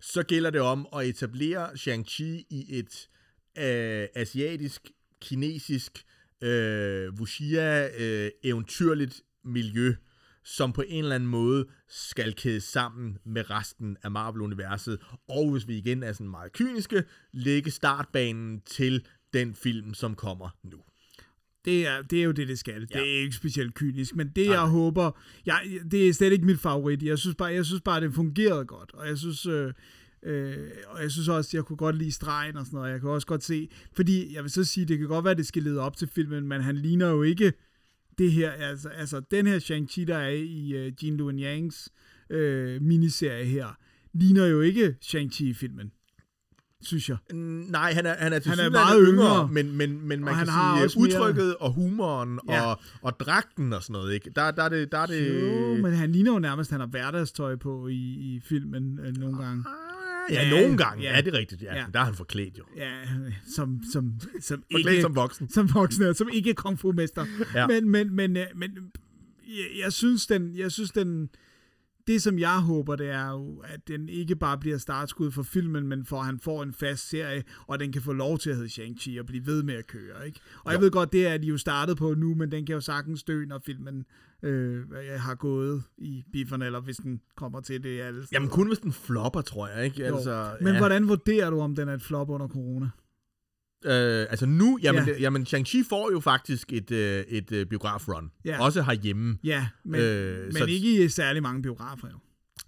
[0.00, 3.08] så gælder det om at etablere Shang-Chi i et
[3.58, 6.04] øh, asiatisk, kinesisk,
[6.42, 9.94] øh, wuxia øh, eventyrligt miljø,
[10.44, 14.98] som på en eller anden måde skal kædes sammen med resten af Marvel-universet.
[15.28, 20.48] Og hvis vi igen er sådan meget kyniske, lægge startbanen til den film, som kommer
[20.62, 20.78] nu.
[21.68, 22.80] Det er, det er jo det, det skal.
[22.80, 22.98] Det Ja.
[23.00, 24.54] er ikke specielt kynisk, men det, Nej.
[24.56, 25.10] jeg håber...
[25.46, 25.60] Jeg,
[25.90, 27.02] det er slet ikke mit favorit.
[27.02, 28.90] Jeg synes bare, jeg synes bare det fungerede godt.
[28.94, 29.46] Og jeg synes...
[29.46, 29.72] Øh,
[30.22, 30.56] øh,
[30.86, 32.92] og jeg synes også, jeg kunne godt lide stregen og sådan noget.
[32.92, 33.68] Jeg kan også godt se...
[33.96, 36.48] Fordi, jeg vil så sige, det kan godt være, det skal lede op til filmen,
[36.48, 37.52] men han ligner jo ikke
[38.18, 38.50] det her...
[38.50, 41.88] Altså, altså den her Shang-Chi, der er i øh, Jean Luen Yangs
[42.30, 43.78] øh, miniserie her,
[44.14, 45.92] ligner jo ikke Shang-Chi-filmen.
[46.82, 47.16] Synes jeg.
[47.70, 49.48] Nej, han er, han er til Han er meget yngre, yngre.
[49.52, 51.08] men, men, men man Og kan han sige, også mere...
[51.08, 52.62] mere- udtrykket og humoren Ja.
[52.66, 54.30] og, og dragten og sådan noget, ikke?
[54.36, 54.92] Der, der er det...
[54.92, 57.94] Der er det Jo, men han ligner jo nærmest, at han har hverdagstøj på i,
[57.94, 59.64] i filmen øh, nogle gange.
[60.30, 61.02] Ja, Ja, nogle gange.
[61.02, 61.20] Ja, ja.
[61.20, 61.62] det er rigtigt.
[61.62, 61.76] Ja.
[61.76, 61.84] Ja.
[61.94, 62.64] Der er han forklædt jo.
[62.76, 62.90] Ja,
[63.56, 65.02] som, som, som Forklædt ikke...
[65.02, 65.48] som voksen.
[65.50, 67.26] Som voksen, som ikke er kung fu mester.
[67.54, 67.66] Ja.
[67.66, 68.70] Men, men, men, øh, men
[69.48, 71.28] jeg, jeg synes, den, jeg synes, den,
[72.08, 75.86] det som jeg håber, det er jo, at den ikke bare bliver startskud for filmen,
[75.88, 78.50] men for at han får en fast serie, og at den kan få lov til
[78.50, 80.40] at hedde Shang-Chi og blive ved med at køre, ikke?
[80.64, 80.84] Og jeg Jo.
[80.84, 83.44] ved godt, det er de jo startet på nu, men den kan jo sagtens dø,
[83.44, 84.04] når filmen
[84.42, 84.84] øh,
[85.16, 88.28] har gået i bifferne, eller hvis den kommer til det alle steder.
[88.32, 90.06] Jamen kun hvis den flopper, tror jeg, ikke?
[90.08, 90.14] Jo.
[90.16, 90.78] Altså, Men ja.
[90.78, 92.90] hvordan vurderer du, om den er et flop under corona?
[93.84, 95.14] Øh, altså nu, jamen, Ja.
[95.20, 98.30] jamen Shang-Chi får jo faktisk et, øh, et øh, biograf-run.
[98.44, 98.62] Ja.
[98.64, 99.38] Også herhjemme.
[99.44, 102.16] Ja, men, Øh, men så- ikke i særlig mange biografer jo.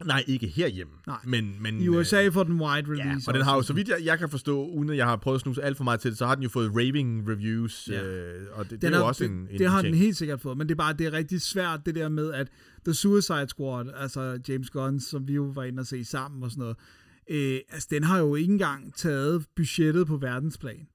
[0.05, 0.93] Nej, ikke herhjemme.
[1.07, 1.17] Nej.
[1.25, 3.09] Men, men, I USA øh, får den wide release.
[3.09, 5.17] Ja, og den har jo, så vidt jeg, jeg kan forstå, uden at jeg har
[5.17, 7.89] prøvet at snuse alt for meget til det, så har den jo fået raving reviews,
[7.93, 8.03] Ja.
[8.05, 9.93] øh, og det, det er jo også det, en, en det har ting.
[9.95, 12.33] den helt sikkert fået, men det er bare det er rigtig svært det der med,
[12.33, 12.49] at
[12.85, 16.51] The Suicide Squad, altså James Gunn, som vi jo var inde og se sammen og
[16.51, 16.77] sådan noget,
[17.31, 20.87] øh, altså den har jo ikke engang taget budgettet på verdensplan.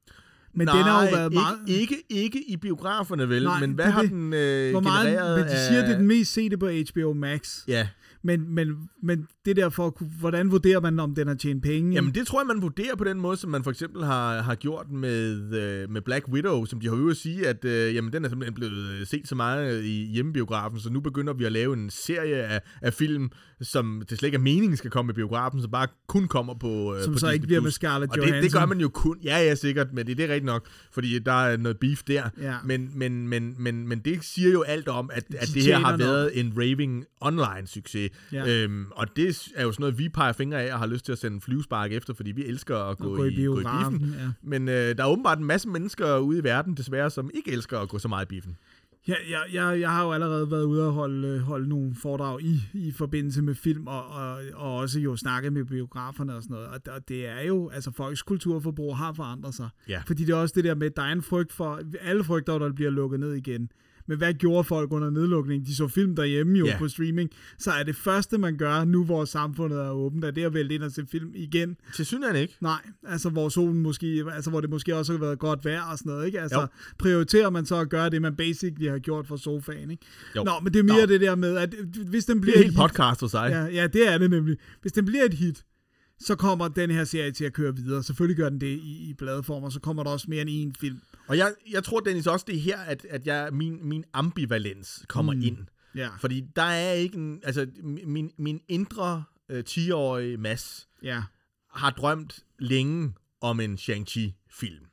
[0.56, 1.60] Men Nej, den har jo været ikke, meget...
[1.68, 5.40] ikke, ikke i biograferne vel, Nej, men hvad det har den øh, hvor meget, genereret
[5.40, 5.88] men de siger, af...
[5.88, 7.60] det er den mest sete på HBO Max.
[7.68, 7.88] Ja,
[8.24, 8.68] Men, men,
[9.04, 11.94] men det der for, hvordan vurderer man, om den har tjent penge?
[11.94, 14.56] Jamen det tror jeg, man vurderer på den måde, som man for eksempel har, har
[14.56, 18.14] gjort med, øh, med Black Widow, som de har jo at sige, at øh, jamen,
[18.14, 21.52] den er simpelthen blevet øh, set så meget i hjemmebiografen, så nu begynder vi at
[21.52, 23.30] lave en serie af, af film,
[23.62, 26.96] som det slet ikke er meningen skal komme i biografen, så bare kun kommer på
[26.96, 27.34] øh, Som på så Disney+.
[27.34, 28.60] ikke bliver med Scarlett Og det, det Johansson.
[28.62, 31.32] gør man jo kun, ja ja sikkert, men det, det er rigtigt nok, fordi der
[31.32, 32.30] er noget beef der.
[32.42, 32.56] Ja.
[32.66, 35.78] Men, men, men, men, men det siger jo alt om, at, at De det her
[35.78, 38.12] har været en raving online succes.
[38.32, 38.64] Ja.
[38.64, 41.12] Øhm, og det er jo sådan noget, vi peger fingre af og har lyst til
[41.12, 44.16] at sende flyvespark efter, fordi vi elsker at gå, gå i i, gå i biffen.
[44.20, 44.32] ja.
[44.44, 47.80] Men øh, der er åbenbart en masse mennesker ude i verden, desværre, som ikke elsker
[47.80, 48.58] at gå så meget i biffen.
[49.08, 52.42] Ja, jeg, jeg, jeg har jo allerede været ude og holde, øh, holde nogle foredrag
[52.42, 56.54] i, i forbindelse med film, og, og, og også jo snakket med biograferne og sådan
[56.54, 56.68] noget.
[56.68, 59.70] Og, og det er jo, altså folks kulturforbrug har forandret sig.
[59.90, 60.02] Ja.
[60.08, 62.60] Fordi det er også det der med, at der er en frygt for, alle frygter,
[62.60, 63.70] der bliver lukket ned igen.
[64.08, 65.66] Men hvad gjorde folk under nedlukningen?
[65.68, 66.78] De så film derhjemme jo Ja.
[66.78, 67.30] på streaming.
[67.60, 70.76] Så er det første, man gør, nu hvor samfundet er åbent, er det at vælge
[70.76, 71.76] ind og se film igen.
[71.96, 72.58] Til synligheden ikke.
[72.62, 75.98] Nej, altså hvor solen måske, altså hvor det måske også har været godt vejr og
[75.98, 76.42] sådan noget, ikke?
[76.42, 76.68] Altså Jo.
[77.00, 80.06] prioriterer man så at gøre det, man basically har gjort fra sofaen, ikke?
[80.36, 80.44] Jo.
[80.44, 81.06] Nå, men det er mere Nå.
[81.06, 81.74] det der med, at
[82.10, 83.48] hvis den Det bliver er et helt podcast for sig.
[83.52, 84.58] ja, ja, det er det nemlig.
[84.82, 85.64] Hvis den bliver et hit,
[86.20, 88.04] så kommer den her serie til at køre videre.
[88.04, 90.80] Selvfølgelig gør den det i, i bladform, og så kommer der også mere end én
[90.80, 91.02] film.
[91.28, 95.06] Og jeg, jeg tror, Dennis, også det er her, at, at jeg, min, min ambivalens
[95.08, 95.42] kommer mm.
[95.42, 95.58] ind.
[95.96, 97.42] Ja, Fordi der er ikke en...
[97.44, 101.24] Altså, min, min indre øh, 10-årige Mads ja,
[101.74, 104.86] har drømt længe om en Shang-Chi-film.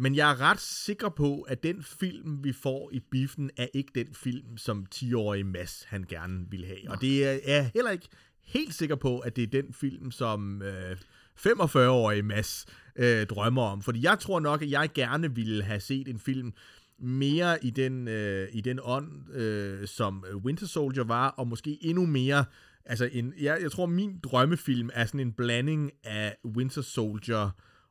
[0.00, 3.90] Men jeg er ret sikker på, at den film, vi får i biffen, er ikke
[3.94, 6.90] den film, som 10-årige Mads han gerne vil have.
[6.90, 8.08] Og det er er heller ikke
[8.48, 10.96] helt sikker på, at det er den film, som øh,
[11.38, 13.82] 45-årige Mads øh, drømmer om.
[13.82, 16.52] Fordi jeg tror nok, at jeg gerne ville have set en film
[16.98, 22.06] mere i den, øh, i den ånd, øh, som Winter Soldier var, og måske endnu
[22.06, 22.44] mere
[22.88, 27.50] Altså, en, jeg, jeg tror, min drømmefilm er sådan en blanding af Winter Soldier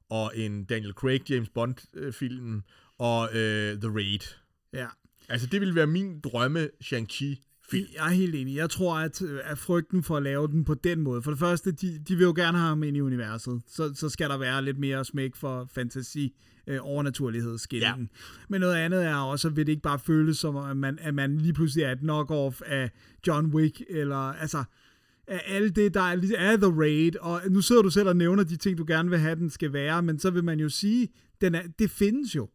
[0.10, 2.62] og en Daniel Craig James Bond-film
[2.98, 4.36] og øh, The Raid.
[4.74, 4.88] ja.
[5.30, 6.70] Altså, det ville være min drømme
[7.70, 7.88] Shang-Chi-film.
[7.96, 8.56] Jeg er helt enig.
[8.56, 11.22] Jeg tror, at, at frygten for at lave den på den måde.
[11.22, 13.62] For det første, de, de vil jo gerne have ham ind i universet.
[13.68, 16.36] Så, så skal der være lidt mere smæk for fantasi,
[16.68, 18.10] øh, overnaturlighed, skillingen.
[18.14, 18.46] Ja.
[18.50, 21.14] Men noget andet er også, at vil det ikke bare føles som, at man, at
[21.14, 22.92] man lige pludselig er et knock-off af
[23.28, 24.64] John Wick, eller altså
[25.28, 28.44] af alt det, der er, er The Raid, og nu sidder du selv og nævner
[28.44, 31.08] de ting, du gerne vil have, den skal være, men så vil man jo sige,
[31.42, 32.50] den er, det findes jo.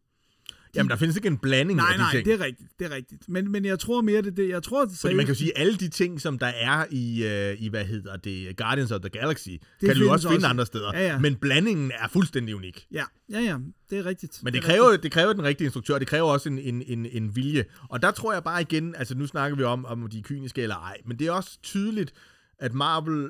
[0.75, 2.25] Jamen, der findes ikke en blanding Nej, af de nej, ting.
[2.25, 3.29] det er rigtigt, det er rigtigt.
[3.29, 5.57] Men, men jeg tror mere, det, det jeg tror, det Fordi man kan jo sige,
[5.57, 9.09] alle de ting, som der er i, øh, i hvad hedder det, Guardians of the
[9.09, 10.47] Galaxy, det kan du jo også finde også.
[10.47, 10.91] andre steder.
[10.93, 11.19] Ja, ja.
[11.19, 12.85] Men blandingen er fuldstændig unik.
[12.91, 13.57] Ja, ja, ja,
[13.89, 14.39] det er rigtigt.
[14.43, 17.05] Men det er kræver, det kræver den rigtige instruktør, det kræver også en, en, en,
[17.05, 17.65] en vilje.
[17.89, 20.61] Og der tror jeg bare igen, altså nu snakker vi om, om de er kyniske
[20.61, 22.13] eller ej, men det er også tydeligt,
[22.59, 23.29] at Marvel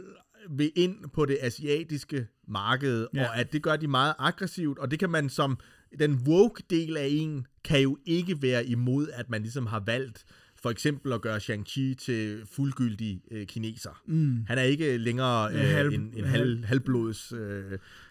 [0.49, 3.27] vil ind på det asiatiske marked, Ja.
[3.27, 5.57] og at det gør de meget aggressivt, og det kan man som,
[5.99, 10.25] den woke del af en, kan jo ikke være imod, at man ligesom har valgt
[10.64, 14.01] for eksempel at gøre Shang-Chi til fuldgyldig øh, kineser.
[14.05, 14.45] Mm.
[14.47, 17.63] Han er ikke længere øh, halv- en, en halv- halv, halvblods, øh,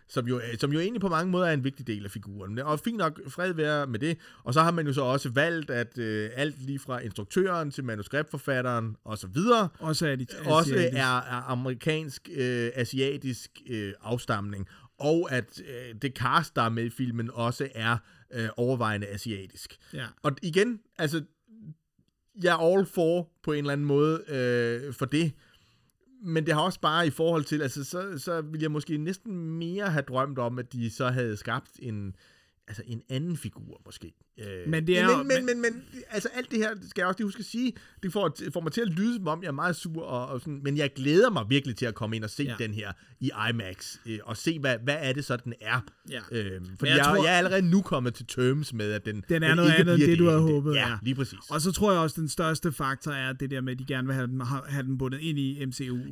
[0.09, 2.59] som, jo, som jo egentlig på mange måder er en vigtig del af figuren.
[2.59, 4.19] Og fint nok, fred være med det.
[4.45, 7.85] Og så har man jo så også valgt, at øh, alt lige fra instruktøren til
[7.85, 8.97] manuskriptforfatteren
[9.35, 14.69] videre, Også er de også er, er amerikansk, øh, asiatisk øh, afstamning.
[14.99, 17.97] Og at øh, det cast, der er med i filmen, også er
[18.35, 19.77] øh, overvejende asiatisk.
[19.95, 20.07] Ja.
[20.23, 21.23] Og igen, altså,
[22.43, 25.33] jeg er all for på en eller anden måde øh, for det.
[26.25, 29.51] Men det har også bare i forhold til, altså, så, så ville jeg måske næsten
[29.51, 32.17] mere have drømt om, at de så havde skabt en,
[32.73, 34.13] altså en anden figur, måske.
[34.41, 37.19] Øh, Men det er- men, men, men, men, altså alt det her, skal jeg også
[37.19, 37.73] lige huske at sige,
[38.03, 40.41] det får, får mig til at lyde, som om jeg er meget sur, og, og
[40.41, 42.51] sådan, men jeg glæder mig virkelig til at komme ind og se Ja.
[42.59, 42.65] ja.
[42.65, 45.81] den her i IMAX, øh, og se, hvad, hvad er det så, den er.
[46.11, 46.21] Ja.
[46.33, 49.25] Øhm, fordi jeg jeg, tror- jeg er allerede nu kommet til terms med, at den,
[49.29, 50.97] Den er noget ikke andet end det, du havde håbet, Ja, ja.
[51.03, 51.39] lige præcis.
[51.51, 53.85] Og så tror jeg også, at den største faktor er det der med, at de
[53.85, 55.65] gerne vil have den, ha- have den bundet ind i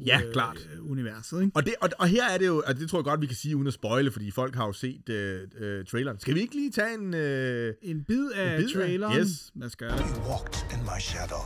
[0.06, 0.56] Ja, klart.
[0.76, 1.40] MCU-universet.
[1.42, 1.52] Ikke?
[1.56, 3.36] Og, det, og, og her er det jo, og det tror jeg godt, vi kan
[3.36, 6.20] sige uden at spoile, fordi folk har jo set øh, øh, traileren.
[6.20, 7.14] Skal vi ikke lige tage en...
[7.14, 9.50] Øh, En bid af bid af- yes.
[9.54, 9.98] Lad os gøre det.
[10.00, 11.42] You walked in my shadow.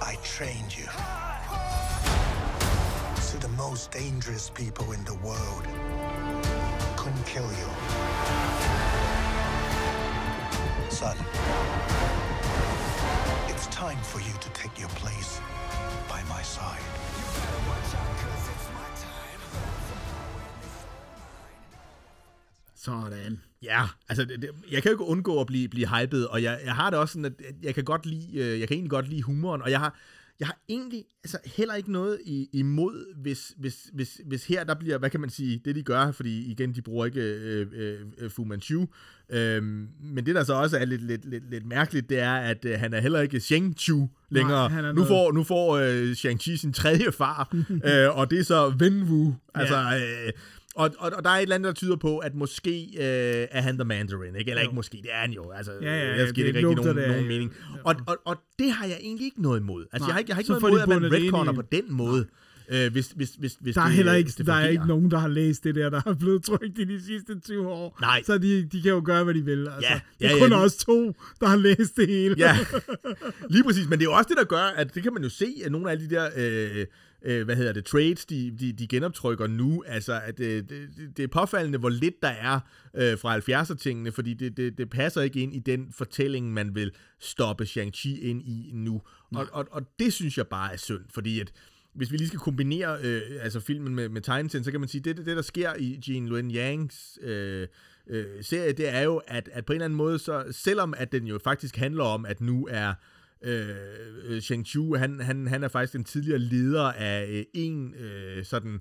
[0.00, 0.86] I trained you
[3.30, 5.64] to the most dangerous people in the world.
[6.96, 7.68] Couldn't kill you.
[10.90, 11.16] Son,
[13.48, 15.55] it's time for you to take your place by
[16.34, 16.84] my side.
[22.74, 23.40] Sådan.
[23.62, 26.60] ja, altså, det, det, jeg kan jo ikke undgå at blive, blive hyped, og jeg,
[26.64, 27.32] jeg har det også sådan, at
[27.62, 29.96] jeg kan godt lide, øh, jeg kan egentlig godt lide humoren, og jeg har,
[30.40, 34.74] jeg har egentlig altså, heller ikke noget i, imod, hvis, hvis, hvis, hvis her der
[34.74, 38.00] bliver, hvad kan man sige, det de gør, fordi igen, de bruger ikke øh, øh,
[38.18, 38.86] øh, Fu Manchu,
[39.30, 42.64] øhm, men det der så også er lidt, lidt, lidt, lidt mærkeligt, det er, at
[42.64, 44.70] øh, han er heller ikke Shang Chu længere.
[44.88, 47.54] er nu får, nu får øh, Shang-Chi sin tredje far,
[47.88, 49.76] øh, og det er så Wen Wu, altså...
[49.76, 50.32] Øh,
[50.76, 53.60] og, og, og der er et eller andet, der tyder på, at måske øh, er
[53.60, 54.50] han The Mandarin, ikke?
[54.50, 54.66] Eller Jo.
[54.66, 55.50] ikke måske, det er han jo.
[55.50, 57.28] Altså, Ja, ja, ja, jeg giver det ikke rigtig nogen, det nogen ja.
[57.28, 57.52] mening.
[57.84, 59.86] Og, og, og det har jeg egentlig ikke noget imod.
[59.92, 61.84] Altså, Nej, jeg har ikke, jeg har ikke noget imod, at man retconner på den
[61.92, 62.26] måde.
[62.68, 64.86] Øh, hvis, hvis, hvis, hvis Der er det, heller hvis ikke, det der er ikke
[64.86, 67.98] nogen, der har læst det der, der er blevet trykt i de sidste 20 år.
[68.00, 68.22] Nej.
[68.26, 69.68] Så de, de kan jo gøre, hvad de vil.
[69.68, 72.34] Altså, Ja, det er ja, kun ja, os to, der har læst det hele.
[72.38, 72.58] Ja,
[73.50, 73.88] lige præcis.
[73.88, 75.72] Men det er jo også det, der gør, at det kan man jo se, at
[75.72, 76.86] nogle af de der, øh,
[77.22, 81.22] øh, hvad hedder det, trades, de, de, de genoptrykker nu, altså, at det, det, det
[81.22, 82.60] er påfaldende, hvor lidt der er
[82.94, 86.92] øh, fra 70'er-tingene, fordi det, det, det passer ikke ind i den fortælling, man vil
[87.20, 89.02] stoppe Shang-Chi ind i nu.
[89.34, 91.52] Og, og, og det synes jeg bare er synd, fordi at
[91.94, 95.00] hvis vi lige skal kombinere øh, altså filmen med, med tegneserien, så kan man sige,
[95.00, 97.68] det, det, det der sker i Jean Luen Yangs øh,
[98.06, 101.12] øh, serie, det er jo, at, at på en eller anden måde, så selvom at
[101.12, 102.94] den jo faktisk handler om, at nu er øh,
[103.42, 108.44] øh, Shang Chu, han, han, han er faktisk en tidligere leder af øh, en øh,
[108.44, 108.74] sådan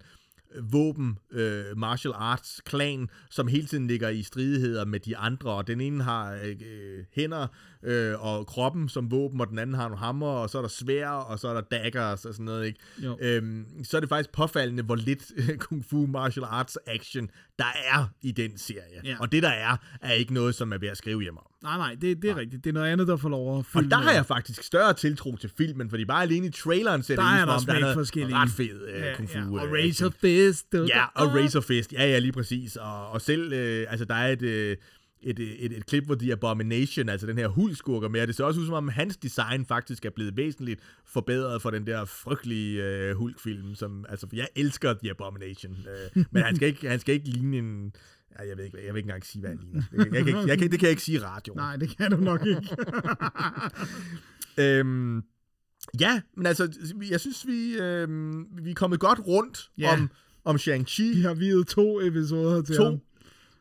[0.55, 5.51] øh, våben, øh, martial arts klan, som hele tiden ligger i stridigheder med de andre,
[5.51, 7.47] og den ene har øh, øh hænder
[7.85, 10.69] øh, og kroppen som våben, og den anden har nogle hammer, og så er der
[10.69, 12.79] svær, og så er der daggers og sådan noget, ikke?
[13.03, 13.17] Jo.
[13.21, 15.31] Øhm, så er det faktisk påfaldende, hvor lidt
[15.63, 17.29] kung fu martial arts action
[17.59, 19.01] der er i den serie.
[19.03, 19.15] Ja.
[19.19, 21.43] Og det der er, er ikke noget, som er ved at skrive hjem om.
[21.63, 22.63] Nej, nej, det, det er rigtigt.
[22.63, 24.93] Det er noget andet, der får lov at fylde Og der har jeg faktisk større
[24.93, 27.93] tiltro til filmen, fordi bare alene i traileren ser Der det ud, som der er
[27.93, 28.35] forskellige.
[28.35, 29.37] ret fed øh, ja, kung fu.
[29.37, 30.09] ja, og øh, Razor.
[30.21, 30.67] Fist.
[30.73, 31.35] Ja, og.
[31.35, 31.93] Razor Fist.
[31.93, 32.75] Ja, ja, lige præcis.
[32.75, 34.77] Og, og selv, øh, altså der er et, øh,
[35.25, 38.43] et, et, et klip, hvor The Abomination, altså den her hulskurker med, og det ser
[38.43, 42.83] også ud som om, hans design faktisk er blevet væsentligt forbedret for den der frygtelige
[42.83, 45.71] øh, hulkfilm, som, altså jeg elsker The Abomination,
[46.15, 47.93] øh, men han skal, ikke, han skal ikke ligne en,
[48.39, 49.83] ja, jeg ved ikke, jeg vil ikke engang sige, hvad han ligner.
[49.91, 51.57] Jeg, jeg, jeg kan, det kan jeg ikke sige i radioen.
[51.57, 52.69] Nej, det kan du nok ikke.
[54.57, 55.23] Øhm,
[55.99, 56.77] ja, men altså,
[57.09, 59.93] jeg synes, vi, øhm, vi er kommet godt rundt Ja.
[59.93, 60.09] om,
[60.45, 61.03] om Shang-Chi.
[61.15, 62.99] Vi har videt to episoder til ham.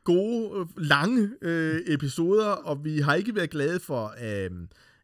[0.05, 4.51] Gode, øh, lange øh, episoder, og vi har ikke været glade for øh,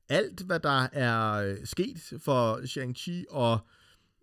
[0.08, 3.58] alt, hvad der er øh, sket for Shang-Chi, og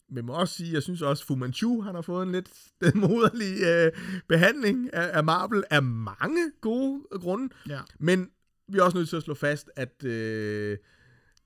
[0.10, 2.50] men må også sige, jeg synes også, Fu Manchu, han har fået en lidt
[2.96, 3.92] moderlig øh,
[4.28, 7.54] behandling af, af Marvel af mange gode grunde.
[7.70, 7.80] Ja.
[8.00, 8.30] Men
[8.68, 10.78] vi er også nødt til at slå fast, at øh,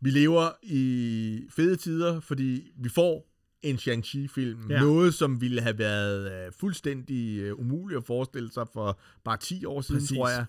[0.02, 3.31] vi lever i fede tider, fordi vi får
[3.64, 4.70] en Shang-Chi-film.
[4.70, 4.80] Ja.
[4.80, 9.66] Noget, som ville have været øh, fuldstændig øh, umuligt at forestille sig for bare 10
[9.66, 10.18] år siden, Præcis.
[10.18, 10.46] tror jeg.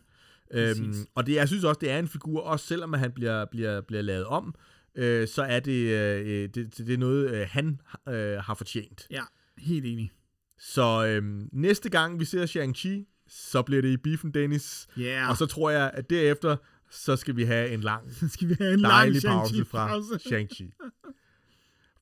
[0.50, 1.06] Øhm, Præcis.
[1.14, 4.02] og det, jeg synes også, det er en figur, også selvom han bliver, bliver, bliver
[4.02, 4.54] lavet om,
[4.94, 9.06] øh, så er det, øh, det, det, det er noget, øh, han øh, har fortjent.
[9.10, 9.22] Ja,
[9.58, 10.12] helt enig.
[10.58, 11.22] Så øh,
[11.52, 14.86] næste gang, vi ser Shang-Chi, så bliver det i Beefen Dennis.
[14.96, 15.30] Ja.
[15.30, 16.56] Og så tror jeg, at derefter,
[16.90, 19.98] så skal vi have en lang, skal vi have en lang dejlig pause fra.
[20.00, 20.70] Shang-Chi.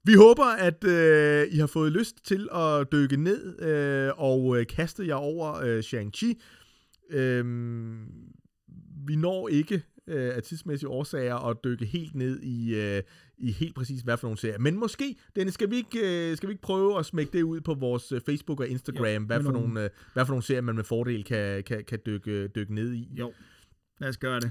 [0.05, 4.67] Vi håber, at øh, I har fået lyst til at dykke ned øh, og øh,
[4.67, 6.35] kaste jer over øh, Shang-Chi.
[7.11, 8.07] Øhm,
[9.07, 13.03] vi når ikke øh, af tidsmæssige årsager at dykke helt ned i, øh,
[13.39, 14.59] i helt præcis hvad for nogle serier.
[14.59, 17.61] Men måske, Dennis, skal vi ikke, øh, skal vi ikke prøve at smække det ud
[17.61, 20.43] på vores øh, Facebook og Instagram, Jo, hvad, for nogle- nogle, øh, hvad for nogle
[20.43, 23.09] serier man med fordel kan, kan, kan dykke, dykke ned i.
[23.19, 23.33] Jo,
[24.01, 24.51] lad os gøre det.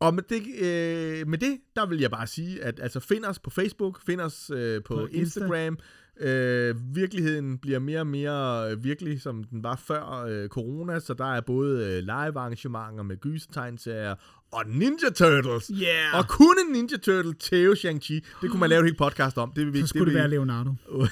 [0.00, 3.38] Og med det, øh, med det, der vil jeg bare sige, at altså, find os
[3.38, 5.40] på Facebook, find os øh, på, På på Insta.
[5.40, 5.78] Instagram.
[6.20, 11.34] Øh, virkeligheden bliver mere og mere virkelig, som den var før øh, corona, så der
[11.34, 14.14] er både øh, live-arrangementer med gysertegnserier
[14.52, 15.70] og Ninja Turtles.
[15.82, 16.18] Yeah!
[16.18, 19.52] Og kunne en Ninja Turtle tæve Shang-Chi, det kunne man lave et helt podcast om.
[19.56, 20.74] Det vil vi Så skulle det vil, være Leonardo.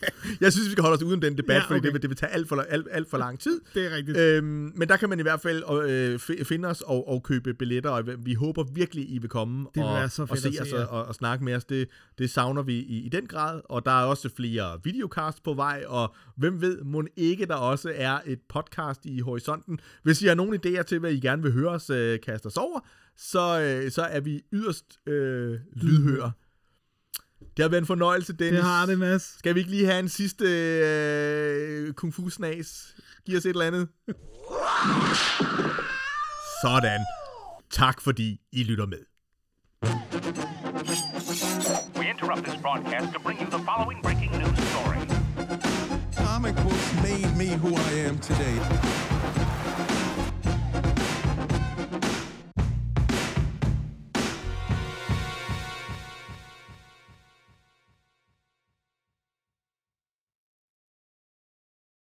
[0.40, 1.68] Jeg synes, vi skal holde os uden den debat, Ja, ja, okay.
[1.68, 3.60] fordi det vil, det vil tage alt for, alt, alt for lang tid.
[3.74, 4.16] Det er rigtigt.
[4.18, 7.54] Øhm, men der kan man i hvert fald øh, fi- finde os og, og købe
[7.54, 10.72] billetter, og vi håber virkelig, I vil komme vil og, så og se se os
[10.72, 10.84] jer.
[10.86, 11.64] og, og snakke med os.
[11.64, 15.54] Det, det savner vi i, i den grad, og der er også flere videocasts på
[15.54, 19.78] vej, og hvem ved, må ikke der også er et podcast i horisonten.
[20.02, 22.56] Hvis I har nogle idéer til, hvad I gerne vil høre os øh, kaste os
[22.56, 22.80] over,
[23.16, 26.32] så, øh, så er vi yderst øh, lydhøre.
[27.56, 28.54] Det har været en fornøjelse, Dennis.
[28.54, 29.38] det har det, Mads.
[29.38, 32.94] Skal vi ikke lige have en sidste øh, kung fu snas?
[33.26, 33.88] Giv os et eller andet.
[36.62, 37.00] Sådan.
[37.70, 38.98] Tak fordi I lytter med.
[41.98, 45.00] We interrupt this broadcast to bring you the following breaking news story.
[46.26, 48.56] Comic books made me who I am today.